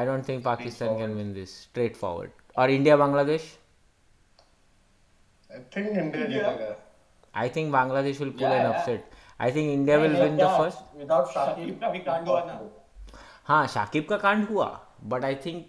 I 0.00 0.04
don't 0.10 0.30
think 0.30 0.42
Pakistan 0.48 0.96
can 1.02 1.14
win 1.20 1.34
this. 1.40 1.54
Straightforward. 1.68 2.32
Or 2.56 2.68
India, 2.78 2.96
Bangladesh. 3.04 3.50
I 5.50 5.60
think 5.76 5.96
India 6.04 6.26
जीतेगा. 6.32 6.74
I 7.44 7.48
think 7.58 7.72
Bangladesh 7.78 8.20
will 8.24 8.32
pull 8.40 8.48
Yeah, 8.48 8.58
an 8.60 8.66
yeah. 8.70 8.78
upset. 8.78 9.13
I 9.39 9.51
think 9.51 9.71
India 9.71 9.99
will 9.99 10.17
win 10.19 10.37
the 10.37 10.49
first. 10.49 10.83
Without 10.97 11.33
Shakib 11.33 11.79
का 11.79 11.89
भी 11.89 11.99
कांड 11.99 12.27
हुआ 12.27 12.43
ना. 12.45 12.59
हाँ 13.47 13.65
शाकिब 13.67 14.05
का 14.09 14.17
कांड 14.17 14.47
हुआ 14.49 14.67
but 15.03 15.25
I 15.25 15.35
think 15.45 15.65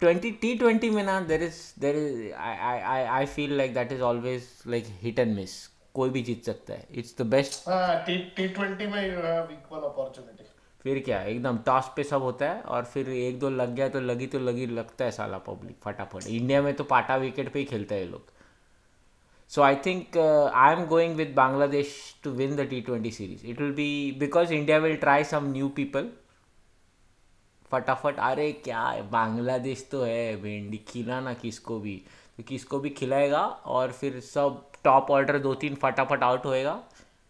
twenty 0.00 0.30
T 0.40 0.54
twenty 0.58 0.90
में 0.90 1.02
ना 1.04 1.20
there 1.28 1.42
is 1.42 1.60
there 1.80 1.96
is 1.96 2.32
I 2.32 3.04
I 3.04 3.26
feel 3.26 3.56
like 3.58 3.74
that 3.74 3.92
is 3.92 4.02
always 4.02 4.48
like 4.66 4.86
hit 5.02 5.18
and 5.18 5.34
miss 5.36 5.54
कोई 5.94 6.10
भी 6.10 6.22
जीत 6.22 6.44
सकता 6.44 6.74
है 6.74 6.86
it's 6.90 7.14
the 7.18 7.26
best 7.30 7.64
T 8.06 8.48
twenty 8.48 8.86
में 8.86 9.02
you 9.02 9.22
have 9.24 9.54
equal 9.56 9.88
opportunity. 9.90 10.50
फिर 10.84 10.98
क्या 11.04 11.20
एकदम 11.22 11.58
टॉस 11.66 11.90
पे 11.96 12.04
सब 12.04 12.22
होता 12.22 12.50
है 12.50 12.60
और 12.60 12.84
फिर 12.84 13.08
एक 13.08 13.38
दो 13.40 13.50
लग 13.50 13.74
गया 13.74 13.88
तो 13.88 14.00
लगी 14.00 14.26
तो 14.26 14.38
लगी 14.38 14.66
लगता 14.66 15.04
है 15.04 15.10
साला 15.10 15.38
पब्लिक 15.48 15.76
फटाफट 15.84 16.26
इंडिया 16.26 16.62
में 16.62 16.72
तो 16.74 16.84
पाटा 16.84 17.16
विकेट 17.16 17.52
पे 17.52 17.58
ही 17.58 17.64
खेलता 17.64 17.94
है 17.94 18.00
ये 18.00 18.06
लोग 18.06 18.32
सो 19.51 19.61
I 19.61 19.75
think 19.85 20.17
I 20.17 20.73
am 20.73 20.85
going 20.87 21.15
with 21.15 21.33
Bangladesh 21.35 21.95
to 22.23 22.31
win 22.39 22.55
the 22.55 22.67
T 22.69 22.81
twenty 22.81 23.11
series 23.11 23.45
it 23.45 23.61
will 23.61 23.71
be 23.73 23.89
because 24.19 24.51
India 24.51 24.77
will 24.77 24.95
try 24.97 25.23
some 25.23 25.51
new 25.51 25.69
people 25.75 26.09
फटाफट 27.71 28.19
अरे 28.29 28.51
क्या 28.65 28.81
है 28.81 29.09
बांग्लादेश 29.09 29.87
तो 29.91 30.03
है 30.03 30.35
भिंडी 30.41 30.77
खिलाना 30.87 31.33
किसको 31.41 31.79
भी 31.79 31.95
तो 32.37 32.43
किसको 32.47 32.79
भी 32.79 32.89
खिलाएगा 32.99 33.45
और 33.77 33.91
फिर 33.91 34.19
सब 34.19 34.63
टॉप 34.83 35.11
ऑर्डर 35.11 35.39
दो 35.39 35.53
तीन 35.63 35.75
फटाफट 35.81 36.23
आउट 36.23 36.45
होएगा 36.45 36.73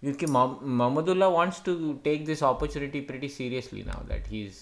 क्योंकि 0.02 0.26
Mahmudullah 0.26 1.28
wants 1.28 1.64
to 1.66 1.94
take 2.04 2.26
this 2.26 2.44
opportunity 2.44 3.00
pretty 3.02 3.30
seriously 3.30 3.84
now 3.84 4.08
that 4.08 4.28
he 4.28 4.46
is 4.46 4.60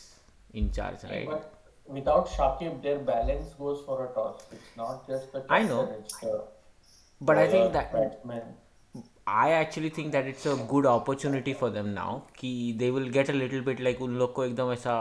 in 0.55 0.69
charge 0.71 1.05
right 1.05 1.29
But 1.29 1.93
without 1.95 2.27
Shakib, 2.27 2.81
their 2.83 2.99
balance 2.99 3.49
goes 3.53 3.81
for 3.81 4.05
a 4.05 4.07
toss. 4.13 4.45
It's 4.51 4.77
not 4.77 5.07
just 5.07 5.33
the 5.33 5.41
I 5.49 5.63
know. 5.63 5.81
captain, 5.81 6.03
it's 6.03 6.17
the 6.19 6.43
I 7.28 7.52
think 7.52 7.52
bowler, 7.52 7.72
that 7.72 7.92
batsman. 7.94 8.42
I 9.32 9.52
actually 9.52 9.90
think 9.96 10.12
that 10.12 10.28
it's 10.28 10.46
a 10.46 10.56
good 10.70 10.86
opportunity 10.86 11.52
for 11.58 11.68
them 11.70 11.90
now 11.94 12.12
कि 12.38 12.78
they 12.78 12.90
will 12.90 13.10
get 13.16 13.28
a 13.28 13.36
little 13.40 13.62
bit 13.66 13.82
like 13.88 14.00
उन 14.02 14.16
लोग 14.18 14.32
को 14.34 14.44
एकदम 14.44 14.72
ऐसा 14.72 14.94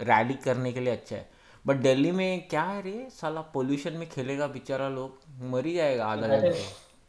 rally 0.00 0.34
करने 0.44 0.72
के 0.72 0.80
लिए 0.80 0.92
अच्छा 0.92 1.16
है 1.16 1.28
बट 1.66 1.76
दिल्ली 1.82 2.12
में 2.12 2.48
क्या 2.48 2.62
है 2.62 2.80
रे 2.82 3.08
साला 3.12 3.40
पोल्यूशन 3.54 3.96
में 3.96 4.08
खेलेगा 4.10 4.46
बेचारा 4.54 4.88
लोग 4.88 5.18
मर 5.50 5.66
ही 5.66 5.74
जाएगा 5.74 6.06
आधा 6.06 6.28
That 6.28 6.46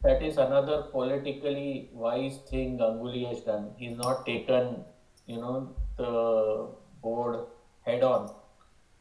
that 0.02 0.22
is 0.28 0.38
another 0.44 0.76
politically 0.92 1.90
wise 2.04 2.38
thing 2.50 2.78
Ganguly 2.78 3.24
has 3.26 3.40
done. 3.48 3.66
He's 3.78 3.96
not 3.96 4.24
taken, 4.26 4.70
you 5.26 5.40
know, 5.42 5.56
the 5.96 6.68
board 7.02 7.36
head 7.86 8.02
on 8.02 8.30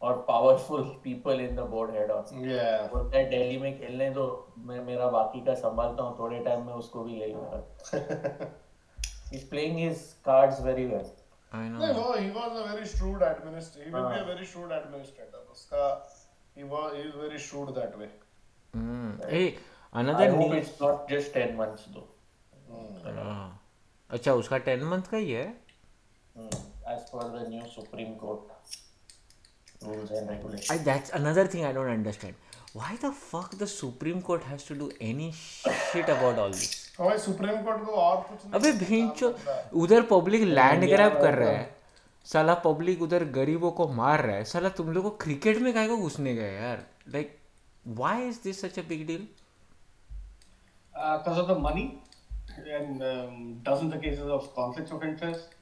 or 0.01 0.13
powerful 0.27 0.83
people 1.03 1.39
in 1.39 1.55
the 1.55 1.63
board 1.73 1.91
head 1.95 2.11
on. 2.17 2.43
Yeah. 2.49 2.87
बोलता 2.93 3.17
है 3.17 3.29
दिल्ली 3.29 3.57
में 3.63 3.77
खेलने 3.79 4.09
दो 4.17 4.25
मैं 4.69 4.79
मेरा 4.85 5.07
बाकी 5.15 5.41
का 5.45 5.53
संभालता 5.63 6.03
हूँ 6.03 6.17
थोड़े 6.19 6.39
टाइम 6.45 6.65
में 6.67 6.73
उसको 6.73 7.03
भी 7.03 7.19
ले 7.19 7.27
लूँगा 7.33 8.49
He's 9.31 9.43
playing 9.51 9.77
his 9.77 9.99
cards 10.23 10.57
very 10.59 10.85
well. 10.87 11.11
I 11.53 11.67
know 11.67 11.91
No, 11.97 12.07
he 12.13 12.31
was 12.31 12.57
a 12.61 12.63
very 12.71 12.87
shrewd 12.93 13.21
administrator. 13.27 13.85
He 13.87 13.93
will 13.93 14.07
uh, 14.07 14.13
be 14.15 14.19
a 14.21 14.25
very 14.25 14.45
shrewd 14.45 14.71
administrator. 14.79 15.43
उसका 15.51 15.85
he 16.57 16.63
was 16.73 16.95
he 16.97 17.03
is 17.09 17.15
very 17.15 17.39
shrewd 17.47 17.73
that 17.75 17.97
way. 18.01 18.09
Hmm. 18.73 19.11
hey 19.29 19.45
another 19.93 20.25
I 20.25 20.29
hope 20.35 20.53
it's 20.57 20.75
not 20.81 21.07
just 21.13 21.33
10 21.33 21.55
months 21.61 21.87
though. 21.95 22.07
Mm. 22.71 23.17
हाँ. 23.17 23.47
अच्छा 24.09 24.33
उसका 24.43 24.57
ten 24.69 24.83
month 24.93 25.11
का 25.11 25.17
ही 25.17 25.31
है 25.31 25.49
Hmm. 26.35 26.51
As 26.91 27.01
per 27.13 27.23
the 27.31 27.47
new 27.47 27.63
Supreme 27.71 28.11
Court 28.19 28.51
rules 29.81 30.11
and 30.11 30.29
regulations. 30.29 30.69
I, 30.69 30.77
that's 30.77 31.11
another 31.11 31.47
thing 31.47 31.65
I 31.65 31.71
don't 31.71 31.89
understand 31.89 32.35
why 32.73 32.97
the 33.01 33.11
fuck 33.11 33.57
the 33.57 33.67
Supreme 33.67 34.21
Court 34.21 34.43
has 34.43 34.63
to 34.65 34.75
do 34.75 34.91
any 34.99 35.33
shit 35.33 36.09
about 36.09 36.39
all 36.39 36.49
this 36.49 36.77
हमारे 36.99 37.17
supreme 37.19 37.61
court 37.63 37.83
को 37.85 37.91
और 37.91 38.17
कुछ 38.29 38.45
नहीं 38.45 38.59
अबे 38.59 38.71
भेंचो 38.85 39.33
उधर 39.83 40.01
public 40.09 40.41
land 40.47 40.85
grab 40.89 41.13
कर 41.21 41.35
रहा 41.35 41.51
है 41.51 41.69
साला 42.31 42.53
पब्लिक 42.65 43.01
उधर 43.01 43.23
गरीबों 43.37 43.71
को 43.79 43.87
मार 43.99 44.25
रहा 44.25 44.35
है 44.35 44.43
साला 44.51 44.69
तुम 44.79 44.91
लोग 44.93 45.03
को 45.03 45.09
क्रिकेट 45.25 45.57
में 45.61 45.73
काहे 45.73 45.87
को 45.87 45.97
घुसने 45.97 46.35
गए 46.35 46.53
यार 46.53 46.85
like 47.13 47.37
why 47.99 48.27
is 48.27 48.39
this 48.43 48.61
such 48.61 48.79
a 48.79 48.83
big 48.89 49.05
deal 49.07 49.27
because 50.93 51.37
of 51.39 51.47
the 51.47 51.55
money 51.55 51.83
and 52.79 53.03
um, 53.03 53.59
dozens 53.63 53.93
of 53.93 54.01
cases 54.01 54.27
of 54.37 54.53
conflicts 54.55 54.91
of 54.91 55.03
interest 55.03 55.55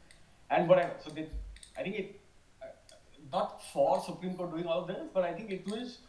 and 0.49 0.67
whatever. 0.67 0.93
So 1.03 1.11
they, 1.11 1.29
I 1.77 1.83
think 1.83 1.95
it, 1.95 2.07
uh, 2.07 2.18
not 3.31 3.61
for 3.73 4.01
Supreme 4.03 4.35
Court 4.35 4.51
doing 4.51 4.65
all 4.65 4.85
this, 4.85 5.07
but 5.13 5.23
I 5.23 5.33
think 5.33 5.51
it 5.51 5.67
was 5.67 5.99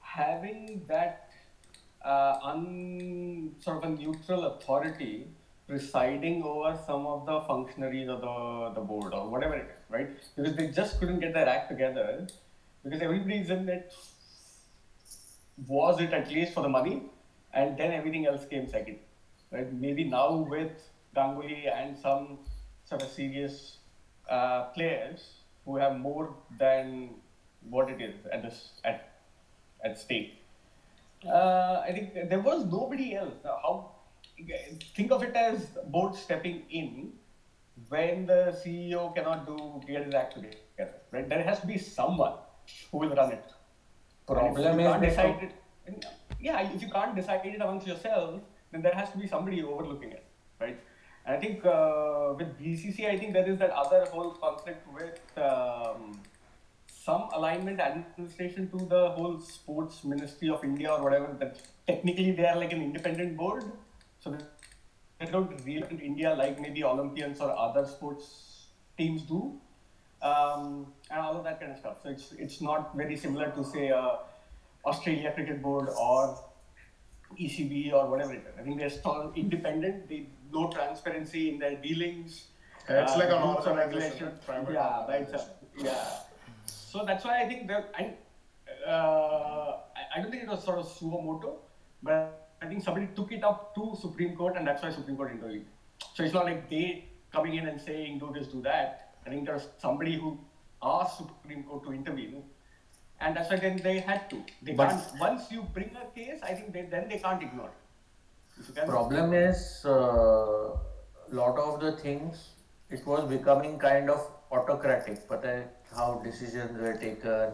having 0.00 0.82
that 0.88 1.30
uh, 2.04 2.38
un 2.42 3.54
sort 3.60 3.78
of 3.78 3.84
a 3.84 3.94
neutral 3.94 4.44
authority 4.46 5.26
presiding 5.66 6.42
over 6.44 6.78
some 6.86 7.06
of 7.06 7.26
the 7.26 7.40
functionaries 7.40 8.08
of 8.08 8.20
the, 8.20 8.72
the 8.74 8.80
board 8.80 9.12
or 9.12 9.28
whatever 9.28 9.54
it 9.54 9.66
is, 9.68 9.90
right? 9.90 10.08
Because 10.36 10.54
they 10.56 10.68
just 10.68 11.00
couldn't 11.00 11.20
get 11.20 11.34
their 11.34 11.48
act 11.48 11.68
together 11.68 12.26
because 12.84 13.02
everybody's 13.02 13.50
in 13.50 13.68
it 13.68 13.92
was 15.66 16.00
it 16.00 16.12
at 16.12 16.30
least 16.30 16.52
for 16.52 16.62
the 16.62 16.68
money, 16.68 17.02
and 17.52 17.76
then 17.78 17.92
everything 17.92 18.26
else 18.26 18.44
came 18.44 18.68
second. 18.68 18.98
Right? 19.50 19.72
Maybe 19.72 20.04
now 20.04 20.36
with 20.36 20.72
Ganguly 21.16 21.66
and 21.72 21.96
some 21.98 22.38
sort 22.84 23.02
of 23.02 23.08
serious 23.08 23.78
uh, 24.28 24.64
players 24.74 25.35
who 25.66 25.76
have 25.76 25.98
more 25.98 26.34
than 26.58 27.10
what 27.68 27.90
it 27.90 28.00
is 28.00 28.14
at 28.32 28.42
this 28.42 28.70
at 28.84 29.12
at 29.84 29.98
stake. 29.98 30.42
Uh, 31.26 31.82
I 31.84 31.92
think 31.92 32.28
there 32.30 32.40
was 32.40 32.64
nobody 32.64 33.14
else. 33.14 33.34
Now, 33.44 33.58
How 33.62 33.92
think 34.94 35.10
of 35.10 35.22
it 35.22 35.34
as 35.34 35.66
board 35.86 36.14
stepping 36.14 36.62
in 36.70 37.12
when 37.88 38.26
the 38.26 38.56
CEO 38.64 39.14
cannot 39.14 39.46
do 39.46 39.80
get 39.86 40.04
his 40.04 40.14
act 40.14 40.34
together. 40.34 40.94
Right? 41.10 41.28
There 41.28 41.42
has 41.42 41.60
to 41.60 41.66
be 41.66 41.78
someone 41.78 42.34
who 42.90 42.98
will 42.98 43.14
run 43.14 43.32
it. 43.32 43.44
Problem 44.26 44.56
is 44.56 44.86
can't 44.86 45.02
decide 45.02 45.52
it, 45.86 46.04
yeah, 46.40 46.68
if 46.68 46.82
you 46.82 46.88
can't 46.88 47.14
decide 47.14 47.46
it 47.46 47.60
amongst 47.60 47.86
yourself, 47.86 48.40
then 48.72 48.82
there 48.82 48.92
has 48.94 49.10
to 49.10 49.18
be 49.18 49.26
somebody 49.26 49.62
overlooking 49.62 50.10
it, 50.10 50.24
right? 50.60 50.78
I 51.26 51.36
think 51.36 51.64
uh, 51.64 52.34
with 52.38 52.58
BCC, 52.58 53.08
I 53.10 53.18
think 53.18 53.32
there 53.32 53.48
is 53.48 53.58
that 53.58 53.70
other 53.70 54.04
whole 54.12 54.30
conflict 54.30 54.86
with 54.94 55.18
um, 55.36 56.20
some 56.88 57.28
alignment 57.32 57.80
administration 57.80 58.70
to 58.70 58.84
the 58.84 59.10
whole 59.10 59.40
sports 59.40 60.04
ministry 60.04 60.50
of 60.50 60.62
India 60.62 60.92
or 60.92 61.02
whatever. 61.02 61.36
That 61.40 61.58
technically 61.86 62.32
they 62.32 62.46
are 62.46 62.56
like 62.56 62.72
an 62.72 62.80
independent 62.80 63.36
board, 63.36 63.64
so 64.20 64.36
they 65.18 65.26
don't 65.26 65.50
represent 65.50 66.00
India 66.00 66.32
like 66.34 66.60
maybe 66.60 66.84
Olympians 66.84 67.40
or 67.40 67.50
other 67.58 67.86
sports 67.86 68.66
teams 68.96 69.22
do 69.22 69.60
um, 70.22 70.86
and 71.10 71.20
all 71.20 71.36
of 71.36 71.44
that 71.44 71.60
kind 71.60 71.72
of 71.72 71.78
stuff. 71.78 71.96
So 72.02 72.10
it's 72.10 72.32
it's 72.32 72.60
not 72.60 72.96
very 72.96 73.16
similar 73.16 73.50
to 73.50 73.64
say 73.64 73.90
uh, 73.90 74.16
Australia 74.84 75.32
Cricket 75.32 75.62
Board 75.62 75.88
or 75.88 76.38
ECB 77.40 77.92
or 77.92 78.08
whatever 78.08 78.32
it 78.32 78.44
is. 78.46 78.54
I 78.58 78.62
think 78.62 78.78
they're 78.78 78.90
still 78.90 79.32
independent. 79.34 80.08
They 80.08 80.26
no 80.52 80.68
transparency 80.70 81.50
in 81.50 81.58
their 81.58 81.76
dealings. 81.76 82.46
Yeah, 82.88 83.02
it's 83.02 83.16
like 83.16 83.30
an 83.30 83.42
rules 83.42 83.66
and 83.66 83.78
organization, 83.78 84.32
private 84.46 84.72
Yeah, 84.74 85.06
right. 85.06 85.26
So, 85.28 85.34
organization. 85.34 85.50
yeah. 85.76 86.08
So 86.66 87.04
that's 87.04 87.24
why 87.24 87.42
I 87.42 87.48
think 87.48 87.66
that 87.68 87.92
and 87.98 88.14
uh, 88.86 89.78
I, 89.96 90.02
I 90.16 90.22
don't 90.22 90.30
think 90.30 90.44
it 90.44 90.48
was 90.48 90.62
sort 90.64 90.78
of 90.78 90.88
suo 90.88 91.20
moto, 91.20 91.58
but 92.02 92.48
I 92.62 92.66
think 92.66 92.82
somebody 92.84 93.08
took 93.16 93.32
it 93.32 93.42
up 93.44 93.74
to 93.74 93.96
Supreme 94.00 94.36
Court, 94.36 94.56
and 94.56 94.66
that's 94.66 94.82
why 94.82 94.90
Supreme 94.90 95.16
Court 95.16 95.32
intervened. 95.32 95.66
So 96.14 96.22
it's 96.22 96.32
not 96.32 96.44
like 96.44 96.70
they 96.70 97.06
coming 97.32 97.54
in 97.54 97.66
and 97.68 97.80
saying 97.80 98.18
do 98.20 98.30
this, 98.32 98.46
do 98.46 98.62
that. 98.62 99.14
I 99.26 99.30
think 99.30 99.46
there's 99.46 99.66
somebody 99.78 100.16
who 100.16 100.38
asked 100.82 101.18
Supreme 101.18 101.64
Court 101.64 101.82
to 101.84 101.92
intervene, 101.92 102.44
and 103.20 103.36
that's 103.36 103.50
why 103.50 103.56
then 103.56 103.76
they 103.82 103.98
had 103.98 104.30
to. 104.30 104.42
They 104.62 104.72
But- 104.72 104.90
can't. 104.90 105.20
Once 105.20 105.50
you 105.50 105.62
bring 105.74 105.90
a 105.96 106.06
case, 106.14 106.38
I 106.42 106.54
think 106.54 106.72
they, 106.72 106.82
then 106.82 107.08
they 107.08 107.18
can't 107.18 107.42
ignore. 107.42 107.68
it 107.68 107.74
problem 108.86 109.32
is 109.34 109.82
a 109.84 109.90
uh, 109.90 110.78
lot 111.30 111.58
of 111.58 111.80
the 111.80 111.92
things 111.92 112.50
it 112.90 113.06
was 113.06 113.28
becoming 113.28 113.78
kind 113.78 114.08
of 114.08 114.30
autocratic 114.52 115.28
but 115.28 115.44
uh, 115.44 115.60
how 115.94 116.20
decisions 116.24 116.80
were 116.80 116.96
taken 116.96 117.52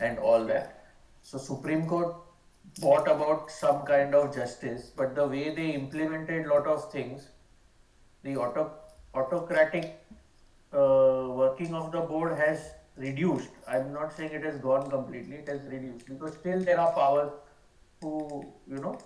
and 0.00 0.18
all 0.18 0.44
that. 0.44 0.84
So 1.22 1.38
supreme 1.38 1.86
court 1.86 2.16
brought 2.80 3.08
about 3.08 3.50
some 3.50 3.82
kind 3.82 4.14
of 4.14 4.34
justice 4.34 4.90
but 4.96 5.14
the 5.14 5.26
way 5.26 5.54
they 5.54 5.70
implemented 5.70 6.46
lot 6.46 6.66
of 6.66 6.90
things 6.90 7.28
the 8.22 8.36
auto 8.36 8.70
autocratic 9.14 9.96
uh, 10.72 11.26
working 11.42 11.74
of 11.74 11.90
the 11.92 12.00
board 12.00 12.38
has 12.38 12.70
reduced. 12.96 13.50
I'm 13.66 13.92
not 13.92 14.12
saying 14.16 14.32
it 14.32 14.44
has 14.44 14.58
gone 14.58 14.88
completely 14.90 15.36
it 15.36 15.48
has 15.48 15.62
reduced 15.62 16.06
because 16.06 16.34
still 16.34 16.60
there 16.60 16.80
are 16.80 16.92
powers 16.92 17.32
who 18.00 18.44
you 18.66 18.76
know 18.76 18.98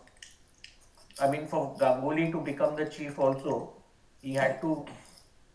I 1.20 1.30
mean, 1.30 1.46
for 1.46 1.76
Ganguly 1.78 2.30
to 2.32 2.40
become 2.40 2.74
the 2.76 2.86
chief 2.86 3.18
also, 3.18 3.72
he 4.20 4.34
had 4.34 4.60
to 4.62 4.84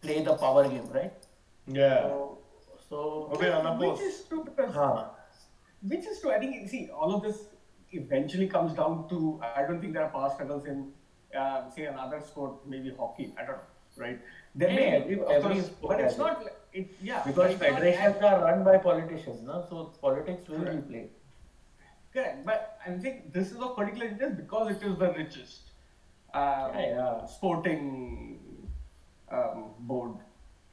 play 0.01 0.23
the 0.23 0.35
power 0.35 0.67
game, 0.67 0.87
right? 0.93 1.13
Yeah. 1.67 2.01
So, 2.03 2.37
so 2.89 3.29
Okay, 3.33 3.51
unopposed. 3.51 4.01
Which 4.01 4.09
is 4.11 4.23
true 4.27 4.43
because 4.45 4.73
huh. 4.73 5.05
which 5.81 6.05
is 6.05 6.21
true. 6.21 6.31
I 6.31 6.39
think 6.39 6.69
see 6.69 6.89
all 6.89 7.13
of 7.15 7.21
this 7.23 7.37
eventually 7.91 8.47
comes 8.47 8.73
down 8.73 9.07
to 9.09 9.39
I 9.43 9.63
don't 9.63 9.81
think 9.81 9.93
there 9.93 10.03
are 10.03 10.09
power 10.09 10.29
struggles 10.33 10.65
in 10.65 10.91
uh, 11.37 11.69
say 11.69 11.85
another 11.85 12.21
sport, 12.21 12.67
maybe 12.67 12.93
hockey. 12.97 13.33
I 13.37 13.41
don't 13.45 13.57
know, 13.57 14.03
right? 14.05 14.19
There 14.55 14.69
Yeah, 14.69 14.75
may 14.75 14.87
every- 14.97 15.19
of 15.21 15.29
every 15.29 15.53
course, 15.55 15.65
sport 15.67 15.97
but 15.97 16.05
it's 16.05 16.17
not. 16.17 16.43
It 16.73 16.91
yeah 17.01 17.23
because 17.25 17.51
it's 17.51 17.61
not 17.61 17.69
federations 17.71 18.23
are 18.23 18.43
run 18.43 18.63
by 18.63 18.77
politicians, 18.77 19.41
no? 19.43 19.65
so 19.69 19.93
politics 20.01 20.47
will 20.47 20.59
be 20.59 20.65
Correct. 20.65 20.87
played. 20.89 21.09
Correct, 22.13 22.45
but 22.45 22.79
I 22.85 22.91
think 22.97 23.33
this 23.33 23.51
is 23.51 23.57
of 23.57 23.75
particular 23.75 24.07
interest 24.07 24.37
because 24.37 24.71
it 24.75 24.83
is 24.83 24.97
the 24.97 25.13
richest 25.13 25.71
um, 26.33 26.71
Yeah, 26.73 26.89
yeah. 26.89 27.25
sporting 27.25 28.39
um, 29.31 29.65
board 29.79 30.15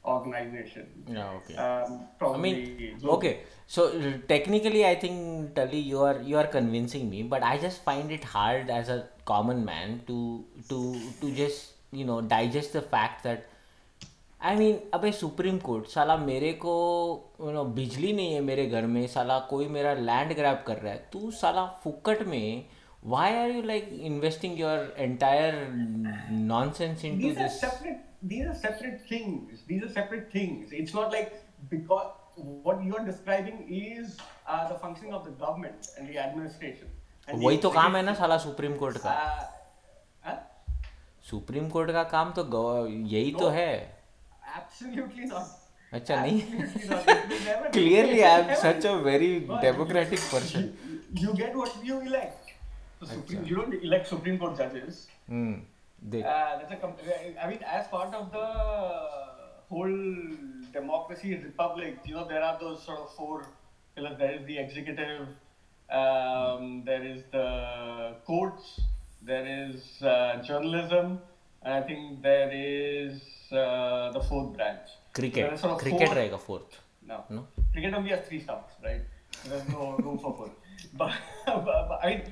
organization. 0.05 0.87
Yeah, 1.07 1.29
okay. 1.37 1.55
Um, 1.55 2.07
I 2.21 2.37
mean, 2.37 2.97
global. 2.99 3.17
okay. 3.17 3.39
So 3.67 3.87
uh, 3.89 4.13
technically, 4.27 4.85
I 4.85 4.95
think 4.95 5.53
Tully, 5.53 5.79
you 5.79 5.99
are 6.01 6.19
you 6.21 6.37
are 6.37 6.47
convincing 6.47 7.09
me, 7.09 7.23
but 7.23 7.43
I 7.43 7.57
just 7.57 7.83
find 7.83 8.11
it 8.11 8.23
hard 8.23 8.69
as 8.69 8.89
a 8.89 9.07
common 9.25 9.63
man 9.65 10.01
to 10.07 10.45
to 10.69 10.99
to 11.21 11.31
just 11.35 11.73
you 11.91 12.05
know 12.05 12.21
digest 12.21 12.73
the 12.73 12.81
fact 12.81 13.23
that 13.23 13.45
I 14.41 14.55
mean 14.55 14.79
अबे 14.93 15.11
supreme 15.11 15.57
court 15.57 15.87
साला 15.87 16.15
मेरे 16.17 16.51
को 16.53 16.73
you 17.41 17.51
know 17.51 17.63
बिजली 17.77 18.11
नहीं 18.13 18.33
है 18.33 18.41
मेरे 18.41 18.65
घर 18.67 18.85
में 18.87 19.07
साला 19.07 19.37
कोई 19.49 19.67
मेरा 19.67 19.93
लैंड 19.93 20.33
ग्रैब 20.35 20.63
कर 20.67 20.77
रहा 20.77 20.93
है 20.93 21.07
तू 21.13 21.31
साला 21.31 21.65
फुकट 21.83 22.21
में 22.27 22.65
why 23.05 23.33
are 23.35 23.51
you 23.51 23.61
like 23.61 23.89
investing 24.09 24.59
your 24.59 24.95
entire 24.97 25.67
nonsense 26.31 27.05
into 27.05 27.27
this 27.27 27.63
these 28.23 28.47
are 28.47 28.53
separate 28.53 29.03
things 29.11 29.65
these 29.67 29.83
are 29.83 29.89
separate 29.89 30.29
things 30.35 30.73
it's 30.73 30.95
not 30.95 31.13
like 31.13 31.33
because 31.71 32.07
what 32.39 32.85
you 32.85 32.93
are 32.93 33.05
describing 33.05 33.73
is 33.81 34.15
the 34.47 34.79
functioning 34.83 35.13
of 35.15 35.29
the 35.29 35.37
government 35.41 35.75
and 35.99 36.09
the 36.09 36.15
administration 36.15 37.43
वही 37.43 37.57
तो 37.57 37.69
काम 37.69 37.95
है 37.95 38.03
ना 38.03 38.13
साला 38.13 38.37
supreme 38.37 38.75
court 38.75 38.97
का। 38.97 39.13
Supreme 41.29 41.69
court 41.69 41.91
का 41.91 42.03
काम 42.03 42.31
तो 42.31 42.87
यही 42.87 43.31
तो 43.31 43.47
है। 43.49 43.96
absolutely 44.60 45.26
not 45.34 45.58
अच्छा 45.96 46.16
नहीं 46.24 46.36
Absolutely 46.42 46.88
not. 46.90 47.08
It 47.14 47.32
will 47.32 47.40
never 47.46 47.64
be. 47.64 47.72
clearly 47.78 48.20
I 48.24 48.28
am 48.42 48.46
Never 48.50 48.60
such 48.60 48.84
a 48.90 48.92
be. 48.98 49.02
very 49.10 49.30
But 49.48 49.60
democratic 49.64 50.20
person 50.34 50.62
you, 50.92 51.24
you 51.24 51.34
get 51.40 51.56
what 51.62 51.74
you 51.88 51.98
elect 52.10 52.52
so 53.00 53.06
Supreme, 53.10 53.44
you 53.50 53.56
don't 53.56 53.74
elect 53.88 54.08
Supreme 54.12 54.38
Court 54.44 54.56
judges 54.62 55.00
hmm. 55.28 55.52
they, 56.14 56.22
Uh, 56.22 56.58
that's 56.60 56.72
a 56.72 56.76
com- 56.76 56.94
I 57.42 57.48
mean, 57.50 57.60
as 57.78 57.88
part 57.88 58.14
of 58.20 58.30
the 58.36 58.46
whole 59.68 59.98
democracy 60.72 61.34
republic, 61.42 61.98
you 62.04 62.14
know, 62.14 62.26
there 62.28 62.42
are 62.42 62.58
those 62.62 62.82
sort 62.84 62.98
of 63.04 63.14
four 63.18 63.46
pillars. 63.96 64.16
There 64.18 64.32
is 64.38 64.46
the 64.46 64.56
executive, 64.58 65.28
um, 65.90 66.82
there 66.88 67.04
is 67.12 67.22
the 67.36 67.46
courts, 68.26 68.80
there 69.30 69.46
is 69.46 70.02
uh, 70.02 70.42
journalism, 70.48 71.20
and 71.66 71.74
I 71.74 71.80
think 71.88 72.22
there 72.22 72.50
is 72.52 73.20
uh, 73.52 74.10
the 74.12 74.20
fourth 74.20 74.52
branch. 74.56 74.88
There 74.88 75.20
cricket 75.20 75.52
are 75.52 75.56
sort 75.56 75.72
of 75.74 75.78
cricket 75.78 76.08
four- 76.08 76.16
रहेगा 76.16 76.40
fourth 76.46 76.78
No. 77.10 77.24
No? 77.36 77.46
Cricket 77.72 77.94
only 77.94 78.10
has 78.10 78.20
three 78.26 78.40
stumps, 78.40 78.74
right? 78.84 79.02
There's 79.48 79.68
no 79.68 79.96
room 80.04 80.18
for 80.18 80.32
four. 80.38 80.50
But, 81.00 81.12
but, 81.46 81.64
but 81.88 81.98
I 82.02 82.10
mean, 82.10 82.22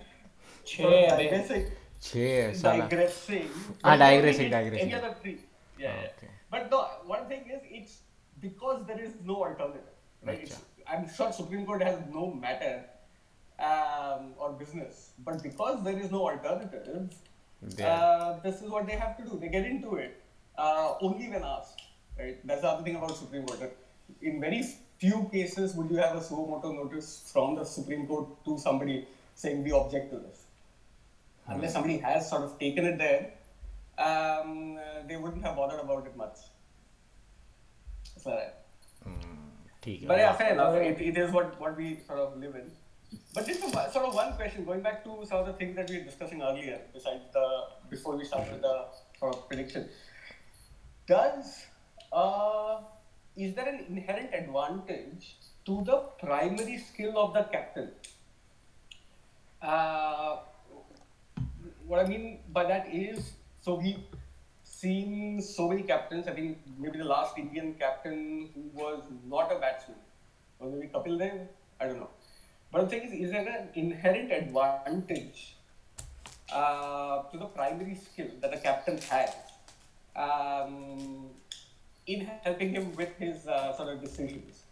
sort 0.64 0.92
of 0.92 1.00
छह, 1.00 1.16
digressing, 1.22 1.64
छः 2.09 2.28
है 2.37 2.52
साला 2.61 2.88
digressing. 2.90 3.48
Ah, 3.85 3.90
but 3.90 3.96
digressing, 4.04 4.46
it's 4.46 4.54
digressing. 4.56 4.92
Any 4.92 4.94
other 5.00 5.11
three. 5.22 5.35
Yeah, 5.78 5.92
Ah, 5.96 6.02
yeah. 6.02 6.12
okay. 6.12 6.30
But 6.54 6.70
no, 6.74 6.80
one 7.14 7.26
thing 7.33 7.50
is, 7.56 7.66
it's 7.80 7.98
because 8.46 8.87
there 8.92 9.00
is 9.09 9.12
no 9.33 9.37
alternative. 9.48 9.90
Right? 10.30 10.40
It's, 10.46 10.61
I'm 10.94 11.09
sure 11.18 11.33
Supreme 11.40 11.66
Court 11.66 11.83
has 11.88 11.98
no 12.14 12.24
matter 12.46 12.72
um, 13.70 14.33
or 14.38 14.52
business, 14.62 15.11
but 15.30 15.42
because 15.42 15.83
there 15.85 15.98
is 15.98 16.11
no 16.11 16.22
alternative, 16.28 17.12
uh, 17.83 18.39
this 18.43 18.61
is 18.61 18.69
what 18.69 18.85
they 18.85 18.93
have 18.93 19.17
to 19.17 19.23
do. 19.23 19.37
They 19.39 19.49
get 19.49 19.65
into 19.65 19.95
it 19.95 20.21
uh, 20.57 20.95
only 21.01 21.29
when 21.29 21.43
asked. 21.43 21.81
Right? 22.17 22.45
That's 22.45 22.61
the 22.61 22.69
other 22.69 22.83
thing 22.83 22.95
about 22.95 23.15
Supreme 23.17 23.45
Court. 23.45 23.73
In 24.21 24.39
very 24.39 24.63
few 24.97 25.29
cases 25.31 25.75
would 25.75 25.89
you 25.89 25.97
have 25.97 26.15
a 26.15 26.23
suo 26.23 26.45
moto 26.45 26.71
notice 26.71 27.29
from 27.31 27.55
the 27.55 27.65
Supreme 27.65 28.07
Court 28.07 28.27
to 28.45 28.57
somebody 28.57 29.07
saying 29.33 29.63
we 29.63 29.71
object 29.71 30.11
to 30.11 30.19
this. 30.19 30.45
Hmm. 31.45 31.53
Unless 31.53 31.73
somebody 31.73 31.97
has 31.97 32.29
sort 32.29 32.43
of 32.43 32.57
taken 32.59 32.85
it 32.85 32.97
there, 32.97 33.33
um, 33.97 34.79
they 35.07 35.17
wouldn't 35.17 35.43
have 35.43 35.55
bothered 35.55 35.79
about 35.79 36.05
it 36.05 36.15
much. 36.15 36.37
That's 38.13 38.53
hmm. 39.03 40.07
but 40.07 40.17
yeah, 40.17 40.33
fair 40.33 40.53
enough. 40.53 40.75
It, 40.75 40.99
it 41.01 41.17
is 41.17 41.31
what, 41.31 41.59
what 41.59 41.77
we 41.77 41.99
sort 42.07 42.19
of 42.19 42.37
live 42.37 42.55
in. 42.55 42.71
But 43.34 43.47
just 43.47 43.63
a, 43.63 43.91
sort 43.91 44.06
of 44.06 44.13
one 44.13 44.34
question, 44.34 44.65
going 44.65 44.82
back 44.82 45.04
to 45.04 45.25
some 45.25 45.39
of 45.39 45.47
the 45.47 45.54
things 45.54 45.75
that 45.75 45.89
we 45.89 45.99
were 45.99 46.06
discussing 46.06 46.41
earlier, 46.41 46.80
besides 46.93 47.23
the 47.34 47.63
before 47.89 48.15
we 48.15 48.25
start 48.25 48.51
with 48.51 48.62
the 48.62 48.86
sort 49.19 49.36
of 49.36 49.47
prediction. 49.47 49.89
Does 51.08 51.65
uh, 52.12 52.80
is 53.36 53.54
there 53.54 53.67
an 53.67 53.86
inherent 53.89 54.34
advantage 54.34 55.36
to 55.65 55.84
the 55.84 55.97
primary 56.19 56.78
skill 56.78 57.17
of 57.17 57.34
the 57.34 57.43
captain? 57.43 57.91
Uh, 59.62 60.38
what 61.86 61.99
I 61.99 62.08
mean 62.08 62.39
by 62.51 62.63
that 62.65 62.88
is, 62.93 63.34
so 63.62 63.75
we've 63.75 64.04
seen 64.63 65.41
so 65.41 65.67
many 65.67 65.84
captains. 65.84 66.28
I 66.28 66.32
think 66.32 66.60
maybe 66.78 66.97
the 66.97 67.06
last 67.06 67.38
Indian 67.38 67.75
captain 67.75 68.49
who 68.54 68.62
was 68.73 69.04
not 69.28 69.51
a 69.51 69.60
batsman, 69.60 69.97
or 70.60 70.69
maybe 70.69 70.88
Kapil 70.88 71.19
Dev. 71.19 71.47
I 71.80 71.88
don't 71.88 71.99
know. 71.99 72.10
But 72.71 72.82
the 72.82 72.88
thing 72.88 73.04
is, 73.04 73.13
is 73.13 73.32
there 73.32 73.47
an 73.47 73.69
inherent 73.73 74.32
advantage 74.32 75.56
uh, 76.51 77.23
to 77.23 77.38
the 77.38 77.45
primary 77.45 77.95
skill 77.95 78.28
that 78.41 78.51
the 78.51 78.58
captain 78.58 78.97
has 79.10 79.34
um, 80.15 81.28
in 82.08 82.30
helping 82.43 82.71
him 82.71 82.95
with 82.95 83.15
his 83.17 83.47
uh, 83.47 83.75
sort 83.75 83.89
of 83.89 84.01
decisions? 84.01 84.63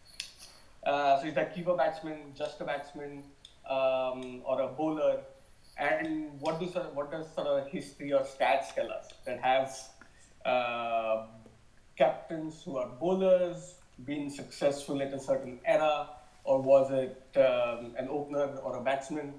Uh, 0.86 1.22
so 1.22 1.28
is 1.28 1.34
that 1.36 1.56
keeper 1.56 1.76
batsman, 1.76 2.34
just 2.36 2.60
a 2.60 2.66
batsman, 2.66 3.24
um, 3.70 4.42
or 4.44 4.62
a 4.62 4.68
bowler? 4.68 5.22
And 5.78 6.40
what 6.40 6.60
do 6.60 6.66
of, 6.66 6.96
what 6.96 7.10
does 7.12 7.34
sort 7.34 7.48
of 7.48 7.68
history 7.68 8.14
or 8.14 8.22
stats 8.22 8.76
tell 8.76 8.92
us 8.92 9.08
that 9.26 9.40
have 9.40 9.76
uh, 10.46 11.26
captains 11.98 12.62
who 12.64 12.78
are 12.78 12.90
bowlers 13.00 13.76
been 14.06 14.30
successful 14.30 15.02
at 15.02 15.14
a 15.14 15.20
certain 15.20 15.60
era, 15.66 16.10
or 16.44 16.62
was 16.62 16.92
it 16.92 17.38
um, 17.38 17.94
an 17.98 18.08
opener 18.10 18.58
or 18.58 18.78
a 18.78 18.82
batsman, 18.82 19.34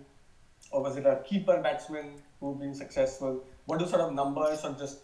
or 0.70 0.82
was 0.82 0.96
it 0.96 1.06
a 1.06 1.22
keeper 1.24 1.60
batsman 1.60 2.22
who've 2.40 2.58
been 2.58 2.74
successful? 2.74 3.44
What 3.66 3.78
do 3.78 3.86
sort 3.86 4.02
of 4.02 4.12
numbers 4.12 4.64
or 4.64 4.72
just 4.72 4.98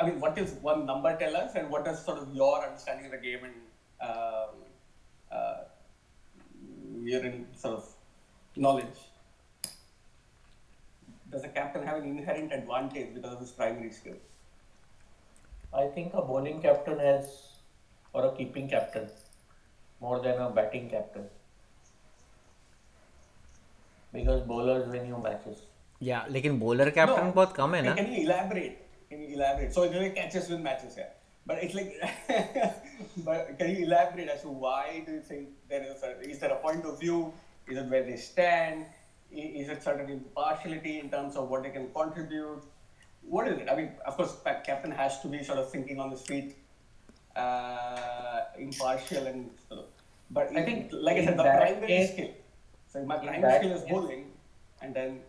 I 0.00 0.06
mean, 0.06 0.20
what 0.20 0.34
does 0.34 0.52
one 0.54 0.86
number 0.86 1.16
tell 1.16 1.36
us, 1.36 1.54
and 1.54 1.70
what 1.70 1.84
does 1.84 2.04
sort 2.04 2.18
of 2.18 2.34
your 2.34 2.64
understanding 2.64 3.06
of 3.06 3.12
the 3.12 3.18
game 3.18 3.40
and 3.44 3.54
um, 4.10 4.48
uh, 5.30 5.56
your 7.02 7.22
sort 7.54 7.74
of 7.74 7.88
knowledge? 8.56 8.98
Does 11.30 11.44
a 11.44 11.48
captain 11.48 11.82
have 11.86 11.98
an 11.98 12.04
inherent 12.04 12.52
advantage 12.52 13.14
because 13.14 13.32
of 13.32 13.40
his 13.40 13.50
primary 13.50 13.90
skill? 13.92 14.16
I 15.72 15.86
think 15.88 16.14
a 16.14 16.22
bowling 16.22 16.62
captain 16.62 16.98
has, 16.98 17.58
or 18.12 18.26
a 18.26 18.36
keeping 18.36 18.68
captain, 18.68 19.08
more 20.03 20.19
than 20.27 20.41
a 20.41 20.49
batting 20.49 20.89
captain. 20.89 21.25
Because 24.13 24.41
bowlers 24.51 24.87
win 24.95 25.07
you 25.07 25.17
matches. 25.29 25.65
या 26.03 26.25
लेकिन 26.31 26.59
bowler 26.59 26.89
captain 26.97 27.25
No. 27.25 27.33
बहुत 27.35 27.55
कम 27.55 27.73
है 27.75 27.81
Can- 27.83 27.95
ना 27.95 27.95
Can 28.01 28.11
you 28.15 28.21
elaborate? 28.25 28.77
Can 29.09 29.23
you 29.23 29.27
elaborate? 29.37 29.73
So 29.77 29.83
it's 29.87 29.95
like 30.03 30.15
catches 30.19 30.49
win 30.53 30.63
matches, 30.67 30.95
yeah. 30.99 31.09
But 31.49 31.63
it's 31.65 31.75
like, 31.79 31.91
but 33.27 33.51
can 33.59 33.69
you 33.73 33.83
elaborate 33.87 34.29
as 34.35 34.41
to 34.45 34.53
why 34.63 35.03
do 35.05 35.13
you 35.17 35.21
think 35.29 35.49
there 35.73 35.83
is 35.91 36.03
a, 36.09 36.11
is 36.35 36.39
there 36.45 36.51
a 36.55 36.59
point 36.65 36.85
of 36.91 36.99
view? 37.03 37.19
Is 37.67 37.77
it 37.83 37.89
where 37.95 38.03
they 38.09 38.17
stand? 38.25 38.85
I- 39.43 39.51
Is 39.63 39.69
it 39.75 39.83
certain 39.89 40.09
impartiality 40.15 40.95
in 41.03 41.09
terms 41.15 41.35
of 41.43 41.49
what 41.55 41.63
they 41.67 41.73
can 41.77 41.87
contribute? 41.99 42.63
What 43.35 43.47
is 43.53 43.59
it? 43.63 43.69
I 43.71 43.75
mean, 43.81 43.89
of 44.11 44.17
course, 44.21 44.35
pa- 44.47 44.57
captain 44.69 44.91
has 45.03 45.19
to 45.23 45.27
be 45.35 45.43
sort 45.51 45.59
of 45.63 45.69
thinking 45.75 45.99
on 46.05 46.11
his 46.15 46.21
feet, 46.31 46.55
uh, 47.35 48.41
impartial 48.67 49.27
and 49.33 49.49
sort 49.67 49.81
of. 49.81 49.92
But 50.31 50.55
I 50.55 50.63
think 50.63 50.91
like 50.91 51.15
I 51.15 51.19
in 51.19 51.25
said, 51.25 51.37
the 51.39 51.43
that 51.43 51.59
primary 51.61 51.87
case- 51.87 52.11
skill. 52.13 52.29
So 52.93 53.03
my 53.05 53.17
In 53.21 53.27
prime 53.27 53.41
that 53.41 53.61
skill 53.61 53.71
is 53.77 53.81
case- 53.83 53.91
bowling, 53.91 54.25
and 54.81 54.95
then 54.95 55.19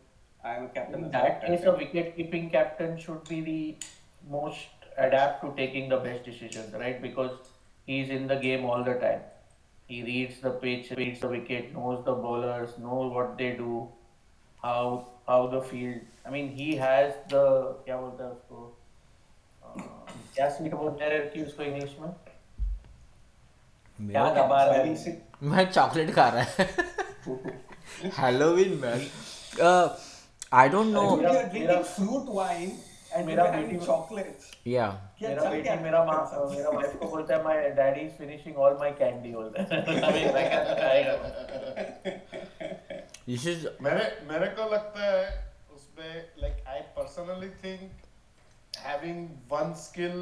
I 0.44 0.54
am 0.56 0.64
a 0.64 0.68
captain. 0.68 0.98
In 1.00 1.04
as 1.06 1.12
that 1.12 1.42
well. 1.42 1.56
case, 1.56 1.66
a 1.66 1.72
wicket 1.80 2.16
keeping 2.16 2.50
captain 2.50 2.96
should 2.98 3.24
be 3.28 3.40
the 3.48 3.60
most 4.34 4.86
adapt 4.96 5.42
to 5.44 5.52
taking 5.56 5.88
the 5.88 5.98
best 5.98 6.24
decisions, 6.24 6.74
right? 6.84 7.00
Because 7.02 7.32
he's 7.86 8.10
in 8.10 8.26
the 8.26 8.36
game 8.36 8.64
all 8.64 8.84
the 8.84 8.94
time. 9.06 9.20
He 9.88 10.02
reads 10.08 10.40
the 10.40 10.50
pitch, 10.64 10.90
reads 11.02 11.20
the 11.20 11.28
wicket, 11.28 11.72
knows 11.74 12.04
the 12.04 12.12
bowlers, 12.26 12.78
knows 12.78 13.12
what 13.18 13.36
they 13.38 13.50
do, 13.60 13.88
how 14.62 15.08
how 15.26 15.46
the 15.54 15.60
field. 15.62 16.00
I 16.26 16.30
mean, 16.36 16.50
he 16.60 16.68
has 16.84 17.14
the 17.34 17.44
क्या 17.86 17.96
बोलते 18.00 18.22
हैं 18.24 18.30
उसको 18.30 18.60
अ, 19.64 20.12
क्या 20.34 20.48
seat 20.58 20.74
बोलते 20.74 21.04
हैं 21.12 21.30
कि 21.32 21.42
उसको 21.42 21.62
English 21.62 21.96
में 22.00 22.10
क्या 22.10 22.33
मेरा 23.99 24.23
दबा 24.45 24.63
रहा 24.63 24.73
है? 24.77 24.83
मैं 25.43 25.71
चॉकलेट 25.71 26.13
खा 26.15 26.27
रहा 26.29 26.43
है। 26.43 26.69
Halloween 28.17 28.73
man 28.81 29.09
I 30.53 30.69
don't 30.69 30.87
know 30.87 31.01
you're 31.01 31.21
drinking 31.35 31.67
मेरा- 33.25 33.47
बेटी-. 33.67 33.79
या 34.67 34.87
मेरा 35.29 35.43
बेटी 35.49 35.69
मेरा 35.83 36.03
माँ? 36.05 36.15
मेरा 36.55 36.69
वाइफ 36.69 36.95
को 36.99 37.05
बोलता 37.05 37.35
है 37.35 37.43
my 37.43 37.69
daddy 37.69 38.01
is 38.01 38.11
finishing 38.11 38.57
all 38.57 38.77
my 38.79 38.91
candy 38.91 39.31
बोलता 39.33 39.61
है 39.61 39.81
इज़ 43.27 43.67
मेरे 43.81 44.05
मेरे 44.31 44.47
को 44.47 44.69
लगता 44.73 45.11
है 45.11 45.53
उसमें 45.75 46.25
like 46.41 46.67
I 46.67 46.79
personally 46.97 47.49
think 47.63 47.91
having 48.85 49.19
one 49.51 49.69
skill 49.81 50.17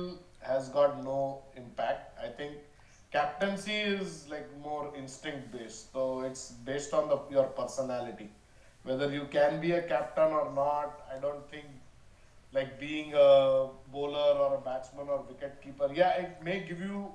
has 0.48 0.68
got 0.74 0.92
no 1.06 1.14
impact. 1.62 2.20
I 2.26 2.28
think 2.40 2.73
captaincy 3.14 3.80
is 3.96 4.28
like 4.30 4.48
more 4.68 4.92
instinct 5.02 5.52
based 5.56 5.92
so 5.94 6.22
it's 6.22 6.46
based 6.70 6.94
on 6.94 7.10
the 7.10 7.20
your 7.36 7.46
personality. 7.62 8.30
Whether 8.84 9.10
you 9.14 9.28
can 9.32 9.62
be 9.62 9.72
a 9.74 9.82
captain 9.82 10.34
or 10.38 10.48
not 10.54 11.04
i 11.16 11.20
don't 11.26 11.50
think 11.50 11.68
like 12.56 12.80
being 12.80 13.14
a 13.14 13.30
bowler 13.94 14.32
or 14.46 14.56
a 14.56 14.62
batsman 14.66 15.08
or 15.08 15.20
wicket 15.30 15.62
keeper 15.64 15.90
yeah 16.00 16.24
it 16.24 16.44
may 16.48 16.58
give 16.70 16.82
you 16.88 17.06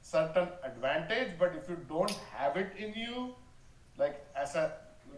certain 0.00 0.48
advantage 0.68 1.32
but 1.40 1.56
if 1.60 1.68
you 1.68 1.78
don't 1.88 2.18
have 2.36 2.56
it 2.56 2.78
in 2.78 2.94
you 2.94 3.34
like 4.02 4.24
as 4.44 4.54
a 4.54 4.70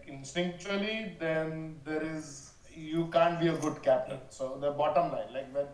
instinctually 0.09 1.19
then 1.19 1.77
there 1.85 2.03
is 2.03 2.51
you 2.75 3.07
can't 3.09 3.41
be 3.41 3.49
a 3.49 3.57
good 3.57 3.83
captain. 3.83 4.19
So 4.31 4.57
the 4.61 4.71
bottom 4.71 5.13
line 5.13 5.33
like 5.33 5.55
when 5.55 5.67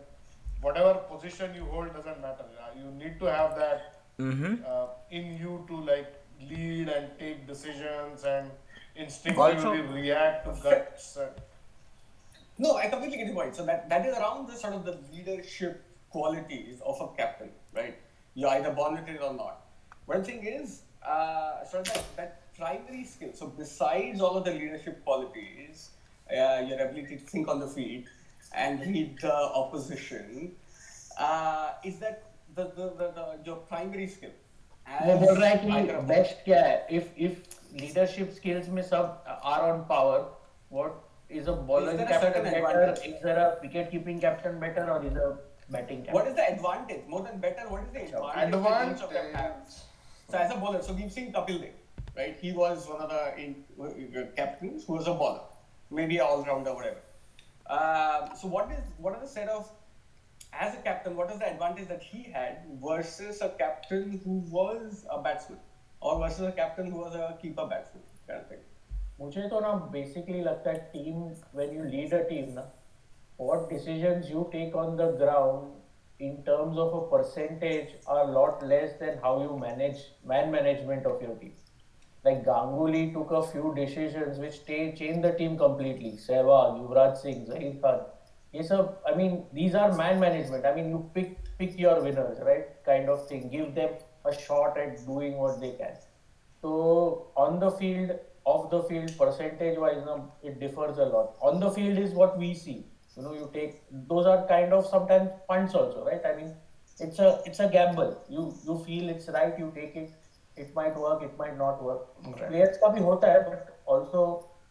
whatever 0.61 0.95
position 0.95 1.53
you 1.55 1.65
hold 1.65 1.93
doesn't 1.93 2.21
matter. 2.21 2.45
Uh, 2.59 2.69
you 2.77 2.91
need 2.91 3.19
to 3.19 3.25
have 3.25 3.55
that 3.55 3.96
uh, 4.19 4.87
in 5.11 5.37
you 5.37 5.63
to 5.67 5.75
like 5.81 6.13
lead 6.49 6.89
and 6.89 7.07
take 7.19 7.47
decisions 7.47 8.23
and 8.23 8.49
instinctively 8.95 9.81
react 9.81 10.45
to 10.45 10.51
guts 10.63 11.17
and, 11.17 11.31
No, 12.59 12.75
I 12.75 12.87
completely 12.87 13.17
get 13.17 13.27
your 13.27 13.35
point. 13.35 13.55
So 13.55 13.65
that, 13.65 13.87
that 13.89 14.05
is 14.05 14.17
around 14.17 14.47
the 14.47 14.55
sort 14.55 14.73
of 14.73 14.83
the 14.83 14.97
leadership 15.13 15.83
qualities 16.09 16.81
of 16.83 16.99
a 17.01 17.07
captain, 17.15 17.51
right? 17.75 17.95
You're 18.33 18.49
either 18.49 18.71
born 18.71 18.95
with 18.95 19.07
it 19.07 19.21
or 19.21 19.33
not. 19.33 19.61
One 20.07 20.23
thing 20.23 20.43
is, 20.45 20.81
uh, 21.05 21.63
sort 21.65 21.87
of 21.87 21.93
that, 21.93 22.15
that 22.17 22.55
primary 22.57 23.03
skill. 23.03 23.29
So 23.33 23.47
besides 23.47 24.21
all 24.21 24.35
of 24.37 24.45
the 24.45 24.51
leadership 24.51 25.03
qualities, 25.03 25.91
uh, 26.31 26.63
your 26.67 26.79
ability 26.79 27.17
to 27.17 27.23
think 27.23 27.47
on 27.47 27.59
the 27.59 27.67
feet 27.67 28.07
and 28.55 28.79
read 28.81 29.19
the 29.21 29.33
opposition, 29.33 30.53
uh, 31.19 31.73
is 31.83 31.99
that 31.99 32.23
the, 32.56 32.64
the, 32.76 32.86
the, 33.00 33.08
the 33.18 33.26
your 33.50 33.56
primary 33.72 34.06
skill? 34.14 34.32
वो 34.88 35.12
As 35.12 35.20
बोल 35.24 35.36
रहा 35.38 35.48
है 35.50 35.58
either 35.66 35.86
कि 35.86 35.98
a- 35.98 36.06
best 36.08 36.44
क्या 36.44 36.60
है 36.62 36.86
if 36.98 37.14
if 37.26 37.42
leadership 37.80 38.30
skills 38.36 38.68
में 38.68 38.82
सब 38.82 39.24
are 39.28 39.60
on 39.70 39.80
power 39.90 40.18
what 40.72 41.32
is 41.38 41.48
a 41.48 41.52
bowler 41.70 41.92
Is 41.92 41.98
there 41.98 42.06
a 42.06 42.10
captain 42.10 42.32
certain 42.32 42.52
better 42.54 42.82
advantage? 42.88 43.04
Is 43.06 43.22
there 43.24 43.38
a 43.38 43.48
wicket 43.62 43.90
keeping 43.90 44.20
captain 44.20 44.58
better 44.60 44.90
और 44.94 45.06
is 45.06 45.16
a 45.18 45.28
batting 45.76 46.04
What 46.16 46.26
captain 46.26 46.30
is 46.32 46.36
the 46.40 46.48
advantage? 46.54 47.04
More 47.14 47.22
than 47.28 47.38
better, 47.46 47.68
what 47.74 47.86
is 47.86 47.92
the 47.96 48.02
advantage, 48.08 48.58
that 48.66 48.90
each 48.90 49.06
of 49.08 49.14
them 49.18 49.30
have? 49.36 49.54
advantage 49.54 49.80
So 50.32 50.38
as 50.42 50.52
a 50.52 50.58
bowler, 50.64 50.82
so 50.88 50.92
we've 50.98 51.12
seen 51.14 51.30
Kapil 51.32 51.56
Dev, 51.62 52.12
right? 52.18 52.36
He 52.44 52.50
was 52.58 52.84
one 52.90 53.00
of 53.06 53.10
the 53.14 53.22
in, 53.44 53.54
uh, 53.86 54.22
captains 54.36 54.84
who 54.86 54.94
was 54.98 55.08
a 55.12 55.14
bowler, 55.22 55.40
maybe 55.98 56.18
an 56.18 56.26
all-rounder, 56.26 56.74
whatever. 56.78 57.00
Um 57.78 58.30
so 58.42 58.52
what 58.54 58.70
is 58.76 58.84
what 59.06 59.16
are 59.16 59.20
the 59.24 59.32
set 59.32 59.50
of 59.56 59.72
as 60.59 60.73
a 60.75 60.77
captain, 60.77 61.15
what 61.15 61.29
was 61.29 61.39
the 61.39 61.49
advantage 61.49 61.87
that 61.87 62.03
he 62.03 62.23
had 62.23 62.59
versus 62.83 63.41
a 63.41 63.49
captain 63.59 64.21
who 64.23 64.39
was 64.51 65.05
a 65.09 65.21
batsman 65.21 65.59
or 66.01 66.19
versus 66.19 66.47
a 66.47 66.51
captain 66.51 66.91
who 66.91 66.97
was 66.97 67.15
a 67.15 67.37
keeper 67.41 67.65
batsman 67.65 68.03
kind 68.27 68.41
of 68.41 68.49
thing? 68.49 68.63
मुझे 69.19 69.47
तो 69.49 69.59
ना 69.59 69.71
basically 69.91 70.41
लगता 70.43 70.71
है 70.71 70.79
team 70.93 71.21
when 71.55 71.75
you 71.75 71.83
lead 71.83 72.13
a 72.13 72.21
team 72.29 72.51
ना 72.53 72.61
what 73.41 73.69
decisions 73.69 74.29
you 74.31 74.43
take 74.51 74.75
on 74.81 74.95
the 74.97 75.07
ground 75.21 76.21
in 76.25 76.35
terms 76.49 76.77
of 76.83 76.93
a 76.95 77.05
percentage 77.11 77.95
are 78.15 78.27
lot 78.33 78.63
less 78.73 78.91
than 78.99 79.17
how 79.23 79.41
you 79.43 79.57
manage 79.63 80.05
man 80.33 80.49
management 80.49 81.07
of 81.07 81.23
your 81.23 81.35
team 81.41 81.55
like 82.25 82.45
Ganguly 82.45 83.01
took 83.13 83.31
a 83.31 83.41
few 83.49 83.73
decisions 83.75 84.39
which 84.39 84.55
changed 84.65 85.23
the 85.25 85.33
team 85.33 85.57
completely. 85.57 86.11
Sehwag, 86.23 86.79
Yuvraj 86.79 87.17
Singh, 87.17 87.45
Zaheer 87.49 87.81
Khan, 87.81 88.01
yes 88.57 88.69
sir 88.73 88.79
i 89.09 89.15
mean 89.19 89.33
these 89.53 89.75
are 89.75 89.89
man 89.97 90.19
management. 90.19 90.65
I 90.65 90.73
mean 90.75 90.89
you 90.89 90.99
pick 91.13 91.37
pick 91.59 91.79
your 91.79 92.01
winners 92.01 92.39
right? 92.49 92.67
Kind 92.85 93.09
of 93.09 93.27
thing. 93.27 93.49
Give 93.49 93.73
them 93.75 93.89
a 94.25 94.33
shot 94.33 94.77
at 94.77 95.05
doing 95.05 95.37
what 95.37 95.59
they 95.61 95.71
can. 95.71 95.95
So 96.61 97.31
on 97.35 97.59
the 97.59 97.71
field 97.71 98.13
off 98.45 98.69
the 98.71 98.83
field 98.83 99.11
percentage 99.17 99.77
wise 99.77 100.03
it 100.43 100.59
differs 100.59 100.97
a 100.97 101.05
lot. 101.05 101.35
On 101.41 101.59
the 101.59 101.71
field 101.71 101.97
is 101.97 102.13
what 102.13 102.37
we 102.37 102.53
see. 102.53 102.77
You 103.15 103.23
know 103.23 103.33
you 103.33 103.49
take 103.53 103.81
those 104.13 104.25
are 104.25 104.47
kind 104.47 104.73
of 104.73 104.85
sometimes 104.85 105.29
punts 105.49 105.75
also 105.75 106.05
right? 106.05 106.21
I 106.31 106.35
mean 106.35 106.53
it's 106.99 107.19
a 107.19 107.41
it's 107.45 107.59
a 107.59 107.69
gamble. 107.77 108.17
You 108.29 108.47
you 108.65 108.77
feel 108.85 109.09
it's 109.09 109.29
right 109.39 109.57
you 109.59 109.71
take 109.75 109.95
it. 109.95 110.11
It 110.55 110.73
might 110.75 110.95
work 110.97 111.23
it 111.23 111.37
might 111.37 111.57
not 111.57 111.83
work. 111.83 112.07
Right. 112.25 112.47
players 112.51 112.77
ka 112.83 112.93
bhi 112.97 113.07
hota 113.07 113.33
hai 113.33 113.41
but 113.49 113.73
also 113.85 114.27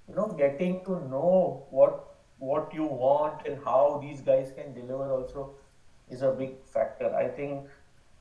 you 0.09 0.16
know 0.20 0.28
getting 0.45 0.78
to 0.87 1.01
know 1.14 1.32
what 1.80 2.15
what 2.39 2.72
you 2.74 2.84
want 2.84 3.47
and 3.47 3.59
how 3.64 3.99
these 4.03 4.20
guys 4.20 4.53
can 4.57 4.74
deliver 4.74 5.11
also 5.12 5.55
is 6.11 6.22
a 6.22 6.30
big 6.30 6.55
factor. 6.72 7.14
I 7.14 7.28
think 7.28 7.66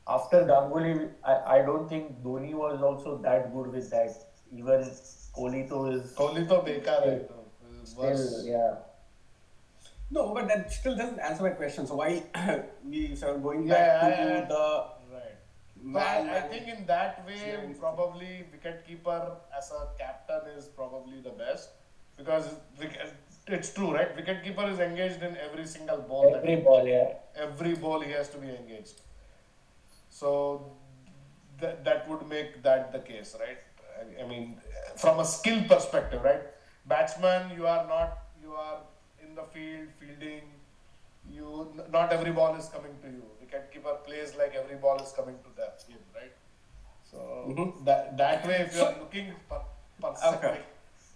after 0.08 0.44
Ganguly, 0.44 1.10
I, 1.24 1.58
I 1.58 1.62
don't 1.66 1.88
think 1.90 2.24
Dhoni 2.24 2.54
was 2.54 2.82
also 2.82 3.18
that 3.24 3.54
good 3.54 3.68
with 3.72 3.90
that. 3.90 4.12
Even 4.54 4.82
Kohli 5.36 5.68
to 5.70 5.88
is 5.88 6.14
Kohli 6.16 6.48
to 6.48 6.60
bekar 6.70 7.00
hai 7.04 7.20
still, 7.84 8.46
yeah. 8.46 8.76
No, 10.12 10.34
but 10.34 10.48
that 10.48 10.72
still 10.72 10.96
doesn't 10.96 11.20
answer 11.20 11.44
my 11.44 11.50
question. 11.50 11.86
So 11.88 11.96
why 11.96 12.24
we 12.86 13.16
sort 13.16 13.36
of 13.36 13.44
going 13.44 13.68
Yeah, 13.68 14.00
back 14.02 14.18
to 14.18 14.24
I- 14.24 14.38
I- 14.38 14.48
the 14.48 14.86
Right. 15.16 15.38
So 15.94 16.00
I, 16.00 16.38
I 16.38 16.42
think 16.42 16.68
in 16.68 16.86
that 16.88 17.26
way, 17.28 17.42
Yeah. 17.48 17.74
probably 17.80 18.46
wicketkeeper 18.54 19.36
as 19.58 19.72
a 19.72 19.88
captain 19.98 20.48
is 20.58 20.66
probably 20.68 21.22
the 21.22 21.32
best 21.32 21.70
because 22.18 22.48
wicket, 22.80 23.14
it's 23.48 23.74
true, 23.74 23.94
right? 23.94 24.16
Wicketkeeper 24.18 24.72
is 24.72 24.80
engaged 24.80 25.22
in 25.22 25.38
every 25.38 25.66
single 25.66 25.98
ball. 25.98 26.32
that 26.32 26.44
Every 26.44 26.56
ball, 26.58 26.88
yeah. 26.88 27.14
every 27.36 27.76
ball 27.76 28.00
he 28.02 28.12
has 28.12 28.30
to 28.30 28.38
be 28.38 28.50
engaged. 28.50 29.02
So 30.10 30.72
that 31.60 31.84
that 31.86 32.10
would 32.10 32.28
make 32.28 32.64
that 32.64 32.92
the 32.92 33.00
case, 33.00 33.36
right? 33.40 33.60
I, 34.00 34.24
I 34.24 34.28
mean, 34.28 34.58
from 34.98 35.20
a 35.20 35.26
skill 35.26 35.64
perspective, 35.64 36.24
right? 36.24 36.42
Batsman, 36.88 37.56
you 37.56 37.68
are 37.68 37.86
not 37.88 38.20
you 38.42 38.54
are 38.54 38.80
in 39.22 39.36
the 39.36 39.44
field 39.44 39.88
fielding. 40.00 40.44
You 41.30 41.74
not 41.92 42.14
every 42.14 42.32
ball 42.32 42.56
is 42.56 42.68
coming 42.70 42.96
to 43.02 43.08
you. 43.08 43.24
Wicketkeeper 43.44 44.04
plays 44.06 44.36
like 44.36 44.54
every 44.56 44.78
ball 44.78 44.98
is 44.98 45.12
coming 45.12 45.36
to 45.44 45.56
them, 45.56 45.72
right? 46.14 46.34
So 47.12 47.18
mm-hmm. 47.50 47.86
that 47.86 48.18
that 48.18 48.48
way, 48.48 48.56
if 48.68 48.76
you 48.76 48.84
are 48.84 48.96
looking 49.00 49.34
per, 49.50 49.62
per 50.02 50.14
Okay. 50.36 50.60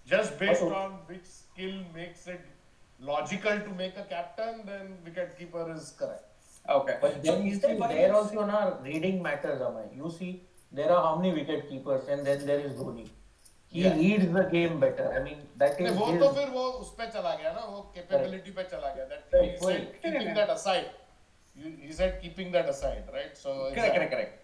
just 0.06 0.40
based 0.40 0.64
on 0.64 0.92
which 1.08 1.30
skill 1.59 1.75
makes 1.95 2.27
it 2.35 2.41
logical 3.11 3.59
to 3.67 3.71
make 3.83 3.97
a 3.97 4.05
captain, 4.15 4.63
then 4.71 4.93
wicketkeeper 5.09 5.65
is 5.77 5.91
correct. 5.99 6.25
okay. 6.75 6.95
But 7.01 7.17
then 7.23 7.43
you 7.47 7.53
is 7.55 7.61
there 7.63 7.75
see, 7.75 7.81
one- 7.81 7.91
there 7.97 8.13
also 8.21 8.45
na 8.51 8.61
reading 8.89 9.23
matters, 9.29 9.61
Amay. 9.69 9.87
You 9.97 10.11
see, 10.19 10.31
there 10.81 10.91
are 10.93 11.03
how 11.07 11.17
many 11.17 11.33
wicket 11.39 11.69
keepers, 11.71 12.09
and 12.15 12.27
then 12.31 12.47
there 12.51 12.61
is 12.69 12.73
Dhoni. 12.83 13.07
He 13.75 13.83
Yeah. 13.85 13.95
reads 13.99 14.27
the 14.37 14.43
game 14.55 14.75
better. 14.85 15.07
I 15.19 15.21
mean, 15.27 15.39
that 15.63 15.79
नहीं 15.79 15.93
is 15.93 15.97
वो 16.01 16.07
his. 16.13 16.21
तो 16.23 16.29
फिर 16.39 16.51
वो 16.57 16.65
उस 16.85 16.91
पे 16.99 17.07
चला 17.17 17.35
गया 17.43 17.53
ना 17.59 17.65
वो 17.71 17.81
कैपेबिलिटी 17.97 18.55
पे 18.59 18.65
चला 18.75 18.93
गया 18.99 19.07
that 19.13 19.35
he 19.35 19.41
Right, 19.41 19.63
said 19.65 19.81
right. 19.81 19.97
keeping 20.05 20.35
that 20.41 20.53
aside 20.57 20.91
you, 21.63 21.73
he 21.87 21.93
said 22.01 22.15
keeping 22.23 22.53
that 22.57 22.69
aside 22.75 23.11
right 23.19 23.37
so 23.45 23.57
correct, 23.79 23.95
correct, 23.99 24.13
correct. 24.17 24.41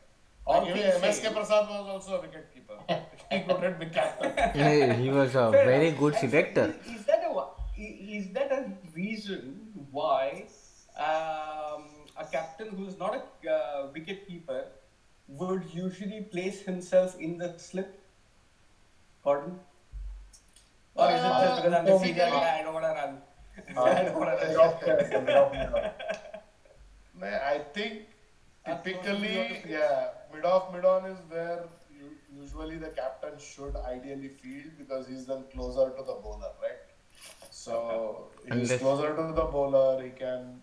All 0.47 0.63
like, 0.65 0.73
things 0.75 0.89
even 0.91 1.03
MS 1.07 1.21
same. 1.21 1.29
K 1.29 1.35
Prasad 1.39 1.71
was 1.77 1.89
also 1.95 2.17
a 2.19 2.21
wicket 2.27 2.51
keeper 2.57 2.79
he 3.32 3.40
couldn't 3.42 3.80
be 3.80 3.86
captain 3.88 4.32
He, 4.54 5.04
he 5.04 5.10
was 5.10 5.36
a 5.36 5.52
Fair 5.52 5.66
very 5.66 5.88
enough. 5.90 6.00
good 6.00 6.14
And 6.14 6.22
so 6.22 6.28
selector. 6.30 6.76
Is, 6.86 7.00
is 7.00 7.06
that 7.06 7.24
a 7.24 7.46
is 7.78 8.30
that 8.34 8.52
a 8.52 8.72
reason 8.96 9.60
why 9.92 10.46
um, 10.98 11.84
a 12.18 12.26
captain 12.32 12.70
who 12.70 12.86
is 12.88 12.98
not 12.98 13.16
a 13.16 13.52
uh, 13.52 13.88
wicket 13.94 14.28
keeper 14.28 14.66
would 15.28 15.64
usually 15.74 16.22
place 16.22 16.62
himself 16.62 17.20
in 17.20 17.38
the 17.38 17.58
slip? 17.58 18.00
cordon. 19.24 19.60
Or 20.96 21.10
is 21.12 21.20
it 21.20 21.24
just 21.24 21.64
because 21.64 21.74
I'm 21.74 21.86
the 21.86 21.94
Uh, 21.96 22.00
senior 22.00 22.14
basically- 22.14 22.40
guy, 22.40 22.60
I 22.60 22.64
don't 22.64 22.74
want 22.76 22.86
to 22.86 22.94
run? 23.02 23.22
Uh, 23.76 23.82
I 24.00 24.04
don't 24.04 24.20
want 24.20 24.40
to 24.40 24.48
mid 24.48 24.56
run. 24.56 24.68
off 24.68 25.52
mid 25.54 25.68
on. 25.74 25.92
Nah, 27.20 27.28
I 27.54 27.60
think 27.74 28.04
typically, 28.66 29.64
yeah, 29.68 30.10
mid 30.34 30.46
off 30.46 30.72
mid 30.74 30.86
on 30.86 31.06
is 31.12 31.18
where 31.30 31.64
you, 31.64 31.70
usually 32.55 32.77
the 32.79 32.89
captain 32.89 33.39
should 33.39 33.77
ideally 33.77 34.29
field 34.29 34.73
because 34.79 35.07
he's 35.09 35.27
then 35.27 35.45
closer 35.53 35.91
to 35.91 36.03
the 36.03 36.15
bowler, 36.23 36.53
right? 36.63 36.81
So 37.51 38.31
if 38.47 38.53
he's 38.55 38.71
Unless- 38.71 38.81
closer 38.81 39.17
to 39.17 39.33
the 39.33 39.45
bowler, 39.45 40.03
he 40.03 40.11
can 40.11 40.63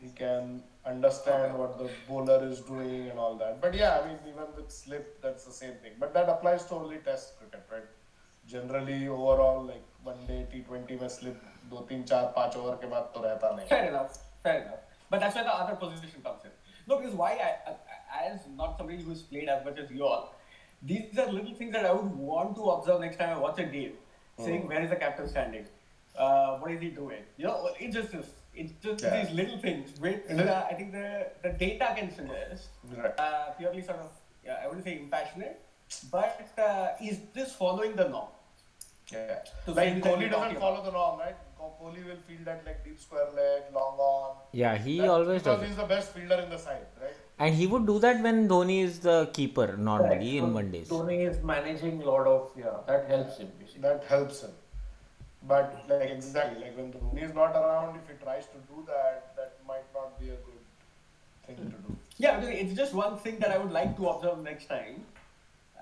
he 0.00 0.08
can 0.10 0.62
understand 0.84 1.56
what 1.56 1.78
the 1.78 1.88
bowler 2.08 2.44
is 2.44 2.60
doing 2.60 3.08
and 3.10 3.18
all 3.18 3.36
that. 3.36 3.60
But 3.60 3.74
yeah, 3.74 4.00
I 4.00 4.08
mean 4.08 4.18
even 4.28 4.48
with 4.56 4.70
slip, 4.70 5.20
that's 5.22 5.44
the 5.44 5.52
same 5.52 5.74
thing. 5.82 5.92
But 5.98 6.12
that 6.14 6.28
applies 6.28 6.64
to 6.66 6.74
only 6.74 6.98
Test 6.98 7.38
cricket, 7.38 7.64
right? 7.70 7.84
Generally, 8.48 9.06
overall, 9.08 9.62
like 9.64 9.84
one 10.02 10.26
day 10.26 10.46
T20 10.52 11.00
में 11.00 11.08
slip 11.18 11.48
दो 11.70 11.80
तीन 11.88 12.02
चार 12.10 12.24
पांच 12.36 12.56
over 12.56 12.74
के 12.80 12.86
बाद 12.90 13.02
तो 13.14 13.20
रहता 13.24 13.50
नहीं. 13.56 13.68
Fair 13.68 13.84
enough, 13.90 14.16
fair 14.42 14.56
enough. 14.62 14.80
But 15.10 15.20
that's 15.20 15.34
where 15.36 15.44
the 15.44 15.54
other 15.64 15.76
position 15.76 16.22
comes 16.24 16.44
in. 16.44 16.50
No, 16.88 16.96
because 16.98 17.14
why, 17.14 17.30
I, 17.48 17.50
I, 17.70 18.24
as 18.32 18.46
not 18.56 18.76
somebody 18.78 19.00
who's 19.02 19.22
played 19.22 19.48
as 19.48 19.64
much 19.64 19.78
as 19.78 19.90
you 19.90 20.04
all, 20.04 20.34
these 20.81 21.17
are 21.17 21.31
little 21.31 21.53
things 21.55 21.73
that 21.73 21.85
I 21.85 21.91
would 21.93 22.11
want 22.15 22.55
to 22.55 22.63
observe 22.71 23.01
next 23.01 23.17
time 23.17 23.29
I 23.35 23.39
watch 23.39 23.59
a 23.59 23.63
game. 23.63 23.93
Saying, 24.39 24.67
where 24.67 24.81
is 24.83 24.89
the 24.91 24.95
captain 24.95 25.27
standing? 25.27 25.65
Uh, 26.15 26.57
what 26.57 26.71
is 26.71 26.79
he 26.79 26.89
doing? 26.89 27.23
You 27.37 27.45
know, 27.45 27.69
it's 27.79 27.95
just 27.95 28.11
this. 28.11 28.27
It's 28.53 28.73
just 28.83 29.03
Yeah. 29.03 29.23
these 29.23 29.33
little 29.35 29.57
things 29.57 29.99
which 29.99 30.21
And 30.29 30.41
uh, 30.41 30.65
I 30.69 30.73
think 30.75 30.91
the, 30.91 31.27
the 31.43 31.49
data 31.49 31.93
can 31.97 32.13
suggest. 32.15 32.69
Right. 32.95 33.19
Uh, 33.19 33.51
purely 33.57 33.81
sort 33.81 33.99
of, 33.99 34.09
yeah, 34.45 34.59
I 34.63 34.67
wouldn't 34.67 34.83
say 34.85 34.97
impassionate, 34.99 35.59
but 36.11 36.47
uh, 36.57 36.89
is 37.03 37.19
this 37.33 37.53
following 37.53 37.95
the 37.95 38.07
norm? 38.09 38.29
Yeah. 39.11 39.39
To 39.65 39.71
Like 39.73 39.93
feel 39.93 40.03
Kohli 40.03 40.29
doesn't 40.29 40.31
talking 40.31 40.59
follow 40.59 40.83
the 40.83 40.91
norm, 40.91 41.19
right? 41.19 41.35
Ko- 41.57 41.73
Kohli 41.81 42.05
will 42.05 42.17
field 42.27 42.45
that 42.45 42.63
like 42.65 42.83
deep 42.83 42.99
square 42.99 43.29
leg, 43.35 43.63
long 43.73 43.97
on. 43.97 44.35
Yeah, 44.53 44.77
he 44.77 44.97
That's 44.97 45.09
always 45.09 45.41
because 45.41 45.59
does. 45.59 45.63
it. 45.63 45.67
he's 45.69 45.77
the 45.77 45.83
best 45.85 46.13
fielder 46.13 46.35
in 46.41 46.49
the 46.49 46.57
side, 46.57 46.85
right? 47.01 47.15
And 47.39 47.53
he 47.53 47.67
would 47.67 47.85
do 47.85 47.99
that 47.99 48.21
when 48.21 48.47
Dhoni 48.49 48.83
is 48.83 48.99
the 48.99 49.29
keeper 49.33 49.77
normally 49.77 50.09
Right. 50.15 50.21
in 50.37 50.45
So 50.45 50.53
one 50.59 50.71
days. 50.71 50.89
Dhoni 50.89 51.19
is 51.29 51.43
managing 51.43 52.01
a 52.01 52.05
lot 52.05 52.25
of 52.27 52.51
yeah, 52.57 52.77
that 52.87 53.05
helps 53.07 53.37
him 53.37 53.51
basically. 53.59 53.81
That 53.81 54.03
helps 54.05 54.41
him. 54.41 54.51
But 55.43 55.75
like 55.87 56.09
exactly, 56.09 56.61
like 56.63 56.75
when 56.77 56.91
Dhoni 56.93 57.23
is 57.23 57.33
not 57.35 57.55
around, 57.55 57.95
if 57.99 58.07
he 58.09 58.15
tries 58.23 58.47
to 58.47 58.57
do 58.71 58.83
that, 58.87 59.35
that 59.35 59.59
might 59.67 59.85
not 59.93 60.19
be 60.19 60.29
a 60.29 60.39
good 60.47 60.63
thing 61.45 61.57
to 61.57 61.77
do. 61.87 61.95
Yeah, 62.17 62.41
it's 62.41 62.73
just 62.73 62.93
one 62.95 63.17
thing 63.19 63.37
that 63.39 63.51
I 63.51 63.59
would 63.59 63.71
like 63.71 63.95
to 63.97 64.09
observe 64.09 64.39
next 64.43 64.65
time. 64.65 65.05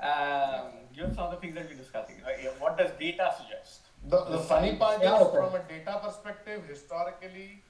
Um, 0.03 0.71
given 0.93 1.15
some 1.15 1.23
of 1.27 1.31
the 1.31 1.37
things 1.37 1.55
that 1.55 1.69
we're 1.69 1.77
discussing, 1.77 2.15
what 2.59 2.77
does 2.77 2.91
data 2.99 3.33
suggest? 3.37 3.87
The, 4.09 4.25
the 4.25 4.39
funny 4.39 4.75
part 4.75 5.01
Yeah, 5.01 5.15
is, 5.15 5.27
okay. 5.27 5.37
from 5.37 5.55
a 5.55 5.63
data 5.69 6.01
perspective, 6.03 6.65
historically, 6.67 7.63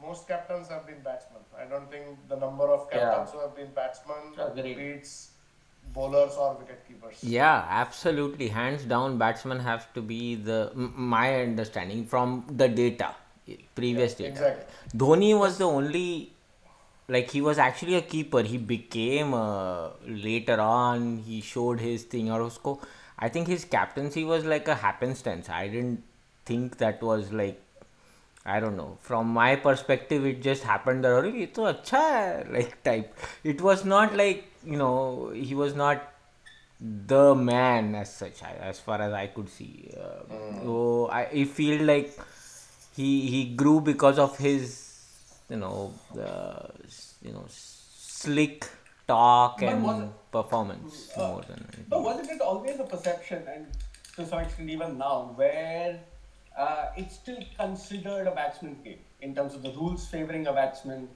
most 0.00 0.28
captains 0.28 0.68
have 0.68 0.86
been 0.86 1.00
batsmen. 1.02 1.42
I 1.60 1.64
don't 1.64 1.90
think 1.90 2.28
the 2.28 2.36
number 2.36 2.68
of 2.74 2.88
Yeah. 2.92 2.98
captains 3.00 3.32
who 3.32 3.40
have 3.40 3.54
been 3.56 3.72
batsmen 3.72 4.32
Agreed. 4.46 4.76
beats 4.76 5.32
bowlers 5.92 6.36
or 6.36 6.54
wicket 6.54 6.86
keepers. 6.86 7.22
Yeah, 7.22 7.64
absolutely. 7.68 8.48
Hands 8.48 8.84
down, 8.84 9.18
batsmen 9.18 9.60
have 9.60 9.92
to 9.94 10.02
be 10.02 10.34
the 10.34 10.58
my 10.74 11.42
understanding 11.42 12.04
from 12.06 12.44
the 12.62 12.68
data, 12.68 13.14
previous 13.74 14.14
data. 14.14 14.30
Exactly. 14.30 14.98
Dhoni 15.04 15.38
was 15.38 15.58
the 15.58 15.66
only, 15.66 16.32
like 17.08 17.30
he 17.30 17.40
was 17.40 17.58
actually 17.58 17.94
a 17.94 18.02
keeper. 18.02 18.42
He 18.42 18.58
became 18.58 19.32
uh, 19.34 19.90
later 20.06 20.60
on. 20.60 21.18
He 21.18 21.40
showed 21.40 21.80
his 21.80 22.04
thing. 22.04 22.30
Or 22.30 22.40
usko, 22.40 22.78
I 23.18 23.28
think 23.28 23.48
his 23.48 23.64
captaincy 23.64 24.24
was 24.24 24.44
like 24.44 24.68
a 24.68 24.74
happenstance. 24.74 25.48
I 25.48 25.68
didn't 25.68 26.04
think 26.44 26.78
that 26.78 27.02
was 27.02 27.32
like. 27.32 27.62
I 28.48 28.60
don't 28.60 28.76
know. 28.76 28.96
From 29.00 29.28
my 29.28 29.56
perspective, 29.56 30.24
it 30.24 30.42
just 30.42 30.62
happened 30.62 31.04
that 31.04 31.12
already. 31.12 31.42
It's 31.42 31.58
acha 31.58 32.50
like 32.52 32.82
type. 32.82 33.14
It 33.44 33.60
was 33.60 33.84
not 33.84 34.16
like 34.16 34.44
you 34.64 34.76
know 34.76 35.30
he 35.34 35.54
was 35.54 35.74
not 35.74 36.14
the 36.80 37.34
man 37.34 37.94
as 37.94 38.14
such 38.14 38.42
as 38.42 38.80
far 38.80 39.00
as 39.02 39.12
I 39.12 39.26
could 39.26 39.48
see. 39.50 39.92
So 40.62 41.08
I, 41.12 41.44
feel 41.44 41.82
like 41.84 42.18
he 42.96 43.28
he 43.28 43.44
grew 43.54 43.80
because 43.80 44.18
of 44.18 44.38
his 44.38 44.64
you 45.50 45.56
know 45.56 45.92
you 47.22 47.32
know 47.32 47.44
slick 47.48 48.68
talk 49.06 49.62
and 49.62 50.12
performance 50.32 51.10
uh, 51.16 51.28
more 51.28 51.42
than. 51.42 51.66
But 51.88 52.02
wasn't 52.02 52.30
it 52.30 52.40
always 52.40 52.78
a 52.78 52.84
perception 52.84 53.42
and 53.46 53.66
to 54.16 54.26
some 54.26 54.40
extent 54.40 54.70
even 54.70 54.98
now 54.98 55.32
where 55.36 56.00
uh, 56.58 56.90
it's 56.96 57.14
still 57.14 57.38
considered 57.58 58.26
a 58.26 58.32
batsman's 58.32 58.80
game 58.84 58.98
in 59.22 59.34
terms 59.34 59.54
of 59.54 59.62
the 59.62 59.72
rules 59.72 60.06
favoring 60.08 60.46
a 60.46 60.52
batsman? 60.52 61.08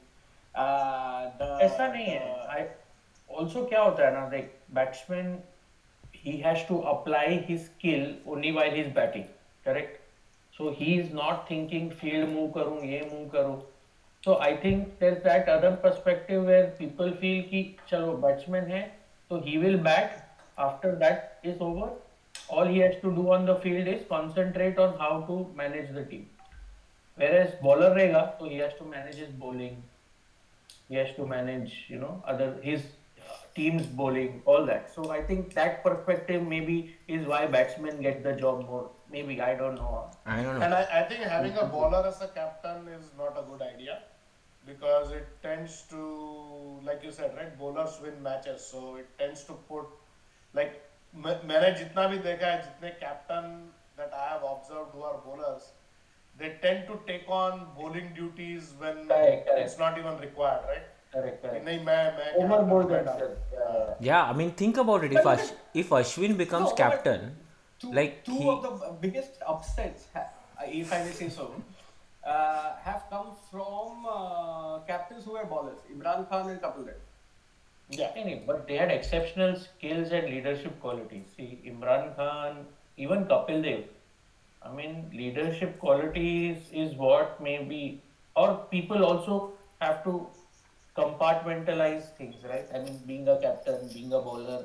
Uh, 0.54 1.30
the, 1.38 1.58
ऐसा 1.62 1.86
नहीं 1.92 2.04
the, 2.04 2.10
है 2.10 2.46
I 2.54 2.66
also 3.40 3.64
क्या 3.66 3.80
होता 3.82 4.06
है 4.06 4.12
ना 4.14 4.28
like 4.32 4.54
batsman 4.74 5.38
he 6.24 6.32
has 6.40 6.64
to 6.66 6.76
apply 6.90 7.28
his 7.46 7.62
skill 7.68 8.02
only 8.32 8.50
while 8.56 8.74
he's 8.74 8.90
batting 8.98 9.24
correct 9.64 9.96
so 10.58 10.70
he 10.80 10.90
is 10.98 11.08
not 11.20 11.48
thinking 11.48 11.88
field 12.02 12.28
move 12.34 12.52
करूँ 12.56 12.80
ये 12.90 13.00
move 13.12 13.30
करूँ 13.32 13.56
so 14.26 14.36
I 14.48 14.50
think 14.64 14.92
there's 15.00 15.22
that 15.24 15.48
other 15.54 15.72
perspective 15.86 16.44
where 16.50 16.68
people 16.82 17.16
feel 17.22 17.42
कि 17.50 17.64
चलो 17.88 18.14
batsman 18.26 18.70
है 18.74 18.84
so 19.30 19.40
he 19.48 19.58
will 19.64 19.78
bat 19.88 20.22
after 20.68 20.94
that 21.04 21.50
is 21.52 21.66
over 21.70 21.90
all 22.58 22.66
he 22.74 22.78
has 22.78 22.94
to 23.02 23.10
do 23.18 23.24
on 23.36 23.46
the 23.46 23.56
field 23.64 23.88
is 23.94 24.04
concentrate 24.08 24.78
on 24.78 24.98
how 24.98 25.12
to 25.30 25.36
manage 25.62 25.92
the 25.98 26.04
team. 26.04 26.28
Whereas 27.16 27.54
bowler 27.62 27.94
rega, 27.94 28.34
so 28.38 28.48
he 28.48 28.56
has 28.58 28.74
to 28.74 28.84
manage 28.84 29.16
his 29.16 29.30
bowling, 29.44 29.82
he 30.88 30.96
has 30.96 31.14
to 31.16 31.26
manage 31.26 31.74
you 31.88 31.98
know 31.98 32.22
other 32.26 32.48
his 32.62 32.82
uh, 32.82 33.36
team's 33.54 33.86
bowling, 33.86 34.42
all 34.44 34.66
that. 34.66 34.94
So 34.94 35.10
I 35.10 35.20
think 35.22 35.54
that 35.54 35.82
perspective 35.84 36.46
maybe 36.54 36.78
is 37.08 37.26
why 37.26 37.46
batsmen 37.46 38.00
get 38.02 38.22
the 38.28 38.32
job 38.44 38.64
more. 38.66 38.90
Maybe 39.10 39.40
I 39.40 39.54
don't 39.54 39.74
know. 39.74 40.10
I 40.24 40.42
don't 40.42 40.58
know. 40.58 40.64
And 40.66 40.74
I, 40.74 40.86
I 41.00 41.02
think 41.08 41.22
having 41.22 41.56
a 41.58 41.66
bowler 41.66 42.06
as 42.06 42.22
a 42.22 42.28
captain 42.28 42.88
is 42.88 43.10
not 43.18 43.36
a 43.38 43.44
good 43.50 43.62
idea 43.62 43.98
because 44.66 45.10
it 45.10 45.26
tends 45.42 45.82
to, 45.90 46.80
like 46.84 47.02
you 47.04 47.12
said, 47.12 47.36
right? 47.36 47.58
Bowlers 47.58 47.98
win 48.02 48.22
matches, 48.22 48.64
so 48.64 48.96
it 48.96 49.08
tends 49.18 49.44
to 49.44 49.52
put 49.68 49.86
like 50.54 50.80
मैंने 51.14 51.70
जितना 51.78 52.06
भी 52.08 52.18
देखा 52.18 52.46
है 52.46 52.62
जितने 52.62 52.90
captain 53.00 53.48
that 53.98 54.12
I 54.14 54.28
have 54.30 54.44
observed 54.46 54.94
who. 54.94 55.02
Are 55.08 55.16
bowlers 55.26 55.72
they 56.36 56.48
tend 56.62 56.86
to 56.86 56.94
take 57.06 57.30
on 57.38 57.58
bowling 57.80 58.08
duties 58.14 58.72
when 58.80 58.98
it's 59.58 59.78
not 59.80 59.98
even 59.98 60.18
required 60.20 60.66
right 60.66 60.90
Imran 75.92 76.24
Khan 76.30 76.50
and 76.50 76.60
Kapil 76.60 76.84
Dev 76.84 77.00
Yeah. 77.92 78.40
But 78.46 78.66
they 78.66 78.76
had 78.76 78.90
exceptional 78.90 79.56
skills 79.56 80.12
and 80.12 80.26
leadership 80.26 80.80
qualities. 80.80 81.26
See, 81.36 81.58
Imran 81.66 82.16
Khan, 82.16 82.64
even 82.96 83.24
Kapil 83.26 83.62
Dev. 83.62 83.84
I 84.62 84.72
mean, 84.72 85.10
leadership 85.12 85.78
qualities 85.78 86.56
is 86.72 86.94
what 86.94 87.42
maybe, 87.42 88.00
or 88.36 88.54
people 88.70 89.04
also 89.04 89.52
have 89.80 90.02
to 90.04 90.26
compartmentalize 90.96 92.16
things, 92.16 92.36
right? 92.48 92.66
I 92.74 92.78
mean, 92.78 93.00
being 93.06 93.28
a 93.28 93.40
captain, 93.40 93.88
being 93.92 94.12
a 94.12 94.20
bowler. 94.20 94.64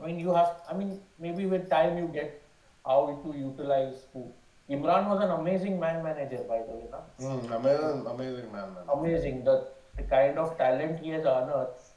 I 0.00 0.06
mean, 0.06 0.18
you 0.18 0.32
have, 0.34 0.56
I 0.70 0.74
mean, 0.74 1.00
maybe 1.18 1.46
with 1.46 1.68
time 1.68 1.98
you 1.98 2.06
get 2.06 2.42
how 2.86 3.20
to 3.24 3.38
utilize 3.38 4.06
who. 4.12 4.32
Imran 4.70 5.08
was 5.08 5.22
an 5.22 5.30
amazing 5.30 5.78
man 5.78 6.02
manager, 6.02 6.44
by 6.48 6.58
the 6.58 6.72
way. 6.72 6.86
Mm, 7.20 7.56
amazing, 7.56 8.06
amazing 8.06 8.52
man 8.52 8.72
manager. 8.72 8.92
Amazing. 8.94 9.44
The, 9.44 9.66
the 9.96 10.04
kind 10.04 10.38
of 10.38 10.56
talent 10.56 11.00
he 11.00 11.10
has 11.10 11.22
unearthed 11.22 11.89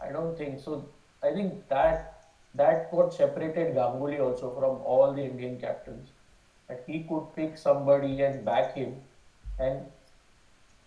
I 0.00 0.12
don't 0.12 0.36
think 0.36 0.60
so. 0.60 0.88
I 1.22 1.32
think 1.32 1.68
that 1.68 2.12
that 2.54 2.92
what 2.92 3.12
separated 3.12 3.74
Ganguly 3.74 4.20
also 4.20 4.50
from 4.58 4.80
all 4.92 5.12
the 5.12 5.22
Indian 5.22 5.58
captains. 5.60 6.08
That 6.68 6.84
he 6.86 7.00
could 7.08 7.26
pick 7.36 7.58
somebody 7.58 8.22
and 8.22 8.44
back 8.44 8.74
him, 8.74 8.96
and 9.58 9.82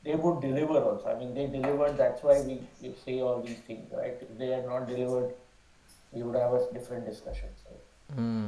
they 0.03 0.15
would 0.15 0.41
deliver 0.41 0.79
also. 0.79 1.07
I 1.07 1.19
mean, 1.19 1.33
they 1.33 1.47
delivered. 1.47 1.97
That's 1.97 2.21
why 2.21 2.41
we, 2.41 2.59
we 2.81 2.93
say 3.05 3.21
all 3.21 3.41
these 3.41 3.59
things, 3.59 3.91
right? 3.93 4.17
If 4.21 4.37
they 4.37 4.47
had 4.47 4.65
not 4.65 4.87
delivered, 4.87 5.33
we 6.11 6.23
would 6.23 6.35
have 6.35 6.53
a 6.53 6.73
different 6.73 7.05
discussion. 7.05 7.49
So. 7.63 8.15
Hmm. 8.15 8.47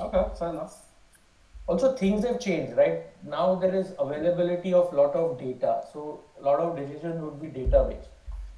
Okay, 0.00 0.24
fair 0.38 0.50
enough. 0.50 0.91
Also 1.66 1.94
things 1.96 2.24
have 2.24 2.40
changed 2.40 2.76
right 2.76 3.06
now 3.24 3.54
there 3.54 3.74
is 3.74 3.92
availability 3.98 4.72
of 4.74 4.92
lot 4.92 5.14
of 5.14 5.38
data 5.38 5.82
so 5.92 6.20
a 6.40 6.42
lot 6.42 6.58
of 6.60 6.76
decisions 6.76 7.22
would 7.22 7.40
be 7.40 7.48
data 7.48 7.86
based 7.88 8.08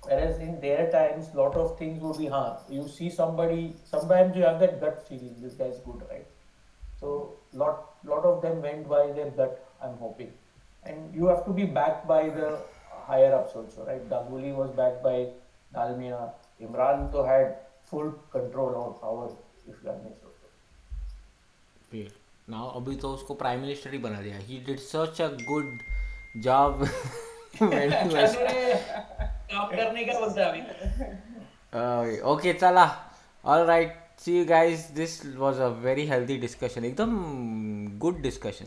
Whereas 0.06 0.38
in 0.38 0.60
their 0.60 0.90
times, 0.90 1.34
lot 1.34 1.54
of 1.56 1.78
things 1.78 2.02
would 2.02 2.18
be, 2.18 2.26
huh, 2.26 2.58
you 2.68 2.88
see 2.88 3.08
somebody, 3.08 3.74
sometimes 3.84 4.36
you 4.36 4.42
have 4.42 4.60
that 4.60 4.80
gut 4.80 5.06
feeling, 5.08 5.34
this 5.40 5.54
guy's 5.54 5.78
good, 5.78 6.02
right? 6.10 6.26
So 7.00 7.36
lot 7.52 7.86
lot 8.04 8.24
of 8.24 8.42
them 8.42 8.60
went 8.62 8.88
by 8.88 9.12
their 9.12 9.30
gut, 9.30 9.66
I'm 9.82 9.96
hoping. 9.96 10.32
And 10.84 11.14
you 11.14 11.26
have 11.26 11.44
to 11.46 11.52
be 11.52 11.64
backed 11.64 12.06
by 12.06 12.28
the 12.28 12.58
higher 13.06 13.34
ups 13.34 13.54
also, 13.56 13.86
right? 13.86 14.08
Ganguly 14.10 14.54
was 14.54 14.70
backed 14.72 15.02
by 15.02 15.28
Dalmia. 15.74 16.32
Imran 16.60 17.10
to 17.12 17.24
had 17.24 17.56
full 17.84 18.12
control 18.30 18.74
or 18.82 18.92
power, 19.00 19.30
if 19.68 19.82
that 19.82 20.04
makes 20.04 20.20
sense. 20.20 20.32
Now 22.48 22.68
अभी 22.76 22.96
तो 22.96 23.08
उसको 23.14 23.34
prime 23.34 23.60
minister 23.60 23.92
ही 23.92 23.98
बना 23.98 24.20
दिया। 24.22 24.36
He 24.38 24.58
did 24.66 24.78
such 24.78 25.20
a 25.20 25.28
good 25.42 25.78
job 26.42 26.82
okay 32.32 32.52
चला। 32.52 32.84
All 33.44 33.64
right 33.66 33.96
see 34.20 34.38
you 34.38 34.44
guys 34.46 34.90
this 34.90 35.14
was 35.36 35.60
a 35.60 35.68
very 35.84 36.06
healthy 36.06 36.36
discussion 36.38 36.84
एकदम 36.84 37.16
good 37.98 38.20
discussion 38.22 38.66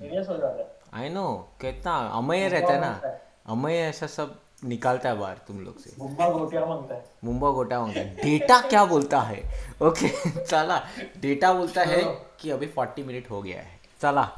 आई 0.94 1.10
know 1.10 1.28
कितना 1.62 1.96
अमय 2.18 2.48
रहता 2.50 2.74
है 2.74 2.80
ना। 2.82 3.18
अमय 3.54 3.78
ऐसा 3.80 4.08
सब 4.08 4.36
निकालता 4.66 5.10
है 5.10 5.18
बाहर 5.18 5.36
तुम 5.48 5.60
लोग 5.60 5.80
से। 5.80 5.96
मुंबा 6.00 6.30
गोटिया 6.30 6.66
माँगता 6.66 6.96
है। 6.96 7.06
मुंबा 7.24 7.50
गोटा 7.50 7.80
माँगता 7.82 8.00
है। 8.00 8.16
डेटा 8.16 8.60
क्या 8.62 8.86
बोलता 8.86 9.20
है? 9.22 9.42
ओके 9.82 10.10
चला 10.44 10.82
डेटा 11.22 11.54
बोलता 11.54 11.84
है 11.84 12.04
कि 12.40 12.52
अभी 12.52 12.68
40 12.80 13.06
मिनट 13.06 13.30
हो 13.32 13.42
गया 13.42 13.62
है। 13.62 13.80
चला 14.02 14.30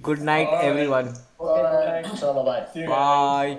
गुड 0.00 0.20
नाइट 0.20 0.48
एवरी 0.48 0.86
वन 0.86 1.14
चलो 1.42 2.42
bye. 2.42 2.88
बाय 2.88 3.58